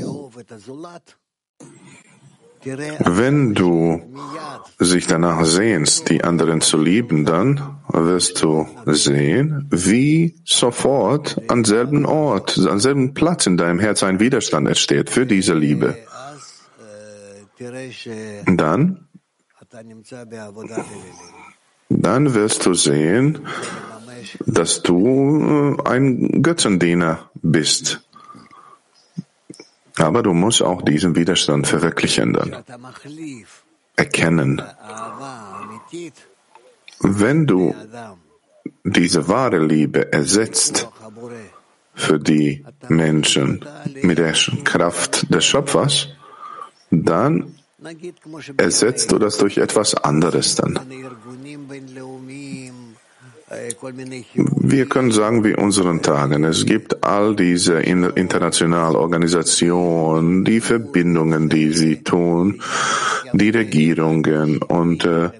Wenn 2.65 3.55
du 3.55 4.01
sich 4.79 5.07
danach 5.07 5.45
sehnst, 5.45 6.11
die 6.11 6.25
anderen 6.25 6.61
zu 6.61 6.79
lieben, 6.79 7.25
dann 7.25 7.61
wirst 7.89 8.43
du 8.43 8.67
sehen, 8.87 9.67
wie 9.71 10.37
sofort 10.45 11.41
an 11.49 11.65
selben 11.65 12.07
Ort, 12.07 12.59
an 12.59 12.81
selben 12.81 13.15
Platz 13.15 13.47
in 13.47 13.57
deinem 13.57 13.79
Herz 13.79 14.03
ein 14.03 14.21
Widerstand 14.21 14.69
entsteht 14.69 15.11
für 15.11 15.27
diese 15.27 15.55
Liebe. 15.55 15.97
Dann, 18.47 19.09
dann 21.89 22.35
wirst 22.35 22.67
du 22.67 22.75
sehen, 22.75 23.39
dass 24.47 24.83
du 24.83 25.77
äh, 25.79 25.89
ein 25.89 26.43
Götzendiener 26.43 27.31
bist. 27.35 28.04
Aber 29.97 30.22
du 30.22 30.32
musst 30.32 30.62
auch 30.62 30.82
diesen 30.82 31.14
Widerstand 31.14 31.66
verwirklichen 31.66 32.32
dann. 32.32 32.64
Erkennen. 33.97 34.62
Wenn 37.01 37.47
du 37.47 37.74
diese 38.82 39.28
wahre 39.28 39.59
Liebe 39.59 40.12
ersetzt 40.12 40.88
für 41.95 42.18
die 42.18 42.64
Menschen 42.88 43.64
mit 44.03 44.18
der 44.18 44.32
Kraft 44.64 45.32
des 45.32 45.45
Schöpfers, 45.45 46.09
dann 46.90 47.55
ersetzt 48.57 49.12
du 49.12 49.18
das 49.18 49.38
durch 49.38 49.59
etwas 49.59 49.95
anderes 49.95 50.55
dann. 50.57 50.78
Wir 54.61 54.87
können 54.87 55.13
sagen, 55.13 55.45
wie 55.45 55.55
unseren 55.55 56.03
Tagen. 56.03 56.45
Es 56.45 56.67
gibt 56.67 57.05
all 57.05 57.37
diese 57.37 57.81
internationalen 57.81 58.97
Organisationen, 58.97 60.45
die 60.45 60.61
Verbindungen, 60.61 61.49
die 61.49 61.73
sie 61.73 62.03
tun, 62.03 62.63
die 63.33 63.51
Regierungen. 63.51 64.59
Und 64.63 65.05
äh, 65.05 65.31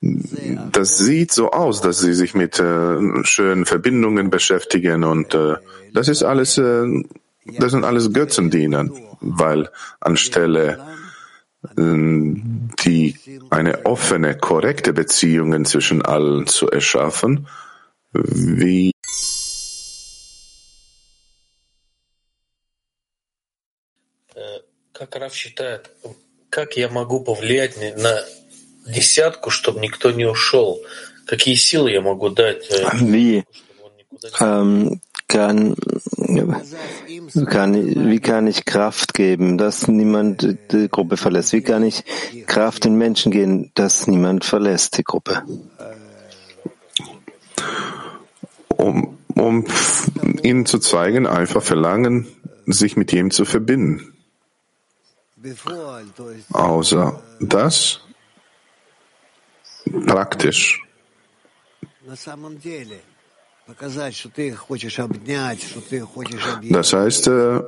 das 0.00 0.98
sieht 0.98 1.32
so 1.32 1.50
aus, 1.50 1.80
dass 1.80 1.98
sie 1.98 2.14
sich 2.14 2.34
mit 2.34 2.58
äh, 2.60 3.24
schönen 3.24 3.66
Verbindungen 3.66 4.30
beschäftigen. 4.30 5.04
Und 5.04 5.34
äh, 5.34 5.56
das 5.92 6.08
ist 6.08 6.22
alles, 6.22 6.58
äh, 6.58 6.86
das 7.58 7.72
sind 7.72 7.84
alles 7.84 8.12
Götzendiener, 8.12 8.88
weil 9.20 9.68
anstelle 10.00 10.78
die 11.77 13.15
eine 13.49 13.85
offene, 13.85 14.37
korrekte 14.37 14.91
Beziehungen 14.93 15.65
zwischen 15.65 16.01
allen 16.01 16.45
zu 16.47 16.69
erschaffen, 16.69 17.47
wie 18.11 18.91
Как 24.93 25.15
Раф 25.15 25.33
считает, 25.33 25.89
как 26.49 26.77
я 26.77 26.87
могу 26.87 27.21
повлиять 27.21 27.77
на 27.97 28.23
десятку, 28.85 29.49
чтобы 29.49 29.79
никто 29.79 30.11
не 30.11 30.25
ушел? 30.25 30.79
Какие 31.25 31.55
силы 31.55 31.91
я 31.91 32.01
могу 32.01 32.29
дать? 32.29 32.69
Wie 33.01 33.43
ähm, 34.39 35.01
kann, 35.28 35.76
kann, 37.46 37.74
wie 38.10 38.20
kann 38.20 38.46
ich 38.46 38.64
Kraft 38.64 39.14
geben, 39.14 39.58
dass 39.58 39.86
niemand 39.86 40.56
die 40.72 40.88
Gruppe 40.88 41.16
verlässt? 41.16 41.52
Wie 41.52 41.62
kann 41.62 41.84
ich 41.84 42.04
Kraft 42.46 42.86
in 42.86 42.96
Menschen 42.96 43.30
geben, 43.30 43.70
dass 43.74 44.06
niemand 44.06 44.44
verlässt 44.44 44.98
die 44.98 45.04
Gruppe? 45.04 45.42
Um, 48.68 49.18
um 49.34 49.64
ihnen 50.42 50.66
zu 50.66 50.78
zeigen, 50.78 51.26
einfach 51.26 51.62
verlangen, 51.62 52.26
sich 52.66 52.96
mit 52.96 53.12
ihm 53.12 53.30
zu 53.30 53.44
verbinden. 53.44 54.14
Außer 56.52 57.22
das 57.40 58.00
praktisch. 60.06 60.82
Das 66.70 66.92
heißt, 66.92 67.26
äh, 67.28 67.60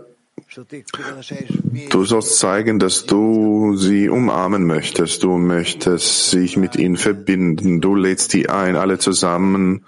Du 1.91 2.05
sollst 2.05 2.39
zeigen, 2.39 2.79
dass 2.79 3.07
du 3.07 3.77
sie 3.77 4.09
umarmen 4.09 4.67
möchtest. 4.67 5.23
Du 5.23 5.39
möchtest 5.39 6.31
sich 6.31 6.57
mit 6.57 6.77
ihnen 6.77 6.97
verbinden. 6.97 7.81
Du 7.81 7.95
lädst 7.95 8.33
die 8.33 8.49
ein, 8.49 8.75
alle 8.75 8.99
zusammen, 8.99 9.85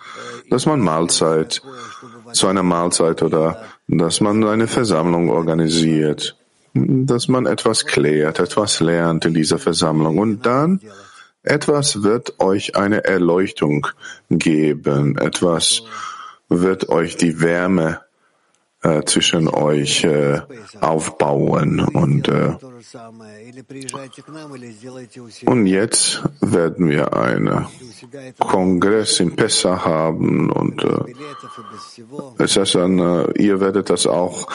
dass 0.50 0.66
man 0.66 0.80
Mahlzeit, 0.80 1.62
zu 2.32 2.46
einer 2.46 2.62
Mahlzeit 2.62 3.22
oder 3.22 3.64
dass 3.88 4.20
man 4.20 4.44
eine 4.44 4.68
Versammlung 4.68 5.30
organisiert, 5.30 6.36
dass 6.74 7.28
man 7.28 7.46
etwas 7.46 7.84
klärt, 7.84 8.38
etwas 8.38 8.80
lernt 8.80 9.24
in 9.24 9.34
dieser 9.34 9.58
Versammlung. 9.58 10.18
Und 10.18 10.46
dann 10.46 10.80
etwas 11.42 12.02
wird 12.02 12.40
euch 12.40 12.76
eine 12.76 13.04
Erleuchtung 13.04 13.86
geben. 14.30 15.18
Etwas 15.18 15.82
wird 16.48 16.88
euch 16.88 17.16
die 17.16 17.40
Wärme 17.40 18.00
äh, 18.82 19.02
zwischen 19.04 19.48
euch 19.48 20.04
äh, 20.04 20.40
aufbauen. 20.80 21.80
Und 21.80 22.28
äh, 22.28 22.56
und 25.46 25.66
jetzt 25.66 26.22
werden 26.40 26.88
wir 26.88 27.16
einen 27.16 27.66
Kongress 28.38 29.20
in 29.20 29.36
Pessah 29.36 29.84
haben. 29.84 30.50
Und 30.50 30.82
äh, 30.82 31.14
es 32.38 32.56
ist 32.56 32.74
dann, 32.74 32.98
äh, 32.98 33.42
ihr 33.42 33.60
werdet 33.60 33.88
das 33.88 34.06
auch 34.06 34.48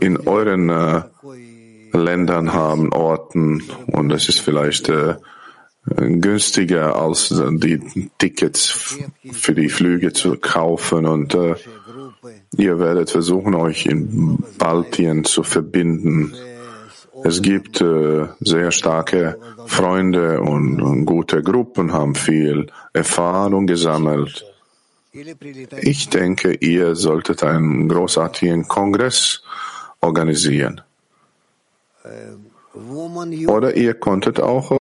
in 0.00 0.16
euren 0.28 0.68
äh, 0.68 1.02
Ländern 1.92 2.52
haben, 2.52 2.92
Orten. 2.92 3.62
Und 3.86 4.12
es 4.12 4.28
ist 4.28 4.40
vielleicht 4.40 4.88
äh, 4.88 5.16
günstiger 5.84 6.96
als 6.96 7.28
die 7.28 8.10
Tickets 8.18 8.98
für 9.32 9.54
die 9.54 9.68
Flüge 9.68 10.12
zu 10.12 10.36
kaufen 10.36 11.06
und 11.06 11.34
äh, 11.34 11.56
ihr 12.56 12.78
werdet 12.78 13.10
versuchen, 13.10 13.54
euch 13.54 13.86
in 13.86 14.38
Baltien 14.58 15.24
zu 15.24 15.42
verbinden. 15.42 16.34
Es 17.24 17.42
gibt 17.42 17.80
äh, 17.80 18.26
sehr 18.40 18.70
starke 18.70 19.38
Freunde 19.66 20.40
und, 20.40 20.80
und 20.80 21.04
gute 21.04 21.42
Gruppen, 21.42 21.92
haben 21.92 22.14
viel 22.14 22.68
Erfahrung 22.92 23.66
gesammelt. 23.66 24.44
Ich 25.82 26.08
denke, 26.08 26.54
ihr 26.54 26.94
solltet 26.94 27.42
einen 27.42 27.88
großartigen 27.88 28.66
Kongress 28.66 29.42
organisieren. 30.00 30.80
Oder 33.46 33.76
ihr 33.76 33.94
konntet 33.94 34.40
auch 34.40 34.78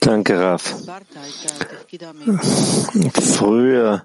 Danke, 0.00 0.40
Raf. 0.40 0.74
Früher, 3.22 4.04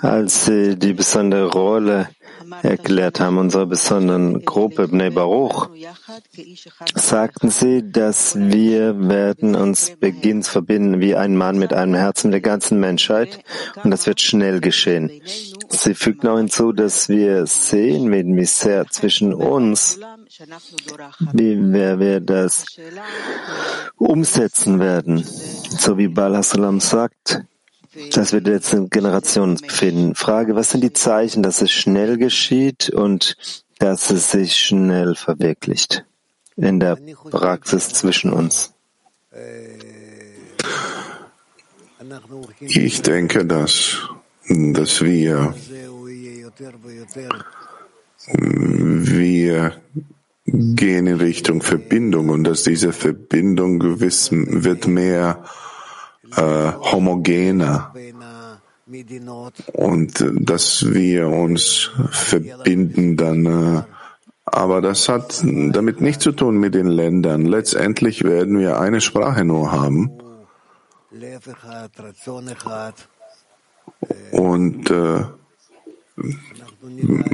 als 0.00 0.44
Sie 0.44 0.78
die 0.78 0.92
besondere 0.92 1.50
Rolle 1.50 2.10
erklärt 2.62 3.18
haben, 3.18 3.38
unserer 3.38 3.66
besonderen 3.66 4.44
Gruppe 4.44 4.86
Bnei 4.86 5.10
Baruch, 5.10 5.70
sagten 6.94 7.50
Sie, 7.50 7.90
dass 7.90 8.36
wir 8.38 9.08
werden 9.08 9.56
uns 9.56 9.96
beginnen 9.98 10.44
zu 10.44 10.52
verbinden 10.52 11.00
wie 11.00 11.16
ein 11.16 11.36
Mann 11.36 11.58
mit 11.58 11.72
einem 11.72 11.94
Herzen 11.94 12.30
der 12.30 12.40
ganzen 12.40 12.78
Menschheit 12.78 13.42
und 13.82 13.90
das 13.90 14.06
wird 14.06 14.20
schnell 14.20 14.60
geschehen. 14.60 15.10
Sie 15.70 15.94
fügten 15.94 16.28
auch 16.28 16.38
hinzu, 16.38 16.70
dass 16.70 17.08
wir 17.08 17.46
sehen 17.46 18.04
mit 18.04 18.28
Misser 18.28 18.86
zwischen 18.86 19.34
uns, 19.34 19.98
wie 21.32 21.56
wir 22.00 22.20
das 22.20 22.64
umsetzen 23.96 24.80
werden, 24.80 25.22
so 25.22 25.98
wie 25.98 26.08
Balasalam 26.08 26.80
sagt, 26.80 27.42
dass 28.14 28.32
wir 28.32 28.40
jetzt 28.40 28.72
in 28.72 28.88
Generationen 28.88 29.56
befinden. 29.56 30.14
Frage, 30.14 30.54
was 30.54 30.70
sind 30.70 30.82
die 30.82 30.92
Zeichen, 30.92 31.42
dass 31.42 31.60
es 31.60 31.70
schnell 31.70 32.16
geschieht 32.16 32.88
und 32.90 33.36
dass 33.78 34.10
es 34.10 34.30
sich 34.30 34.56
schnell 34.56 35.14
verwirklicht 35.14 36.04
in 36.56 36.80
der 36.80 36.96
Praxis 37.30 37.88
zwischen 37.88 38.32
uns? 38.32 38.72
Ich 42.60 43.02
denke, 43.02 43.44
dass, 43.44 43.98
dass 44.48 45.02
wir, 45.02 45.54
wir 48.26 49.72
gehen 50.52 51.06
in 51.06 51.16
Richtung 51.16 51.62
Verbindung 51.62 52.28
und 52.28 52.44
dass 52.44 52.62
diese 52.62 52.92
Verbindung 52.92 53.78
gewiss 53.78 54.30
wird 54.32 54.86
mehr 54.86 55.44
äh, 56.36 56.72
homogener 56.72 57.92
und 59.72 60.20
äh, 60.20 60.30
dass 60.34 60.92
wir 60.92 61.28
uns 61.28 61.90
verbinden 62.10 63.16
dann 63.16 63.46
äh, 63.46 63.82
aber 64.52 64.80
das 64.80 65.08
hat 65.08 65.42
damit 65.44 66.00
nichts 66.00 66.24
zu 66.24 66.32
tun 66.32 66.58
mit 66.58 66.74
den 66.74 66.88
Ländern. 66.88 67.46
Letztendlich 67.46 68.24
werden 68.24 68.58
wir 68.58 68.80
eine 68.80 69.00
Sprache 69.00 69.44
nur 69.44 69.70
haben. 69.70 70.10
Und 74.32 74.90
äh, 74.90 75.24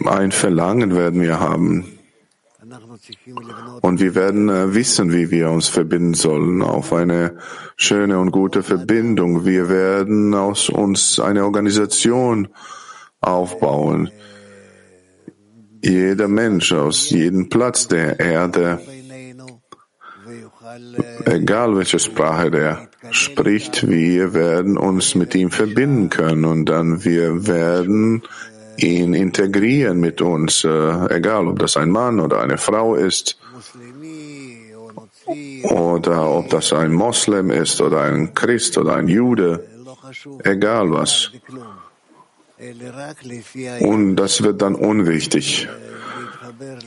ein 0.06 0.32
Verlangen 0.32 0.94
werden 0.94 1.20
wir 1.22 1.40
haben. 1.40 1.98
Und 3.82 4.00
wir 4.00 4.14
werden 4.14 4.48
äh, 4.48 4.74
wissen, 4.74 5.12
wie 5.12 5.30
wir 5.30 5.50
uns 5.50 5.68
verbinden 5.68 6.14
sollen 6.14 6.62
auf 6.62 6.92
eine 6.92 7.36
schöne 7.76 8.18
und 8.18 8.32
gute 8.32 8.62
Verbindung. 8.62 9.44
Wir 9.44 9.68
werden 9.68 10.34
aus 10.34 10.68
uns 10.68 11.20
eine 11.20 11.44
Organisation 11.44 12.48
aufbauen. 13.20 14.10
Jeder 15.82 16.28
Mensch 16.28 16.72
aus 16.72 17.10
jedem 17.10 17.48
Platz 17.48 17.86
der 17.86 18.18
Erde, 18.18 18.80
egal 21.26 21.76
welche 21.76 21.98
Sprache 22.00 22.50
der 22.50 22.88
spricht, 23.10 23.88
wir 23.88 24.34
werden 24.34 24.76
uns 24.76 25.14
mit 25.14 25.34
ihm 25.34 25.50
verbinden 25.50 26.08
können 26.10 26.44
und 26.44 26.64
dann 26.68 27.04
wir 27.04 27.46
werden 27.46 28.22
ihn 28.78 29.14
integrieren 29.14 29.98
mit 29.98 30.20
uns, 30.20 30.64
äh, 30.64 31.14
egal 31.14 31.46
ob 31.48 31.58
das 31.58 31.76
ein 31.76 31.90
Mann 31.90 32.20
oder 32.20 32.40
eine 32.40 32.58
Frau 32.58 32.94
ist 32.94 33.38
oder 35.62 36.30
ob 36.30 36.50
das 36.50 36.72
ein 36.72 36.92
Moslem 36.92 37.50
ist 37.50 37.80
oder 37.80 38.02
ein 38.02 38.34
Christ 38.34 38.78
oder 38.78 38.96
ein 38.96 39.08
Jude, 39.08 39.66
egal 40.44 40.90
was. 40.90 41.32
Und 43.80 44.16
das 44.16 44.42
wird 44.42 44.62
dann 44.62 44.74
unwichtig. 44.74 45.68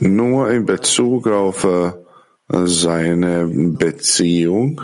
Nur 0.00 0.50
in 0.50 0.66
Bezug 0.66 1.28
auf 1.28 1.64
äh, 1.64 1.92
seine 2.48 3.46
Beziehung 3.46 4.80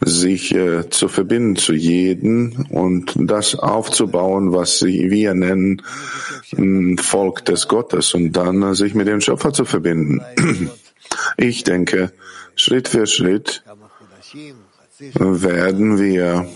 sich 0.00 0.54
äh, 0.54 0.88
zu 0.90 1.08
verbinden 1.08 1.56
zu 1.56 1.72
jedem 1.72 2.66
und 2.70 3.12
das 3.16 3.54
aufzubauen, 3.54 4.52
was 4.52 4.82
wir 4.82 5.34
nennen 5.34 5.82
Volk 6.98 7.44
des 7.44 7.68
Gottes 7.68 8.14
und 8.14 8.32
dann 8.32 8.62
äh, 8.62 8.74
sich 8.74 8.94
mit 8.94 9.06
dem 9.06 9.20
Schöpfer 9.20 9.52
zu 9.52 9.64
verbinden. 9.64 10.22
Ich 11.38 11.64
denke, 11.64 12.12
Schritt 12.54 12.86
für 12.86 13.06
Schritt 13.06 13.64
werden 15.14 15.98
wir 15.98 16.46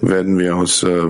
werden 0.00 0.38
wir 0.38 0.56
uns 0.56 0.82
äh, 0.82 1.06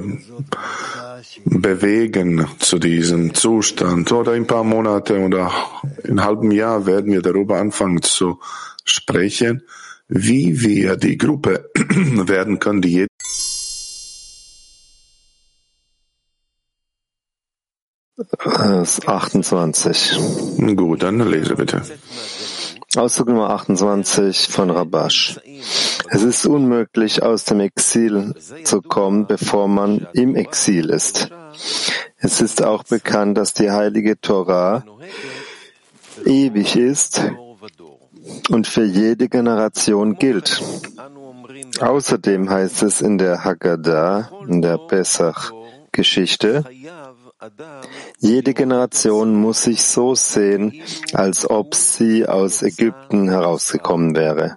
bewegen 1.44 2.46
zu 2.58 2.78
diesem 2.78 3.32
Zustand 3.34 4.10
oder 4.12 4.34
in 4.34 4.42
ein 4.42 4.46
paar 4.46 4.64
Monate 4.64 5.18
oder 5.18 5.52
in 6.02 6.10
einem 6.10 6.24
halben 6.24 6.50
Jahr 6.50 6.86
werden 6.86 7.12
wir 7.12 7.22
darüber 7.22 7.58
anfangen 7.58 8.02
zu 8.02 8.40
sprechen, 8.84 9.62
wie 10.08 10.60
wir 10.60 10.96
die 10.96 11.16
Gruppe 11.16 11.70
werden 11.74 12.58
können, 12.58 12.82
die 12.82 13.06
28. 19.06 20.18
Gut, 20.76 21.02
dann 21.02 21.20
lese 21.28 21.54
bitte. 21.56 21.82
Auszug 22.94 23.28
Nummer 23.28 23.50
28 23.50 24.48
von 24.48 24.70
Rabash. 24.70 25.40
Es 26.10 26.22
ist 26.22 26.44
unmöglich, 26.44 27.22
aus 27.22 27.44
dem 27.44 27.60
Exil 27.60 28.34
zu 28.64 28.82
kommen, 28.82 29.26
bevor 29.26 29.66
man 29.66 30.06
im 30.12 30.36
Exil 30.36 30.90
ist. 30.90 31.30
Es 32.18 32.40
ist 32.42 32.62
auch 32.62 32.84
bekannt, 32.84 33.38
dass 33.38 33.54
die 33.54 33.70
heilige 33.70 34.20
Torah 34.20 34.84
ewig 36.26 36.76
ist 36.76 37.22
und 38.50 38.66
für 38.66 38.84
jede 38.84 39.28
Generation 39.28 40.16
gilt. 40.16 40.62
Außerdem 41.80 42.50
heißt 42.50 42.82
es 42.82 43.00
in 43.00 43.18
der 43.18 43.44
Haggadah, 43.44 44.30
in 44.46 44.62
der 44.62 44.78
Pesach-Geschichte, 44.78 46.64
jede 48.18 48.54
Generation 48.54 49.34
muss 49.34 49.64
sich 49.64 49.82
so 49.82 50.14
sehen, 50.14 50.80
als 51.12 51.48
ob 51.48 51.74
sie 51.74 52.26
aus 52.26 52.62
Ägypten 52.62 53.28
herausgekommen 53.28 54.14
wäre. 54.14 54.56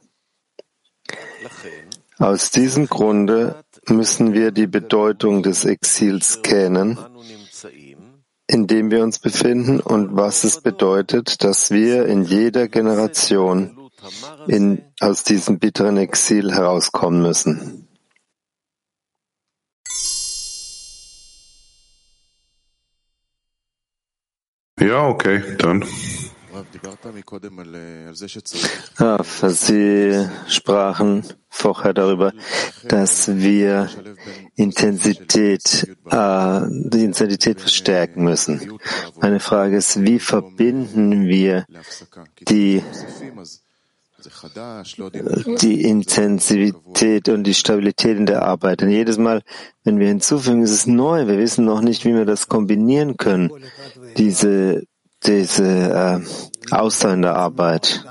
Aus 2.20 2.52
diesem 2.52 2.88
Grunde 2.88 3.56
müssen 3.88 4.34
wir 4.34 4.52
die 4.52 4.68
Bedeutung 4.68 5.44
des 5.44 5.66
Exils 5.66 6.42
kennen, 6.44 6.98
in 8.48 8.68
dem 8.68 8.92
wir 8.92 9.04
uns 9.04 9.20
befinden 9.20 9.80
und 9.80 10.16
was 10.16 10.44
es 10.44 10.62
bedeutet, 10.62 11.44
dass 11.44 11.72
wir 11.72 12.06
in 12.06 12.24
jeder 12.24 12.68
Generation 12.68 13.90
in, 14.48 14.84
aus 15.00 15.24
diesem 15.24 15.60
bitteren 15.60 15.98
Exil 15.98 16.54
herauskommen 16.54 17.22
müssen. 17.22 17.88
Ja, 24.80 25.08
okay, 25.08 25.42
dann. 25.58 25.84
Ah, 28.98 29.24
Sie 29.50 30.28
sprachen 30.48 31.24
vorher 31.50 31.94
darüber, 31.94 32.32
dass 32.88 33.28
wir 33.36 33.90
Intensität, 34.56 35.88
äh, 36.10 36.62
die 36.70 37.04
Intensität 37.04 37.60
verstärken 37.60 38.24
müssen. 38.24 38.80
Meine 39.22 39.40
Frage 39.40 39.78
ist, 39.78 40.02
wie 40.02 40.20
verbinden 40.20 41.28
wir 41.28 41.66
die 42.48 42.84
die 45.62 45.82
Intensivität 45.82 47.30
und 47.30 47.44
die 47.44 47.54
Stabilität 47.54 48.18
in 48.18 48.26
der 48.26 48.42
Arbeit. 48.44 48.82
Denn 48.82 48.90
jedes 48.90 49.18
Mal, 49.18 49.42
wenn 49.84 50.00
wir 50.00 50.08
hinzufügen, 50.08 50.64
ist 50.64 50.72
es 50.72 50.88
neu. 50.88 51.28
Wir 51.28 51.38
wissen 51.38 51.66
noch 51.66 51.82
nicht, 51.82 52.06
wie 52.06 52.14
wir 52.14 52.26
das 52.26 52.48
kombinieren 52.48 53.18
können. 53.18 53.52
Diese, 54.18 54.84
diese 55.28 56.22
äh, 56.72 56.76
Arbeit. 57.26 58.06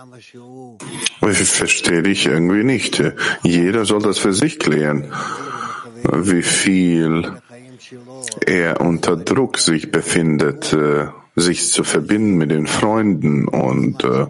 Ich 1.22 1.38
verstehe 1.48 2.02
dich 2.02 2.26
irgendwie 2.26 2.64
nicht. 2.64 3.02
Jeder 3.42 3.84
soll 3.84 4.02
das 4.02 4.18
für 4.18 4.32
sich 4.32 4.58
klären, 4.58 5.12
wie 6.12 6.42
viel 6.42 7.32
er 8.46 8.80
unter 8.80 9.16
Druck 9.16 9.58
sich 9.58 9.90
befindet, 9.90 10.72
äh, 10.72 11.06
sich 11.36 11.70
zu 11.70 11.84
verbinden 11.84 12.36
mit 12.36 12.50
den 12.50 12.66
Freunden 12.66 13.48
und 13.48 14.04
äh, 14.04 14.26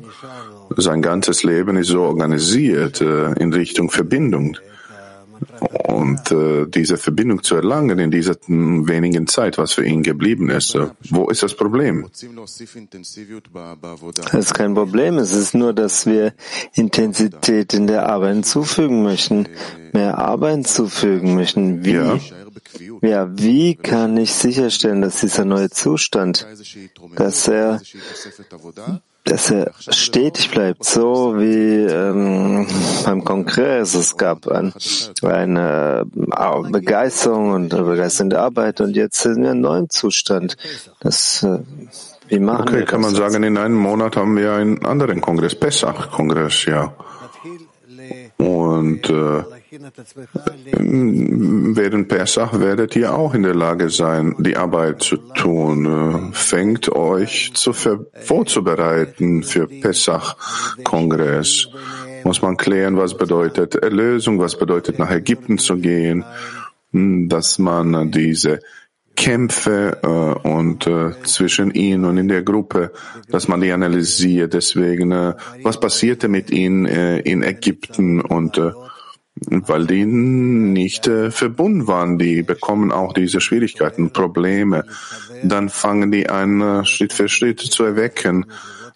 sein 0.76 1.03
ganzes 1.03 1.43
Leben 1.43 1.76
ist 1.76 1.89
so 1.89 2.03
organisiert 2.03 3.01
äh, 3.01 3.32
in 3.35 3.53
Richtung 3.53 3.91
Verbindung. 3.91 4.57
Und 5.85 6.30
äh, 6.32 6.66
diese 6.66 6.97
Verbindung 6.97 7.43
zu 7.43 7.57
erlangen 7.57 7.99
in 7.99 8.11
dieser 8.11 8.37
wenigen 8.47 9.26
Zeit, 9.26 9.59
was 9.59 9.72
für 9.72 9.85
ihn 9.85 10.03
geblieben 10.03 10.51
ist, 10.51 10.74
äh, 10.74 10.89
wo 11.11 11.28
ist 11.28 11.43
das 11.43 11.55
Problem? 11.55 12.07
Das 14.32 14.35
ist 14.35 14.55
kein 14.55 14.74
Problem. 14.74 15.18
Es 15.18 15.32
ist 15.32 15.55
nur, 15.55 15.72
dass 15.72 16.07
wir 16.07 16.35
Intensität 16.74 17.74
in 17.74 17.87
der 17.87 18.09
Arbeit 18.09 18.35
hinzufügen 18.35 19.03
möchten, 19.03 19.49
mehr 19.93 20.18
Arbeit 20.18 20.55
hinzufügen 20.55 21.35
möchten. 21.35 21.85
Wie? 21.85 21.93
Ja. 21.93 22.18
Ja, 23.03 23.39
wie 23.39 23.74
kann 23.74 24.16
ich 24.16 24.32
sicherstellen, 24.32 25.03
dass 25.03 25.20
dieser 25.20 25.45
neue 25.45 25.70
Zustand, 25.70 26.47
dass 27.16 27.47
er 27.49 27.80
dass 29.24 29.50
er 29.50 29.72
stetig 29.78 30.50
bleibt, 30.50 30.84
so 30.84 31.38
wie 31.38 31.84
ähm, 31.86 32.66
beim 33.04 33.24
Kongress. 33.24 33.94
Es 33.94 34.16
gab 34.16 34.46
ein, 34.48 34.74
eine 35.22 36.04
äh, 36.14 36.70
Begeisterung 36.70 37.52
und 37.52 37.74
eine 37.74 37.84
begeisternde 37.84 38.38
Arbeit 38.38 38.82
und 38.82 38.96
jetzt 38.96 39.22
sind 39.22 39.36
wir 39.36 39.44
in 39.44 39.50
einem 39.50 39.60
neuen 39.62 39.90
Zustand. 39.90 40.56
Das, 41.00 41.42
äh, 41.42 41.60
wie 42.28 42.38
machen 42.38 42.62
okay, 42.62 42.78
wir 42.80 42.84
kann 42.84 43.00
man 43.00 43.14
sagen, 43.14 43.42
in 43.42 43.56
einem 43.56 43.76
Monat 43.76 44.16
haben 44.16 44.36
wir 44.36 44.52
einen 44.52 44.84
anderen 44.84 45.22
Kongress, 45.22 45.54
Pessach-Kongress, 45.54 46.66
ja. 46.66 46.94
Und 48.36 49.08
äh, 49.08 49.42
Während 51.76 52.08
Pesach 52.08 52.60
werdet 52.60 52.96
ihr 52.96 53.14
auch 53.14 53.34
in 53.34 53.42
der 53.42 53.54
Lage 53.54 53.90
sein, 53.90 54.34
die 54.38 54.56
Arbeit 54.56 55.02
zu 55.02 55.16
tun. 55.16 56.32
Fängt 56.32 56.90
euch 56.90 57.52
zu 57.54 57.72
vorzubereiten 57.72 59.42
für 59.42 59.66
Pesach-Kongress. 59.66 61.68
Muss 62.24 62.42
man 62.42 62.56
klären, 62.56 62.96
was 62.96 63.16
bedeutet 63.16 63.74
Erlösung, 63.74 64.38
was 64.38 64.58
bedeutet 64.58 64.98
nach 64.98 65.10
Ägypten 65.10 65.58
zu 65.58 65.76
gehen, 65.76 66.24
dass 66.92 67.58
man 67.58 68.12
diese 68.12 68.60
Kämpfe 69.16 69.98
äh, 70.02 70.48
und 70.48 70.86
äh, 70.86 71.12
zwischen 71.22 71.72
ihnen 71.72 72.04
und 72.04 72.18
in 72.18 72.28
der 72.28 72.42
Gruppe, 72.42 72.92
dass 73.28 73.48
man 73.48 73.60
die 73.60 73.72
analysiert. 73.72 74.54
Deswegen, 74.54 75.12
äh, 75.12 75.34
was 75.62 75.78
passierte 75.78 76.28
mit 76.28 76.50
ihnen 76.50 76.86
äh, 76.86 77.20
in 77.20 77.42
Ägypten 77.42 78.20
und 78.20 78.58
äh, 78.58 78.72
weil 79.51 79.86
die 79.86 80.05
nicht 80.05 81.07
äh, 81.07 81.30
verbunden 81.30 81.86
waren. 81.86 82.18
Die 82.18 82.42
bekommen 82.42 82.92
auch 82.92 83.12
diese 83.12 83.40
Schwierigkeiten, 83.40 84.11
Probleme. 84.11 84.84
Dann 85.42 85.68
fangen 85.68 86.11
die 86.11 86.28
an, 86.28 86.61
äh, 86.61 86.84
Schritt 86.84 87.12
für 87.12 87.28
Schritt 87.28 87.61
zu 87.61 87.84
erwecken, 87.84 88.47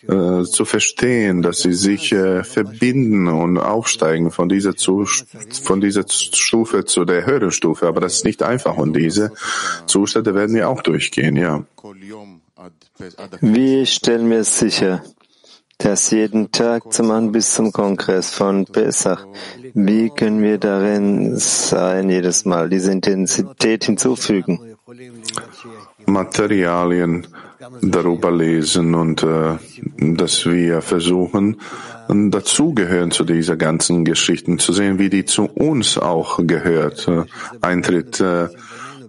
äh, 0.07 0.45
zu 0.45 0.65
verstehen, 0.65 1.43
dass 1.43 1.59
sie 1.61 1.73
sich 1.73 2.13
äh, 2.13 2.45
verbinden 2.45 3.29
und 3.29 3.59
aufsteigen 3.59 4.31
von 4.31 4.49
dieser, 4.49 4.77
zu, 4.77 5.05
von 5.63 5.81
dieser 5.81 6.05
Stufe 6.09 6.85
zu 6.85 7.05
der 7.05 7.27
höheren 7.27 7.51
Stufe. 7.51 7.87
Aber 7.87 8.01
das 8.01 8.15
ist 8.15 8.25
nicht 8.25 8.43
einfach 8.43 8.77
und 8.77 8.95
diese 8.95 9.33
Zustände 9.87 10.35
werden 10.35 10.55
wir 10.55 10.69
auch 10.69 10.83
durchgehen, 10.83 11.37
ja. 11.37 11.65
Wie 13.41 13.87
stellen 13.87 14.31
wir 14.31 14.39
es 14.39 14.59
sicher? 14.59 15.03
Das 15.79 16.11
jeden 16.11 16.51
Tag 16.51 16.93
zu 16.93 17.05
machen 17.05 17.33
bis 17.33 17.55
zum 17.55 17.73
Kongress 17.73 18.31
von 18.31 18.67
Pesach. 18.67 19.27
Wie 19.75 20.11
können 20.11 20.43
wir 20.43 20.59
darin 20.59 21.37
sein, 21.37 22.11
jedes 22.11 22.45
Mal 22.45 22.69
diese 22.69 22.91
Intensität 22.91 23.85
hinzufügen? 23.85 24.77
Materialien 26.07 27.27
darüber 27.81 28.31
lesen 28.31 28.95
und 28.95 29.23
äh, 29.23 29.57
dass 29.99 30.47
wir 30.47 30.81
versuchen, 30.81 31.61
dazugehören 32.09 33.11
zu 33.11 33.25
dieser 33.25 33.57
ganzen 33.57 34.05
Geschichten, 34.05 34.59
zu 34.59 34.73
sehen, 34.73 34.99
wie 34.99 35.11
die 35.11 35.25
zu 35.25 35.45
uns 35.45 35.99
auch 35.99 36.41
gehört. 36.43 37.07
Äh, 37.07 37.25
Eintritt 37.61 38.21
äh, 38.21 38.49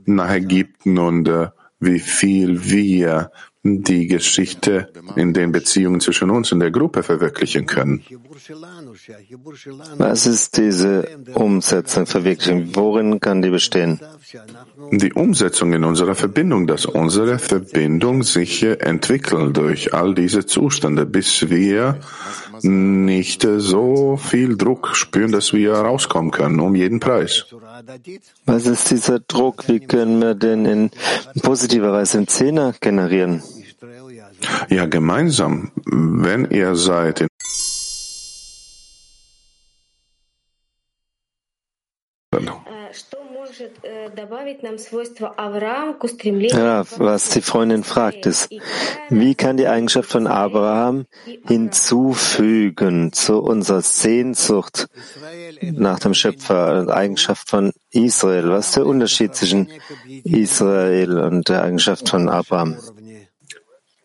nach 0.06 0.32
Ägypten 0.32 0.98
und 0.98 1.28
äh, 1.30 1.48
wie 1.80 2.00
viel 2.00 2.70
wir 2.70 3.32
die 3.64 4.08
Geschichte 4.08 4.90
in 5.18 5.34
den 5.34 5.52
Beziehungen 5.52 6.00
zwischen 6.00 6.30
uns 6.30 6.52
und 6.54 6.62
der 6.62 6.72
Gruppe 6.72 7.04
verwirklichen 7.04 7.66
können. 7.66 8.02
Was 9.98 10.26
ist 10.26 10.58
diese 10.58 11.06
Umsetzung, 11.34 12.06
Verwirklichung? 12.06 12.70
Worin 12.74 13.20
kann 13.20 13.42
die 13.42 13.50
bestehen? 13.50 14.00
Die 14.92 15.12
Umsetzung 15.12 15.74
in 15.74 15.84
unserer 15.84 16.16
Verbindung, 16.16 16.68
dass 16.68 16.86
unsere 16.86 17.38
Verbindung 17.38 18.24
sich 18.24 18.64
entwickelt 18.64 19.58
durch 19.58 19.94
all 19.94 20.16
diese 20.16 20.46
Zustände, 20.46 21.06
bis 21.06 21.50
wir 21.50 22.00
nicht 22.64 23.46
so 23.58 24.16
viel 24.16 24.56
Druck 24.56 24.96
spüren, 24.96 25.34
dass 25.34 25.52
wir 25.52 25.74
rauskommen 25.74 26.32
können, 26.32 26.62
um 26.62 26.76
jeden 26.76 27.02
Preis. 27.02 27.46
Was 28.46 28.66
ist 28.66 28.92
dieser 28.92 29.20
Druck? 29.20 29.68
Wie 29.68 29.80
können 29.80 30.20
wir 30.22 30.36
den 30.36 30.66
in 30.66 30.92
positiver 31.42 31.92
Weise 31.92 32.18
im 32.18 32.28
Zehner 32.28 32.74
generieren? 32.80 33.42
Ja, 34.70 34.86
gemeinsam. 34.86 35.72
Wenn 35.86 36.50
ihr 36.52 36.76
seid 36.76 37.22
in 37.22 37.29
ja, 46.52 46.84
was 46.98 47.30
die 47.30 47.42
Freundin 47.42 47.84
fragt, 47.84 48.26
ist, 48.26 48.50
wie 49.10 49.36
kann 49.36 49.58
die 49.58 49.68
Eigenschaft 49.68 50.10
von 50.10 50.28
Abraham 50.28 51.06
hinzufügen 51.48 53.12
zu 53.14 53.40
unserer 53.40 53.82
Sehnsucht 53.82 54.88
nach 55.62 56.00
dem 56.00 56.14
Schöpfer, 56.14 56.88
Eigenschaft 56.90 57.50
von 57.50 57.74
Israel? 57.92 58.50
Was 58.50 58.68
ist 58.68 58.76
der 58.78 58.86
Unterschied 58.86 59.36
zwischen 59.36 59.70
Israel 60.24 61.20
und 61.20 61.50
der 61.50 61.64
Eigenschaft 61.64 62.10
von 62.10 62.30
Abraham? 62.30 62.78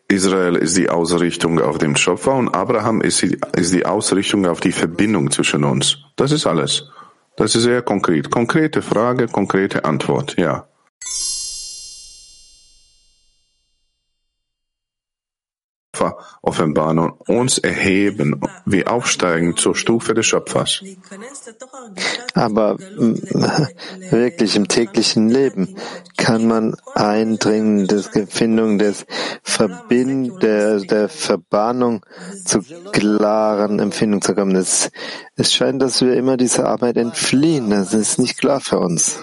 Israel 0.07 0.55
ist 0.55 0.77
die 0.77 0.89
Ausrichtung 0.89 1.59
auf 1.59 1.79
den 1.79 1.95
Schöpfer 1.95 2.35
und 2.35 2.49
Abraham 2.49 3.01
ist 3.01 3.21
die, 3.23 3.39
ist 3.55 3.73
die 3.73 3.85
Ausrichtung 3.85 4.45
auf 4.45 4.59
die 4.59 4.71
Verbindung 4.71 5.31
zwischen 5.31 5.63
uns. 5.63 5.97
Das 6.15 6.31
ist 6.31 6.45
alles. 6.45 6.83
Das 7.35 7.53
ist 7.55 7.63
sehr 7.63 7.81
konkret. 7.81 8.31
Konkrete 8.31 8.81
Frage, 8.81 9.27
konkrete 9.27 9.83
Antwort, 9.85 10.37
ja. 10.37 10.67
Offenbaren 16.41 16.99
und 16.99 17.11
uns 17.27 17.57
erheben, 17.57 18.41
wie 18.65 18.85
aufsteigen 18.85 19.55
zur 19.57 19.75
Stufe 19.75 20.13
des 20.13 20.25
Schöpfers. 20.25 20.83
Aber 22.33 22.77
wirklich 24.09 24.55
im 24.55 24.67
täglichen 24.67 25.29
Leben 25.29 25.75
kann 26.17 26.47
man 26.47 26.75
eindringen, 26.93 27.87
der 27.87 28.03
Empfindung 28.13 28.77
des 28.77 29.05
Verbind, 29.43 30.41
der, 30.41 30.79
der 30.79 31.09
Verbahnung 31.09 32.05
zu 32.45 32.61
klaren 32.91 33.79
Empfindungen 33.79 34.21
zu 34.21 34.35
kommen. 34.35 34.55
Es, 34.55 34.91
es 35.35 35.53
scheint, 35.53 35.81
dass 35.81 36.01
wir 36.01 36.15
immer 36.15 36.37
dieser 36.37 36.67
Arbeit 36.67 36.97
entfliehen. 36.97 37.69
Das 37.69 37.93
ist 37.93 38.19
nicht 38.19 38.39
klar 38.39 38.59
für 38.59 38.79
uns. 38.79 39.19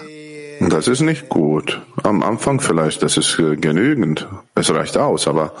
Das 0.69 0.87
ist 0.87 1.01
nicht 1.01 1.29
gut. 1.29 1.81
Am 2.03 2.23
Anfang 2.23 2.59
vielleicht, 2.59 3.03
das 3.03 3.17
ist 3.17 3.37
genügend. 3.37 4.27
Es 4.55 4.73
reicht 4.73 4.97
aus, 4.97 5.27
aber 5.27 5.51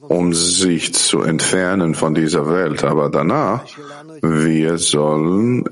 um 0.00 0.32
sich 0.34 0.94
zu 0.94 1.22
entfernen 1.22 1.94
von 1.94 2.14
dieser 2.14 2.46
Welt. 2.46 2.84
Aber 2.84 3.10
danach, 3.10 3.64
wir 4.22 4.78
sollen 4.78 5.64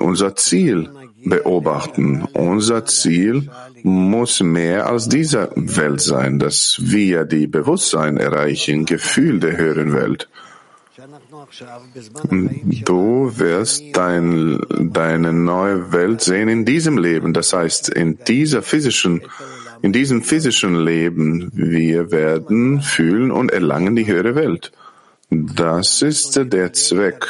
unser 0.00 0.34
Ziel 0.36 0.90
beobachten. 1.24 2.24
Unser 2.32 2.84
Ziel 2.86 3.48
muss 3.82 4.40
mehr 4.40 4.86
als 4.86 5.08
diese 5.08 5.50
Welt 5.54 6.00
sein, 6.00 6.38
dass 6.38 6.78
wir 6.80 7.24
die 7.24 7.46
Bewusstsein 7.46 8.16
erreichen, 8.16 8.84
Gefühl 8.84 9.40
der 9.40 9.56
höheren 9.56 9.92
Welt. 9.94 10.28
Du 12.84 13.32
wirst 13.38 13.82
dein, 13.92 14.60
deine 14.92 15.32
neue 15.32 15.92
Welt 15.92 16.20
sehen 16.20 16.48
in 16.48 16.64
diesem 16.64 16.98
Leben. 16.98 17.32
Das 17.32 17.52
heißt, 17.52 17.88
in 17.88 18.18
dieser 18.26 18.62
physischen, 18.62 19.22
in 19.82 19.92
diesem 19.92 20.22
physischen 20.22 20.84
Leben, 20.84 21.50
wir 21.52 22.10
werden 22.10 22.80
fühlen 22.80 23.30
und 23.30 23.50
erlangen 23.50 23.96
die 23.96 24.06
höhere 24.06 24.34
Welt. 24.34 24.72
Das 25.28 26.02
ist 26.02 26.36
der 26.36 26.72
Zweck 26.72 27.26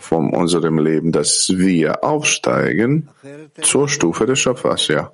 von 0.00 0.30
unserem 0.34 0.78
Leben, 0.78 1.10
dass 1.12 1.52
wir 1.56 2.04
aufsteigen 2.04 3.08
zur 3.62 3.88
Stufe 3.88 4.26
des 4.26 4.38
Schöpfers, 4.38 4.88
ja. 4.88 5.12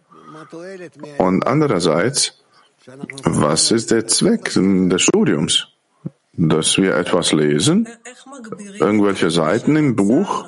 Und 1.18 1.46
andererseits, 1.46 2.42
was 3.22 3.70
ist 3.70 3.90
der 3.90 4.06
Zweck 4.06 4.52
des 4.54 5.02
Studiums? 5.02 5.68
Dass 6.32 6.76
wir 6.78 6.96
etwas 6.96 7.32
lesen, 7.32 7.88
irgendwelche 8.78 9.30
Seiten 9.30 9.76
im 9.76 9.96
Buch. 9.96 10.46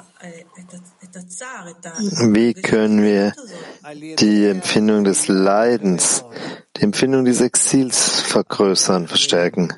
Wie 2.35 2.55
können 2.55 3.03
wir 3.03 3.33
die 4.19 4.47
Empfindung 4.47 5.05
des 5.05 5.29
Leidens, 5.29 6.25
die 6.77 6.83
Empfindung 6.83 7.25
des 7.25 7.41
Exils 7.41 8.21
vergrößern, 8.21 9.09
verstärken? 9.09 9.73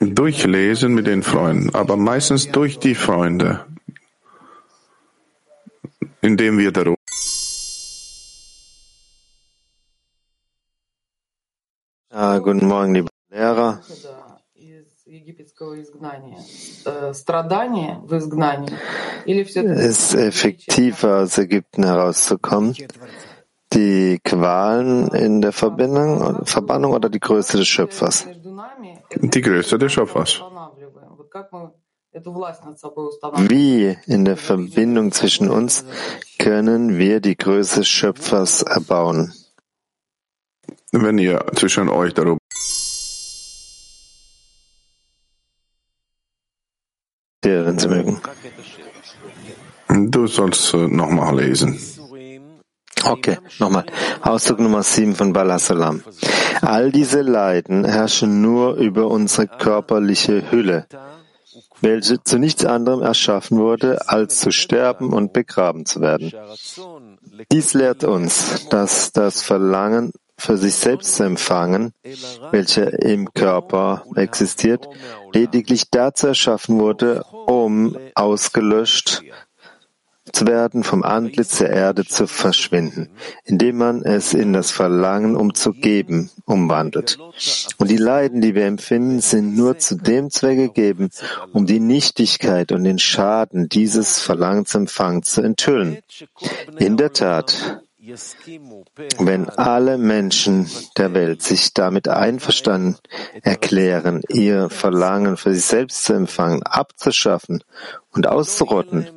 Durchlesen 0.00 0.94
mit 0.94 1.06
den 1.06 1.22
Freunden, 1.22 1.74
aber 1.74 1.96
meistens 1.96 2.50
durch 2.50 2.78
die 2.78 2.94
Freunde, 2.94 3.66
indem 6.20 6.58
wir 6.58 6.72
darüber 6.72 6.96
Ja, 12.12 12.38
guten 12.40 12.66
Morgen, 12.66 12.94
liebe 12.94 13.08
Lehrer. 13.30 13.80
Ist 19.66 20.14
effektiver 20.14 21.18
aus 21.18 21.36
Ägypten 21.36 21.84
herauszukommen? 21.84 22.74
Die 23.74 24.18
Qualen 24.24 25.08
in 25.08 25.42
der 25.42 25.52
Verbindung, 25.52 26.46
Verbannung 26.46 26.92
oder 26.94 27.10
die 27.10 27.20
Größe 27.20 27.58
des 27.58 27.68
Schöpfers? 27.68 28.26
Die 29.20 29.40
Größe 29.42 29.78
des 29.78 29.92
Schöpfers. 29.92 30.40
Wie 33.48 33.96
in 34.06 34.24
der 34.24 34.38
Verbindung 34.38 35.12
zwischen 35.12 35.50
uns 35.50 35.84
können 36.38 36.96
wir 36.96 37.20
die 37.20 37.36
Größe 37.36 37.80
des 37.80 37.88
Schöpfers 37.88 38.62
erbauen? 38.62 39.34
Wenn 40.90 41.18
ihr 41.18 41.44
zwischen 41.54 41.90
euch 41.90 42.14
darüber 42.14 42.41
wenn 47.42 47.78
Sie 47.78 47.88
mögen. 47.88 48.20
Du 50.10 50.26
sollst 50.26 50.72
äh, 50.74 50.88
nochmal 50.88 51.36
lesen. 51.36 51.78
Okay, 53.04 53.38
nochmal. 53.58 53.84
Ausdruck 54.20 54.60
Nummer 54.60 54.82
7 54.82 55.14
von 55.16 55.32
Balasalam. 55.32 56.02
All 56.60 56.92
diese 56.92 57.22
Leiden 57.22 57.84
herrschen 57.84 58.40
nur 58.40 58.76
über 58.76 59.08
unsere 59.08 59.48
körperliche 59.48 60.52
Hülle, 60.52 60.86
welche 61.80 62.22
zu 62.22 62.38
nichts 62.38 62.64
anderem 62.64 63.02
erschaffen 63.02 63.58
wurde, 63.58 64.08
als 64.08 64.38
zu 64.38 64.52
sterben 64.52 65.12
und 65.12 65.32
begraben 65.32 65.84
zu 65.84 66.00
werden. 66.00 66.32
Dies 67.50 67.74
lehrt 67.74 68.04
uns, 68.04 68.68
dass 68.68 69.12
das 69.12 69.42
Verlangen 69.42 70.12
für 70.38 70.56
sich 70.56 70.74
selbst 70.74 71.16
zu 71.16 71.24
empfangen, 71.24 71.92
welcher 72.50 73.02
im 73.02 73.32
Körper 73.32 74.04
existiert, 74.16 74.88
lediglich 75.32 75.90
dazu 75.90 76.28
erschaffen 76.28 76.78
wurde, 76.78 77.22
um 77.46 77.96
ausgelöscht 78.14 79.22
zu 80.32 80.46
werden, 80.46 80.84
vom 80.84 81.02
Antlitz 81.02 81.58
der 81.58 81.70
Erde 81.70 82.04
zu 82.04 82.26
verschwinden, 82.26 83.10
indem 83.44 83.78
man 83.78 84.02
es 84.02 84.34
in 84.34 84.52
das 84.52 84.70
Verlangen 84.70 85.36
um 85.36 85.54
zu 85.54 85.72
geben 85.72 86.30
umwandelt. 86.44 87.18
Und 87.78 87.90
die 87.90 87.96
Leiden, 87.96 88.40
die 88.40 88.54
wir 88.54 88.66
empfinden, 88.66 89.20
sind 89.20 89.56
nur 89.56 89.78
zu 89.78 89.96
dem 89.96 90.30
Zweck 90.30 90.58
gegeben, 90.58 91.10
um 91.52 91.66
die 91.66 91.80
Nichtigkeit 91.80 92.72
und 92.72 92.84
den 92.84 92.98
Schaden 92.98 93.68
dieses 93.68 94.20
Verlangensempfangs 94.20 95.32
zu 95.32 95.42
enthüllen. 95.42 95.98
In 96.78 96.96
der 96.96 97.12
Tat, 97.12 97.82
wenn 99.18 99.48
alle 99.50 99.96
Menschen 99.96 100.68
der 100.96 101.14
Welt 101.14 101.42
sich 101.42 101.72
damit 101.72 102.08
einverstanden 102.08 102.98
erklären, 103.42 104.22
ihr 104.28 104.70
Verlangen 104.70 105.36
für 105.36 105.54
sich 105.54 105.64
selbst 105.64 106.04
zu 106.04 106.14
empfangen, 106.14 106.64
abzuschaffen 106.64 107.62
und 108.10 108.26
auszurotten, 108.26 109.08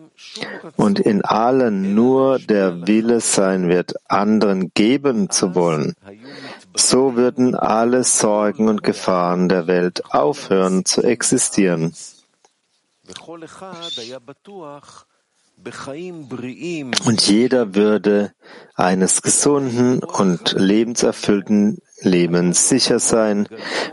und 0.75 0.99
in 0.99 1.23
allen 1.23 1.95
nur 1.95 2.39
der 2.39 2.87
Wille 2.87 3.21
sein 3.21 3.69
wird, 3.69 3.93
anderen 4.09 4.71
geben 4.73 5.29
zu 5.29 5.55
wollen, 5.55 5.95
so 6.75 7.15
würden 7.15 7.55
alle 7.55 8.03
Sorgen 8.03 8.67
und 8.67 8.83
Gefahren 8.83 9.49
der 9.49 9.67
Welt 9.67 10.03
aufhören 10.13 10.85
zu 10.85 11.01
existieren. 11.03 11.93
Und 17.05 17.27
jeder 17.27 17.75
würde 17.75 18.31
eines 18.75 19.21
gesunden 19.21 20.03
und 20.03 20.53
lebenserfüllten 20.57 21.79
Lebens 22.01 22.69
sicher 22.69 22.99
sein, 22.99 23.47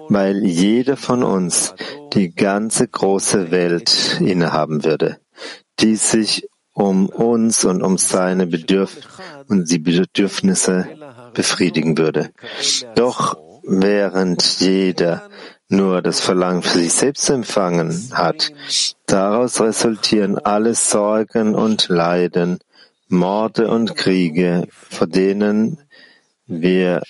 weil 0.08 0.44
jeder 0.44 0.96
von 0.96 1.22
uns 1.22 1.74
die 2.12 2.34
ganze 2.34 2.88
große 2.88 3.50
Welt 3.50 4.18
innehaben 4.20 4.84
würde, 4.84 5.18
die 5.80 5.96
sich 5.96 6.48
um 6.74 7.08
uns 7.08 7.64
und 7.64 7.82
um 7.82 7.96
seine 7.98 8.46
Bedürf 8.46 8.98
und 9.48 9.70
die 9.70 9.78
Bedürfnisse 9.78 10.88
befriedigen 11.34 11.98
würde. 11.98 12.30
Doch 12.96 13.36
während 13.62 14.60
jeder 14.60 15.28
nur 15.72 16.02
das 16.02 16.20
Verlangen 16.20 16.62
für 16.62 16.78
sich 16.78 16.92
selbst 16.92 17.28
empfangen 17.30 18.10
hat, 18.12 18.52
daraus 19.06 19.60
resultieren 19.60 20.38
alle 20.38 20.74
Sorgen 20.74 21.54
und 21.54 21.88
Leiden, 21.88 22.58
Morde 23.08 23.68
und 23.68 23.96
Kriege, 23.96 24.68
vor 24.70 25.06
denen 25.06 25.78
wir 26.46 27.02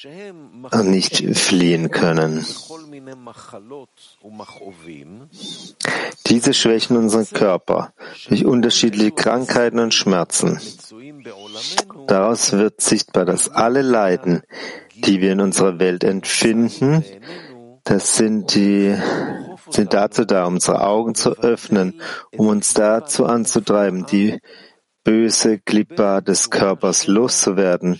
nicht 0.84 1.36
fliehen 1.36 1.90
können. 1.90 2.44
Diese 6.26 6.55
schwächen 6.55 6.97
unseren 6.97 7.28
Körper 7.30 7.93
durch 8.28 8.44
unterschiedliche 8.44 9.12
Krankheiten 9.12 9.80
und 9.80 9.94
Schmerzen. 9.94 10.60
Daraus 12.06 12.52
wird 12.52 12.80
sichtbar, 12.80 13.24
dass 13.24 13.48
alle 13.48 13.82
Leiden, 13.82 14.43
die 14.94 15.20
wir 15.20 15.32
in 15.32 15.40
unserer 15.40 15.78
Welt 15.78 16.05
empfinden, 16.05 17.05
das 17.84 18.16
sind 18.16 18.54
die, 18.54 18.96
sind 19.70 19.92
dazu 19.92 20.24
da, 20.24 20.46
unsere 20.46 20.86
Augen 20.86 21.14
zu 21.14 21.32
öffnen, 21.38 22.00
um 22.36 22.46
uns 22.48 22.74
dazu 22.74 23.26
anzutreiben, 23.26 24.06
die 24.06 24.38
böse 25.04 25.59
Klippa 25.59 26.20
des 26.20 26.50
Körpers 26.50 27.06
loszuwerden 27.06 27.98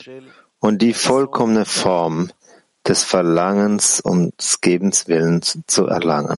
und 0.61 0.83
die 0.83 0.95
vollkommene 0.95 1.65
Form 1.65 2.31
des 2.87 3.03
Verlangens 3.03 4.01
und 4.01 4.39
des 4.39 4.61
Gebens 4.61 5.09
Willens 5.09 5.59
zu 5.67 5.87
erlangen. 5.87 6.35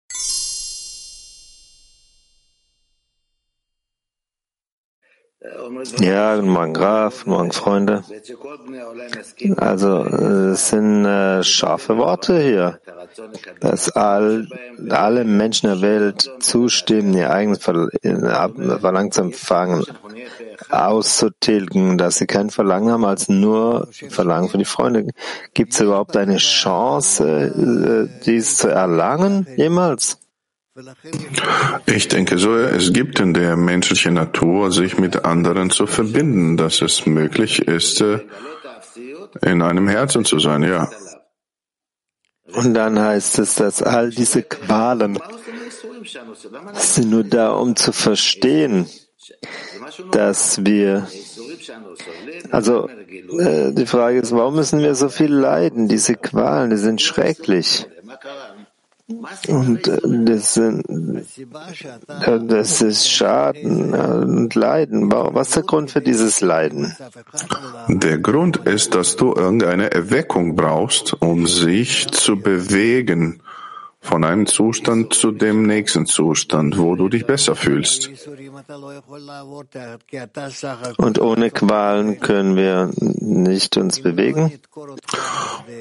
Ja, 6.00 6.36
guten 6.36 6.48
Morgen 6.48 6.72
Graf, 6.72 7.24
guten 7.24 7.30
Morgen 7.30 7.52
Freunde. 7.52 8.02
Also 9.58 10.02
es 10.04 10.70
sind 10.70 11.04
äh, 11.04 11.42
scharfe 11.42 11.98
Worte 11.98 12.40
hier, 12.40 12.80
dass 13.60 13.90
all, 13.90 14.48
alle 14.88 15.24
Menschen 15.24 15.68
der 15.68 15.82
Welt 15.82 16.30
zustimmen, 16.40 17.12
ihr 17.12 17.30
eigenes 17.30 17.58
Verlangen 17.58 19.12
zu 19.12 19.20
empfangen, 19.20 19.84
auszutilgen, 20.70 21.98
dass 21.98 22.16
sie 22.16 22.26
kein 22.26 22.48
Verlangen 22.48 22.90
haben 22.90 23.04
als 23.04 23.28
nur 23.28 23.88
Verlangen 24.08 24.48
für 24.48 24.58
die 24.58 24.64
Freunde. 24.64 25.08
Gibt 25.52 25.74
es 25.74 25.80
überhaupt 25.80 26.16
eine 26.16 26.38
Chance, 26.38 28.08
äh, 28.08 28.24
dies 28.24 28.56
zu 28.56 28.68
erlangen 28.68 29.46
jemals? 29.56 30.23
Ich 31.86 32.09
denke 32.09 32.36
so, 32.36 32.56
es 32.56 32.92
gibt 32.92 33.20
in 33.20 33.32
der 33.32 33.56
menschlichen 33.56 34.14
Natur, 34.14 34.72
sich 34.72 34.98
mit 34.98 35.24
anderen 35.24 35.70
zu 35.70 35.86
verbinden, 35.86 36.56
dass 36.56 36.82
es 36.82 37.06
möglich 37.06 37.60
ist, 37.60 38.01
äh, 38.01 38.20
in 39.42 39.62
einem 39.62 39.88
Herzen 39.88 40.24
zu 40.24 40.40
sein, 40.40 40.64
ja. 40.64 40.90
Und 42.55 42.74
dann 42.74 42.98
heißt 42.98 43.38
es, 43.38 43.55
dass 43.55 43.82
all 43.84 44.10
diese 44.10 44.42
Qualen 44.42 45.18
sind 46.72 47.10
nur 47.10 47.24
da, 47.24 47.52
um 47.52 47.76
zu 47.76 47.92
verstehen, 47.92 48.86
dass 50.10 50.64
wir, 50.64 51.06
also 52.51 52.88
äh, 52.88 53.72
die 53.72 53.86
Frage 53.86 54.18
ist, 54.18 54.32
warum 54.32 54.56
müssen 54.56 54.80
wir 54.80 54.96
so 54.96 55.09
viel 55.09 55.32
leiden? 55.32 55.86
Diese 55.86 56.16
Qualen, 56.16 56.70
die 56.70 56.76
sind 56.76 57.01
schrecklich. 57.01 57.86
Und 59.06 59.86
äh, 59.86 59.98
das, 60.24 60.55
sind, 60.55 60.89
äh, 60.89 62.40
das 62.47 62.81
ist 62.81 63.10
Schaden 63.10 63.93
und 63.93 64.55
Leiden. 64.55 65.12
Was 65.12 65.48
ist 65.48 65.56
der 65.56 65.62
Grund 65.64 65.90
für 65.90 66.01
dieses 66.01 66.40
Leiden? 66.40 66.97
Der 67.89 68.18
Grund 68.18 68.56
ist, 68.56 68.94
dass 68.94 69.16
du 69.16 69.35
irgendeine 69.35 69.90
Erweckung 69.90 70.56
brauchst, 70.56 71.20
um 71.20 71.47
sich 71.47 72.09
zu 72.12 72.36
bewegen 72.36 73.43
von 74.01 74.24
einem 74.24 74.47
Zustand 74.47 75.12
zu 75.12 75.32
dem 75.32 75.66
nächsten 75.66 76.06
Zustand, 76.06 76.78
wo 76.78 76.94
du 76.94 77.10
dich 77.10 77.26
besser 77.26 77.56
fühlst. 77.56 78.10
Und 80.97 81.20
ohne 81.20 81.51
Qualen 81.51 82.20
können 82.20 82.56
wir 82.56 82.90
nicht 83.01 83.76
uns 83.76 84.01
bewegen? 84.01 84.52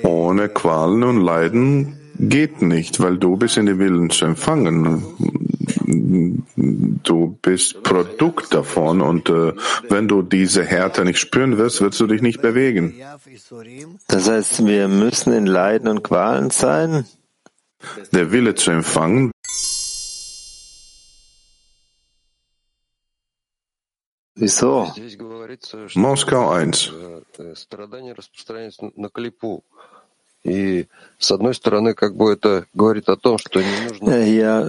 Ohne 0.04 0.50
Qualen 0.50 1.04
und 1.04 1.22
Leiden 1.22 2.00
geht 2.30 2.62
nicht, 2.62 3.00
weil 3.00 3.18
du 3.18 3.38
bist 3.38 3.58
in 3.58 3.66
den 3.66 3.80
Willen 3.80 4.10
zu 4.10 4.26
empfangen. 4.26 5.04
Du 7.04 7.38
bist 7.42 7.84
Produkt 7.84 8.54
davon 8.54 9.02
und 9.02 9.30
äh, 9.30 9.54
wenn 9.90 10.08
du 10.08 10.22
diese 10.22 10.64
Härte 10.64 11.04
nicht 11.04 11.20
spüren 11.20 11.58
wirst, 11.58 11.82
wirst 11.82 12.00
du 12.00 12.08
dich 12.08 12.22
nicht 12.22 12.42
bewegen. 12.42 12.96
Das 14.08 14.30
heißt, 14.30 14.66
wir 14.66 14.88
müssen 14.88 15.34
in 15.34 15.46
Leiden 15.46 15.88
und 15.88 16.04
Qualen 16.04 16.50
sein? 16.50 17.06
Der 18.12 18.32
Wille 18.32 18.56
zu 18.56 18.72
empfangen. 18.72 19.32
Wieso? 24.36 24.92
Moskau 25.94 26.50
1. 26.50 26.92
Hier 30.46 30.88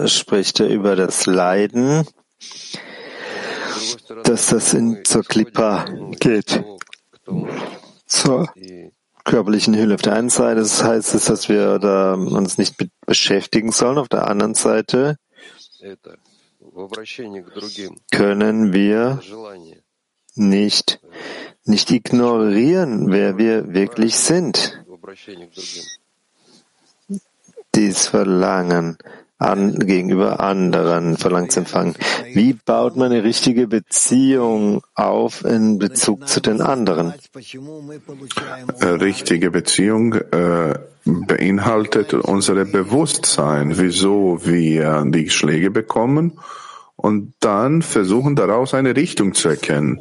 spricht 0.09 0.60
er 0.60 0.68
über 0.68 0.94
das 0.94 1.26
Leiden, 1.26 2.06
dass 4.22 4.46
das 4.46 4.74
in, 4.74 5.05
zur 5.05 5.24
Klippa 5.24 5.86
geht, 6.20 6.62
zur 8.06 8.48
körperlichen 9.24 9.76
Hülle. 9.76 9.94
Auf 9.94 10.02
der 10.02 10.14
einen 10.14 10.30
Seite 10.30 10.62
heißt 10.62 11.14
es, 11.14 11.24
dass 11.24 11.48
wir 11.48 11.80
da 11.80 12.14
uns 12.14 12.59
nicht 12.59 12.80
mit 12.80 12.92
beschäftigen 13.06 13.72
sollen. 13.72 13.98
Auf 13.98 14.09
der 14.09 14.28
anderen 14.28 14.55
Seite 14.55 15.16
können 18.10 18.72
wir 18.72 19.20
nicht, 20.36 21.01
nicht 21.64 21.90
ignorieren, 21.90 23.10
wer 23.10 23.38
wir 23.38 23.72
wirklich 23.72 24.16
sind. 24.16 24.84
Dies 27.74 28.07
Verlangen 28.07 28.99
an, 29.39 29.78
gegenüber 29.78 30.41
anderen 30.41 31.16
verlangt 31.16 31.53
zu 31.53 31.61
empfangen. 31.61 31.95
Wie 32.32 32.53
baut 32.53 32.97
man 32.97 33.12
eine 33.12 33.24
richtige 33.24 33.66
Beziehung 33.66 34.82
auf 34.95 35.45
in 35.45 35.78
Bezug 35.78 36.28
zu 36.28 36.41
den 36.41 36.61
anderen? 36.61 37.12
Richtige 38.81 39.51
Beziehung 39.51 40.15
äh, 40.15 40.74
beinhaltet 41.05 42.15
unsere 42.15 42.65
Bewusstsein, 42.65 43.77
wieso 43.78 44.45
wir 44.45 45.05
die 45.07 45.31
Schläge 45.31 45.70
bekommen 45.70 46.39
und 46.97 47.35
dann 47.41 47.82
versuchen 47.82 48.36
daraus 48.36 48.73
eine 48.73 48.97
Richtung 48.97 49.35
zu 49.35 49.49
erkennen. 49.49 50.01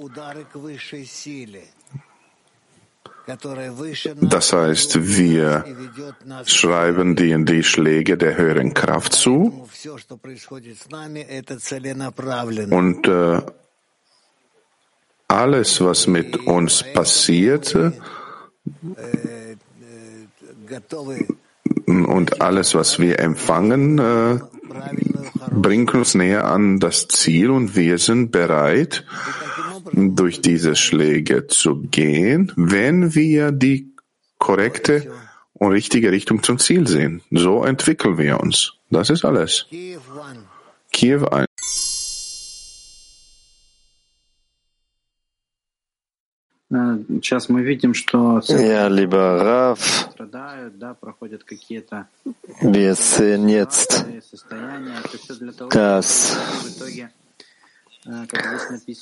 Das 3.25 4.53
heißt, 4.53 5.17
wir 5.17 5.63
schreiben 6.45 7.15
die 7.15 7.45
die 7.45 7.63
Schläge 7.63 8.17
der 8.17 8.37
höheren 8.37 8.73
Kraft 8.73 9.13
zu 9.13 9.67
und 12.69 13.07
äh, 13.07 13.41
alles, 15.27 15.81
was 15.81 16.07
mit 16.07 16.35
uns 16.47 16.83
passiert 16.93 17.75
und 21.85 22.41
alles, 22.41 22.75
was 22.75 22.99
wir 22.99 23.19
empfangen, 23.19 23.99
äh, 23.99 24.39
bringt 25.51 25.93
uns 25.93 26.15
näher 26.15 26.45
an 26.45 26.79
das 26.79 27.07
Ziel 27.07 27.49
und 27.49 27.75
wir 27.75 27.97
sind 27.97 28.31
bereit, 28.31 29.05
durch 29.91 30.41
diese 30.41 30.75
Schläge 30.75 31.47
zu 31.47 31.81
gehen, 31.81 32.51
wenn 32.55 33.15
wir 33.15 33.51
die 33.51 33.93
korrekte 34.37 35.11
und 35.53 35.71
richtige 35.71 36.11
Richtung 36.11 36.43
zum 36.43 36.59
Ziel 36.59 36.87
sehen. 36.87 37.21
So 37.31 37.63
entwickeln 37.63 38.17
wir 38.17 38.39
uns. 38.39 38.73
Das 38.89 39.09
ist 39.09 39.25
alles. 39.25 39.67
Kiew 40.91 41.25
1. 41.25 41.47
Ja, 48.49 48.87
lieber 48.87 49.41
Rav, 49.41 50.09
wir 52.61 52.95
sehen 52.95 53.49
jetzt, 53.49 54.05
dass 55.69 56.37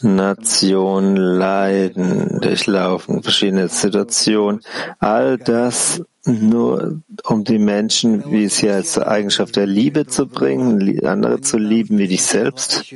Nationen 0.01 1.15
leiden, 1.15 2.39
durchlaufen 2.39 3.23
verschiedene 3.23 3.67
Situationen. 3.67 4.61
All 4.99 5.37
das 5.37 6.03
nur 6.25 7.01
um 7.23 7.43
die 7.43 7.57
Menschen, 7.57 8.31
wie 8.31 8.43
es 8.43 8.59
hier 8.59 8.75
als 8.75 8.99
Eigenschaft 8.99 9.55
der 9.55 9.65
Liebe 9.65 10.05
zu 10.05 10.27
bringen, 10.27 11.03
andere 11.05 11.41
zu 11.41 11.57
lieben 11.57 11.97
wie 11.97 12.07
dich 12.07 12.23
selbst? 12.23 12.93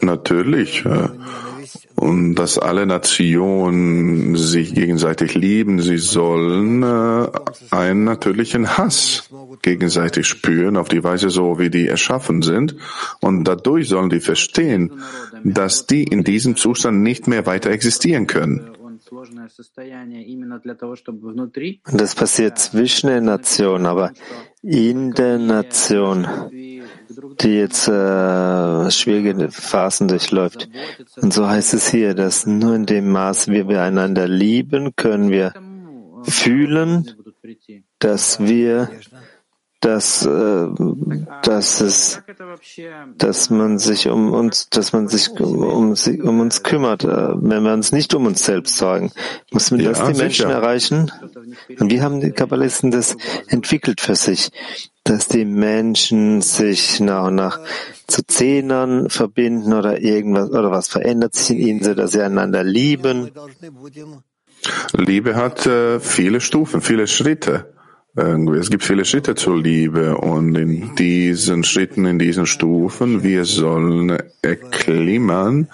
Natürlich. 0.00 0.84
Und 2.00 2.36
dass 2.36 2.58
alle 2.58 2.86
Nationen 2.86 4.36
sich 4.36 4.72
gegenseitig 4.72 5.34
lieben, 5.34 5.80
sie 5.80 5.98
sollen 5.98 6.84
äh, 6.84 7.28
einen 7.72 8.04
natürlichen 8.04 8.78
Hass 8.78 9.28
gegenseitig 9.62 10.26
spüren, 10.26 10.76
auf 10.76 10.88
die 10.88 11.02
Weise 11.02 11.28
so, 11.28 11.58
wie 11.58 11.70
die 11.70 11.88
erschaffen 11.88 12.42
sind. 12.42 12.76
Und 13.20 13.42
dadurch 13.44 13.88
sollen 13.88 14.10
die 14.10 14.20
verstehen, 14.20 14.92
dass 15.42 15.86
die 15.86 16.04
in 16.04 16.22
diesem 16.22 16.54
Zustand 16.54 17.02
nicht 17.02 17.26
mehr 17.26 17.46
weiter 17.46 17.70
existieren 17.70 18.28
können. 18.28 18.70
Das 21.92 22.14
passiert 22.14 22.58
zwischen 22.58 23.06
den 23.08 23.24
Nationen, 23.24 23.86
aber 23.86 24.12
in 24.62 25.12
der 25.14 25.38
Nation, 25.38 26.26
die 27.40 27.56
jetzt 27.56 27.88
äh, 27.88 28.90
schwierige 28.90 29.50
Phasen 29.50 30.08
durchläuft. 30.08 30.68
Und 31.16 31.32
so 31.32 31.48
heißt 31.48 31.74
es 31.74 31.88
hier, 31.88 32.14
dass 32.14 32.46
nur 32.46 32.74
in 32.74 32.86
dem 32.86 33.10
Maß, 33.10 33.48
wie 33.48 33.68
wir 33.68 33.82
einander 33.82 34.28
lieben, 34.28 34.94
können 34.96 35.30
wir 35.30 35.52
fühlen, 36.24 37.14
dass 37.98 38.40
wir 38.40 38.90
dass, 39.80 40.26
äh, 40.26 40.66
dass 41.42 41.80
es, 41.80 42.20
dass 43.16 43.50
man 43.50 43.78
sich 43.78 44.08
um 44.08 44.32
uns, 44.32 44.68
dass 44.70 44.92
man 44.92 45.06
sich 45.06 45.30
um, 45.40 45.62
um, 45.62 45.94
um 45.94 46.40
uns 46.40 46.62
kümmert, 46.64 47.04
äh, 47.04 47.06
wenn 47.06 47.62
wir 47.62 47.72
uns 47.72 47.92
nicht 47.92 48.12
um 48.14 48.26
uns 48.26 48.44
selbst 48.44 48.76
sorgen. 48.76 49.12
Müssen 49.52 49.78
wir 49.78 49.88
das 49.88 49.98
die 49.98 50.18
Menschen 50.18 50.48
sicher. 50.48 50.50
erreichen? 50.50 51.12
Und 51.78 51.92
wie 51.92 52.02
haben 52.02 52.20
die 52.20 52.32
Kabbalisten 52.32 52.90
das 52.90 53.16
entwickelt 53.46 54.00
für 54.00 54.16
sich? 54.16 54.50
Dass 55.08 55.26
die 55.28 55.44
Menschen 55.44 56.42
sich 56.42 57.00
nach 57.00 57.28
und 57.28 57.36
nach 57.36 57.58
zu 58.06 58.22
Zehnern 58.26 59.08
verbinden 59.08 59.72
oder 59.72 60.00
irgendwas, 60.00 60.50
oder 60.50 60.70
was 60.70 60.88
verändert 60.88 61.34
sich 61.34 61.58
in 61.58 61.66
ihnen, 61.66 61.82
so 61.82 61.94
dass 61.94 62.12
sie 62.12 62.22
einander 62.22 62.62
lieben? 62.62 63.30
Liebe 64.96 65.34
hat 65.34 65.66
äh, 65.66 65.98
viele 65.98 66.40
Stufen, 66.40 66.80
viele 66.80 67.06
Schritte. 67.06 67.74
Es 68.16 68.68
gibt 68.68 68.82
viele 68.82 69.04
Schritte 69.04 69.36
zur 69.36 69.56
Liebe 69.56 70.16
und 70.16 70.56
in 70.56 70.96
diesen 70.96 71.62
Schritten, 71.62 72.04
in 72.04 72.18
diesen 72.18 72.46
Stufen, 72.46 73.22
wir 73.22 73.44
sollen 73.44 74.18
erklimmen 74.42 75.68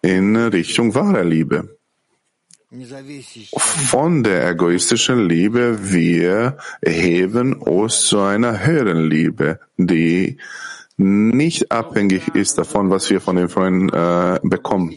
in 0.00 0.34
Richtung 0.36 0.94
wahrer 0.94 1.24
Liebe. 1.24 1.76
Von 3.56 4.22
der 4.22 4.48
egoistischen 4.48 5.28
Liebe 5.28 5.92
wir 5.92 6.56
heben 6.82 7.52
uns 7.54 8.06
zu 8.06 8.20
einer 8.20 8.64
höheren 8.64 9.10
Liebe, 9.10 9.60
die 9.76 10.38
nicht 10.96 11.70
abhängig 11.70 12.28
ist 12.34 12.56
davon, 12.56 12.88
was 12.88 13.10
wir 13.10 13.20
von 13.20 13.36
den 13.36 13.50
Freunden 13.50 13.90
äh, 13.90 14.40
bekommen. 14.42 14.96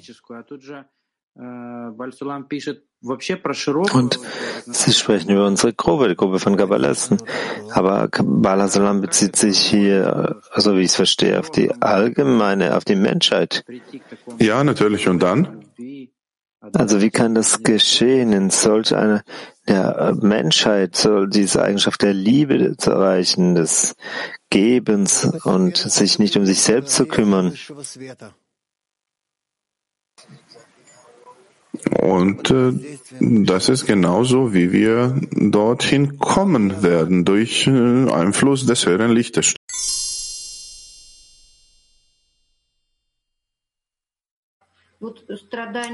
Und 3.94 4.20
Sie 4.68 4.94
sprechen 4.94 5.32
über 5.32 5.46
unsere 5.46 5.74
Gruppe, 5.74 6.08
die 6.08 6.16
Gruppe 6.16 6.40
von 6.40 6.56
Kabbalisten. 6.56 7.18
Aber 7.72 8.08
Kabbalah 8.08 8.70
Salam 8.70 9.02
bezieht 9.02 9.36
sich 9.36 9.60
hier, 9.60 10.42
also 10.52 10.78
wie 10.78 10.82
ich 10.82 10.88
es 10.88 10.96
verstehe, 10.96 11.38
auf 11.40 11.50
die 11.50 11.72
allgemeine, 11.82 12.78
auf 12.78 12.86
die 12.86 12.96
Menschheit. 12.96 13.66
Ja, 14.40 14.64
natürlich. 14.64 15.10
Und 15.10 15.22
dann? 15.22 15.65
Also 16.74 17.02
wie 17.02 17.12
kann 17.12 17.36
das 17.36 17.64
geschehen? 17.64 18.34
In 18.34 18.50
solch 18.50 18.96
einer 18.96 19.24
der 19.68 20.16
Menschheit 20.22 20.96
soll 20.96 21.30
diese 21.30 21.62
Eigenschaft 21.62 22.02
der 22.02 22.14
Liebe 22.14 22.76
zu 22.78 22.92
erreichen, 22.92 23.56
des 23.56 23.96
Gebens 24.50 25.26
und 25.44 25.78
sich 25.78 26.20
nicht 26.20 26.38
um 26.38 26.46
sich 26.46 26.62
selbst 26.62 26.96
zu 26.96 27.06
kümmern. 27.06 27.54
Und 32.02 32.52
äh, 32.52 32.72
das 33.20 33.70
ist 33.70 33.86
genauso, 33.86 34.54
wie 34.54 34.72
wir 34.72 35.20
dorthin 35.32 36.18
kommen 36.20 36.82
werden, 36.82 37.26
durch 37.26 37.68
äh, 37.68 38.10
Einfluss 38.12 38.66
des 38.66 38.86
höheren 38.86 39.12
Lichtes. 39.12 39.56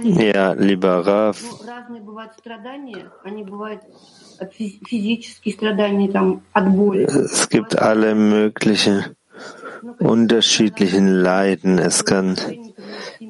Ja, 0.03 0.53
lieber 0.53 1.05
Rav, 1.07 1.41
es 7.07 7.49
gibt 7.49 7.79
alle 7.79 8.15
möglichen 8.15 9.05
unterschiedlichen 9.99 11.07
Leiden. 11.07 11.79
Es 11.79 12.05
kann 12.05 12.35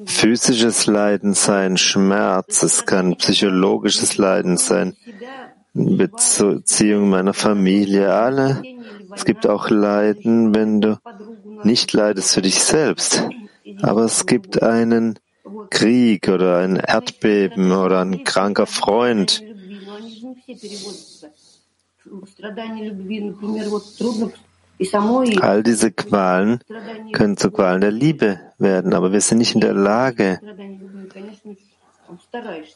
physisches 0.06 0.86
Leiden 0.86 1.34
sein, 1.34 1.76
Schmerz, 1.76 2.62
es 2.62 2.86
kann 2.86 3.16
psychologisches 3.16 4.18
Leiden 4.18 4.56
sein, 4.56 4.96
Beziehung 5.74 7.08
meiner 7.08 7.34
Familie, 7.34 8.12
alle. 8.12 8.62
Es 9.14 9.24
gibt 9.24 9.46
auch 9.46 9.70
Leiden, 9.70 10.54
wenn 10.54 10.80
du 10.80 10.98
nicht 11.62 11.92
leidest 11.92 12.34
für 12.34 12.42
dich 12.42 12.62
selbst. 12.62 13.28
Aber 13.80 14.04
es 14.04 14.26
gibt 14.26 14.62
einen 14.62 15.18
Krieg 15.70 16.28
oder 16.28 16.58
ein 16.58 16.76
Erdbeben 16.76 17.72
oder 17.72 18.00
ein 18.00 18.24
kranker 18.24 18.66
Freund. 18.66 19.42
All 25.40 25.62
diese 25.62 25.92
Qualen 25.92 26.60
können 27.12 27.36
zu 27.36 27.50
Qualen 27.50 27.80
der 27.80 27.92
Liebe 27.92 28.40
werden, 28.58 28.94
aber 28.94 29.12
wir 29.12 29.20
sind 29.20 29.38
nicht 29.38 29.54
in 29.54 29.60
der 29.60 29.74
Lage, 29.74 30.40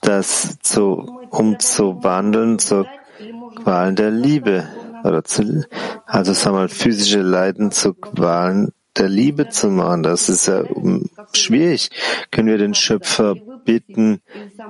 das 0.02 0.58
zu, 0.60 1.20
umzuwandeln 1.30 2.58
zu 2.58 2.86
Qualen 3.56 3.96
der 3.96 4.10
Liebe. 4.10 4.68
Oder 5.04 5.24
zu, 5.24 5.64
also 6.06 6.32
sagen 6.32 6.56
wir 6.56 6.60
mal, 6.60 6.68
physische 6.68 7.20
Leiden 7.20 7.70
zu 7.70 7.94
Qualen 7.94 8.72
der 8.98 9.08
Liebe 9.08 9.48
zu 9.48 9.70
machen. 9.70 10.02
Das 10.02 10.28
ist 10.28 10.46
ja 10.46 10.64
schwierig. 11.32 11.90
Können 12.30 12.48
wir 12.48 12.58
den 12.58 12.74
Schöpfer 12.74 13.34
bitten, 13.66 14.20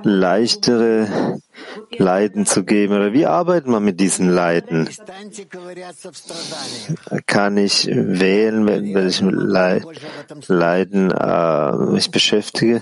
leichtere 0.03 1.39
Leiden 1.97 2.45
zu 2.45 2.63
geben? 2.63 2.95
Oder 2.95 3.13
wie 3.13 3.25
arbeitet 3.25 3.67
man 3.67 3.83
mit 3.83 3.99
diesen 3.99 4.29
Leiden? 4.29 4.89
Kann 7.25 7.57
ich 7.57 7.87
wählen, 7.87 8.63
mit 8.63 8.93
welchem 8.93 9.29
Leiden 10.47 11.11
äh, 11.11 11.97
ich 11.97 12.11
beschäftige? 12.11 12.81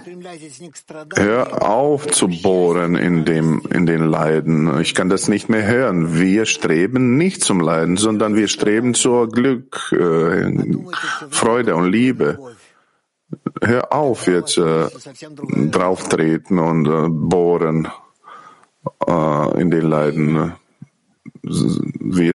Hör 1.15 1.67
auf 1.67 2.07
zu 2.07 2.27
bohren 2.27 2.95
in, 2.95 3.25
dem, 3.25 3.61
in 3.71 3.85
den 3.85 4.05
Leiden. 4.05 4.79
Ich 4.81 4.95
kann 4.95 5.09
das 5.09 5.27
nicht 5.27 5.49
mehr 5.49 5.65
hören. 5.65 6.19
Wir 6.19 6.45
streben 6.45 7.17
nicht 7.17 7.43
zum 7.43 7.59
Leiden, 7.59 7.97
sondern 7.97 8.35
wir 8.35 8.47
streben 8.47 8.93
zur 8.93 9.29
Glück, 9.29 9.91
äh, 9.91 10.51
Freude 11.29 11.75
und 11.75 11.91
Liebe. 11.91 12.39
Hör 13.61 13.93
auf 13.93 14.27
jetzt 14.27 14.57
äh, 14.57 14.87
drauftreten 15.71 16.59
und 16.59 16.87
äh, 16.87 17.09
bohren 17.09 17.87
äh, 19.07 19.61
in 19.61 19.71
den 19.71 19.89
Leiden. 19.89 20.53
Wir 21.41 22.31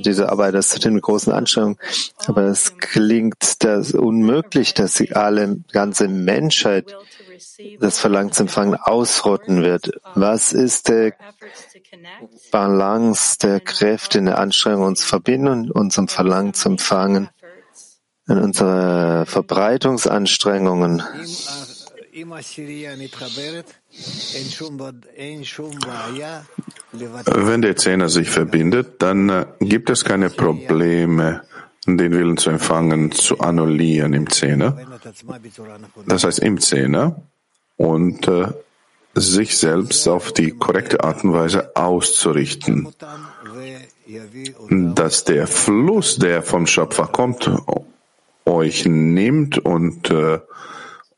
diese 0.00 0.30
Arbeit, 0.30 0.54
das 0.54 0.68
zu 0.68 0.78
den 0.78 1.00
großen 1.00 1.32
Anstrengungen. 1.32 1.78
Aber 2.26 2.42
es 2.42 2.78
klingt 2.78 3.64
das 3.64 3.92
unmöglich, 3.92 4.74
dass 4.74 4.94
sie 4.94 5.12
alle, 5.12 5.58
ganze 5.72 6.08
Menschheit 6.08 6.94
das 7.78 7.98
Verlangen 7.98 8.32
zu 8.32 8.42
empfangen 8.44 8.74
ausrotten 8.74 9.62
wird. 9.62 9.90
Was 10.14 10.52
ist 10.52 10.88
der 10.88 11.14
Balance 12.50 13.38
der 13.38 13.60
Kräfte 13.60 14.18
in 14.18 14.26
der 14.26 14.38
Anstrengung, 14.38 14.84
uns 14.84 15.04
verbinden 15.04 15.48
und 15.48 15.70
unserem 15.70 16.08
Verlangen 16.08 16.54
zu 16.54 16.68
empfangen 16.70 17.30
in 18.28 18.38
unsere 18.38 19.24
Verbreitungsanstrengungen? 19.26 21.02
Wenn 26.92 27.62
der 27.62 27.76
Zehner 27.76 28.08
sich 28.08 28.30
verbindet, 28.30 29.02
dann 29.02 29.28
äh, 29.28 29.46
gibt 29.60 29.90
es 29.90 30.04
keine 30.04 30.30
Probleme, 30.30 31.42
den 31.96 32.12
Willen 32.12 32.36
zu 32.36 32.50
empfangen, 32.50 33.12
zu 33.12 33.38
annullieren 33.38 34.12
im 34.12 34.28
Zehner. 34.28 34.76
Das 36.06 36.24
heißt 36.24 36.40
im 36.40 36.60
Zehner 36.60 37.22
und 37.76 38.28
äh, 38.28 38.48
sich 39.14 39.56
selbst 39.56 40.06
auf 40.08 40.32
die 40.32 40.50
korrekte 40.50 41.02
Art 41.02 41.24
und 41.24 41.32
Weise 41.32 41.74
auszurichten, 41.74 42.88
dass 44.68 45.24
der 45.24 45.46
Fluss, 45.46 46.16
der 46.16 46.42
vom 46.42 46.66
Schöpfer 46.66 47.06
kommt, 47.06 47.50
euch 48.44 48.86
nimmt 48.86 49.58
und 49.58 50.10
äh, 50.10 50.40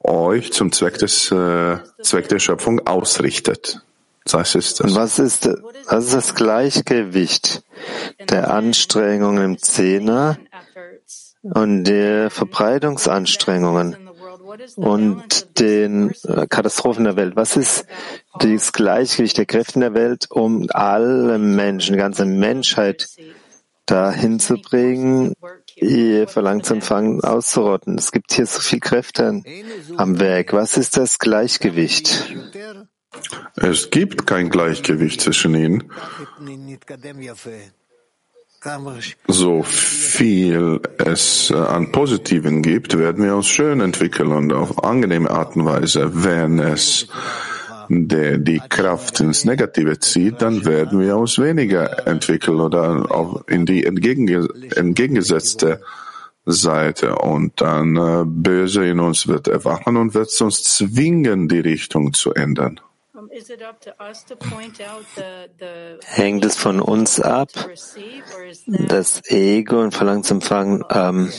euch 0.00 0.52
zum 0.52 0.72
Zweck 0.72 0.98
des 0.98 1.30
äh, 1.30 1.78
Zweck 2.02 2.28
der 2.28 2.38
Schöpfung 2.38 2.86
ausrichtet. 2.86 3.82
Das. 4.78 4.94
Was 4.94 5.18
ist, 5.18 5.48
was 5.88 6.04
ist 6.04 6.14
das 6.14 6.34
Gleichgewicht 6.34 7.62
der 8.28 8.52
Anstrengungen 8.52 9.44
im 9.44 9.58
Zehner 9.58 10.38
und 11.42 11.84
der 11.84 12.30
Verbreitungsanstrengungen? 12.30 13.96
und 14.76 15.58
den 15.58 16.12
äh, 16.24 16.46
Katastrophen 16.48 17.04
der 17.04 17.16
Welt. 17.16 17.36
Was 17.36 17.56
ist 17.56 17.86
das 18.38 18.72
Gleichgewicht 18.72 19.38
der 19.38 19.46
Kräfte 19.46 19.74
in 19.74 19.80
der 19.80 19.94
Welt, 19.94 20.26
um 20.30 20.66
alle 20.70 21.38
Menschen, 21.38 21.92
die 21.92 21.98
ganze 21.98 22.24
Menschheit 22.24 23.08
dahin 23.86 24.38
zu 24.38 24.56
bringen, 24.56 25.34
ihr 25.76 26.28
Verlangen 26.28 26.62
zu 26.62 26.74
empfangen, 26.74 27.22
auszurotten? 27.22 27.96
Es 27.98 28.12
gibt 28.12 28.32
hier 28.32 28.46
so 28.46 28.60
viele 28.60 28.80
Kräfte 28.80 29.42
am 29.96 30.20
Werk. 30.20 30.52
Was 30.52 30.76
ist 30.76 30.96
das 30.96 31.18
Gleichgewicht? 31.18 32.34
Es 33.56 33.90
gibt 33.90 34.26
kein 34.26 34.50
Gleichgewicht 34.50 35.20
zwischen 35.20 35.54
ihnen. 35.54 35.84
So 39.26 39.62
viel 39.62 40.80
es 40.98 41.50
äh, 41.50 41.54
an 41.54 41.92
Positiven 41.92 42.62
gibt, 42.62 42.98
werden 42.98 43.24
wir 43.24 43.34
uns 43.34 43.48
schön 43.48 43.80
entwickeln 43.80 44.32
und 44.32 44.52
auf 44.52 44.84
angenehme 44.84 45.30
Art 45.30 45.56
und 45.56 45.64
Weise. 45.64 46.24
Wenn 46.24 46.58
es 46.58 47.08
der 47.88 48.38
die 48.38 48.60
Kraft 48.68 49.18
ins 49.20 49.44
Negative 49.44 49.98
zieht, 49.98 50.42
dann 50.42 50.64
werden 50.64 51.00
wir 51.00 51.16
uns 51.16 51.38
weniger 51.38 52.06
entwickeln 52.06 52.60
oder 52.60 53.10
auch 53.10 53.46
in 53.48 53.66
die 53.66 53.84
entgegen, 53.84 54.28
entgegengesetzte 54.76 55.80
Seite. 56.44 57.16
Und 57.16 57.60
dann 57.60 57.96
äh, 57.96 58.24
Böse 58.26 58.86
in 58.86 59.00
uns 59.00 59.26
wird 59.26 59.48
erwachen 59.48 59.96
und 59.96 60.14
wird 60.14 60.38
uns 60.40 60.62
zwingen, 60.62 61.48
die 61.48 61.60
Richtung 61.60 62.12
zu 62.12 62.32
ändern. 62.34 62.80
Hängt 66.04 66.44
es 66.44 66.56
von 66.56 66.80
uns 66.80 67.20
ab, 67.20 67.48
das 68.66 69.22
Ego 69.30 69.80
und 69.80 69.94
Verlangen 69.94 70.24
zu 70.24 70.34
empfangen 70.34 70.84
ähm, 70.90 71.32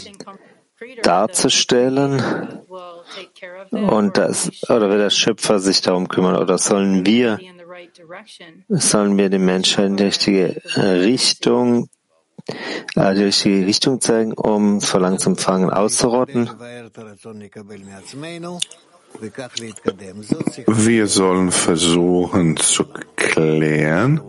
darzustellen 1.03 2.21
und 3.71 4.17
das, 4.17 4.49
oder 4.69 4.89
wird 4.89 5.01
der 5.01 5.09
Schöpfer 5.09 5.59
sich 5.59 5.81
darum 5.81 6.07
kümmern 6.07 6.37
oder 6.37 6.57
sollen 6.57 7.05
wir, 7.05 7.39
sollen 8.69 9.17
wir 9.17 9.29
die 9.29 9.37
Menschheit 9.37 9.87
in 9.87 9.97
die 9.97 10.03
richtige 10.03 10.61
Richtung 10.75 11.89
äh, 12.95 13.13
die 13.13 13.23
richtige 13.23 13.65
Richtung 13.65 14.01
zeigen, 14.01 14.33
um 14.33 14.81
Verlangen 14.81 15.19
zum 15.19 15.37
Fangen 15.37 15.69
auszurotten. 15.69 16.49
Wir 20.67 21.07
sollen 21.07 21.51
versuchen 21.51 22.57
zu 22.57 22.85
klären, 23.15 24.21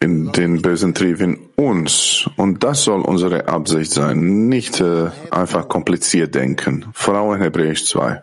in 0.00 0.32
den 0.32 0.62
bösen 0.62 0.94
Trieb 0.94 1.20
in 1.20 1.38
uns. 1.56 2.28
Und 2.36 2.64
das 2.64 2.84
soll 2.84 3.02
unsere 3.02 3.48
Absicht 3.48 3.92
sein. 3.92 4.48
Nicht 4.48 4.80
äh, 4.80 5.10
einfach 5.30 5.68
kompliziert 5.68 6.34
denken. 6.34 6.86
Frau 6.94 7.34
in 7.34 7.40
Hebräisch 7.42 7.84
2. 7.86 8.22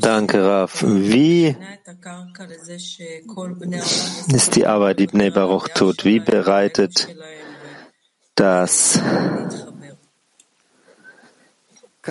Danke, 0.00 0.44
Raf. 0.44 0.84
Wie 0.86 1.56
ist 4.32 4.56
die 4.56 4.66
Arbeit, 4.66 4.98
die 4.98 5.06
Bnei 5.06 5.30
Baruch 5.30 5.68
tut? 5.68 6.04
Wie 6.04 6.20
bereitet 6.20 7.08
das 8.34 9.00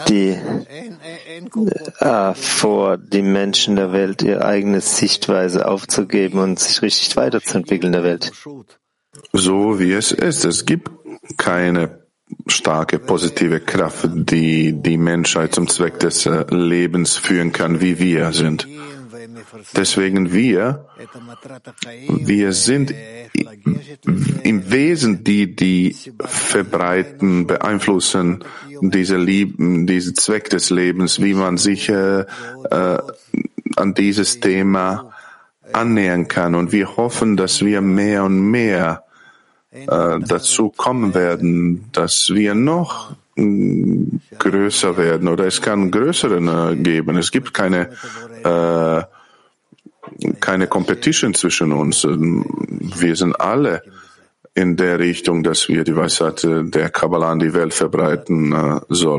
die 0.08 0.38
äh, 2.00 2.34
vor, 2.34 2.98
die 2.98 3.22
Menschen 3.22 3.76
der 3.76 3.92
Welt 3.92 4.22
ihre 4.22 4.46
eigene 4.46 4.82
Sichtweise 4.82 5.68
aufzugeben 5.68 6.40
und 6.40 6.60
sich 6.60 6.82
richtig 6.82 7.16
weiterzuentwickeln 7.18 7.94
in 7.94 8.02
der 8.02 8.04
Welt? 8.04 8.32
So 9.34 9.80
wie 9.80 9.94
es 9.94 10.12
ist. 10.12 10.46
Es 10.46 10.66
gibt 10.66 10.90
keine 11.38 12.04
starke 12.48 13.00
positive 13.00 13.60
Kraft, 13.60 14.08
die 14.14 14.74
die 14.74 14.98
Menschheit 14.98 15.56
zum 15.56 15.68
Zweck 15.68 16.00
des 16.00 16.26
äh, 16.26 16.46
Lebens 16.50 17.18
führen 17.18 17.52
kann, 17.52 17.82
wie 17.82 18.00
wir 18.00 18.32
sind. 18.34 18.68
Deswegen 19.76 20.32
wir, 20.32 20.86
wir 22.08 22.54
sind 22.54 22.94
im 24.44 24.72
Wesen 24.72 25.24
die, 25.24 25.56
die 25.56 25.96
verbreiten, 26.20 27.48
beeinflussen 27.48 28.44
diese 28.82 29.18
Lieben, 29.18 29.88
diesen 29.88 30.16
Zweck 30.16 30.50
des 30.50 30.70
Lebens, 30.70 31.22
wie 31.22 31.34
man 31.34 31.58
sich 31.58 31.90
äh, 31.90 32.22
äh, 32.22 32.98
an 33.76 33.94
dieses 33.94 34.40
Thema 34.40 35.12
annähern 35.74 36.28
kann. 36.28 36.56
Und 36.56 36.72
wir 36.72 36.98
hoffen, 36.98 37.38
dass 37.38 37.64
wir 37.64 37.82
mehr 37.82 38.24
und 38.24 38.40
mehr 38.40 39.04
äh, 39.72 39.86
dazu 39.88 40.70
kommen 40.70 41.14
werden, 41.14 41.90
dass 41.92 42.32
wir 42.34 42.56
noch 42.56 43.16
größer 44.38 44.98
werden 44.98 45.28
oder 45.28 45.46
es 45.46 45.62
kann 45.62 45.92
größeren 45.92 46.48
äh, 46.48 46.76
geben. 46.76 47.18
Es 47.18 47.32
gibt 47.32 47.54
keine 47.54 47.90
äh, 48.44 49.04
keine 50.40 50.68
Competition 50.68 51.34
zwischen 51.34 51.72
uns. 51.72 52.04
Wir 52.04 53.16
sind 53.16 53.40
alle 53.40 53.84
in 54.56 54.76
der 54.76 55.00
Richtung, 55.00 55.44
dass 55.44 55.70
wir 55.70 55.84
die 55.84 55.96
Weisheit 55.96 56.44
der 56.44 56.90
Kabbalah 56.90 57.32
an 57.32 57.40
die 57.40 57.54
Welt 57.54 57.74
verbreiten 57.74 58.52
äh, 58.52 58.80
sollen. 58.90 59.18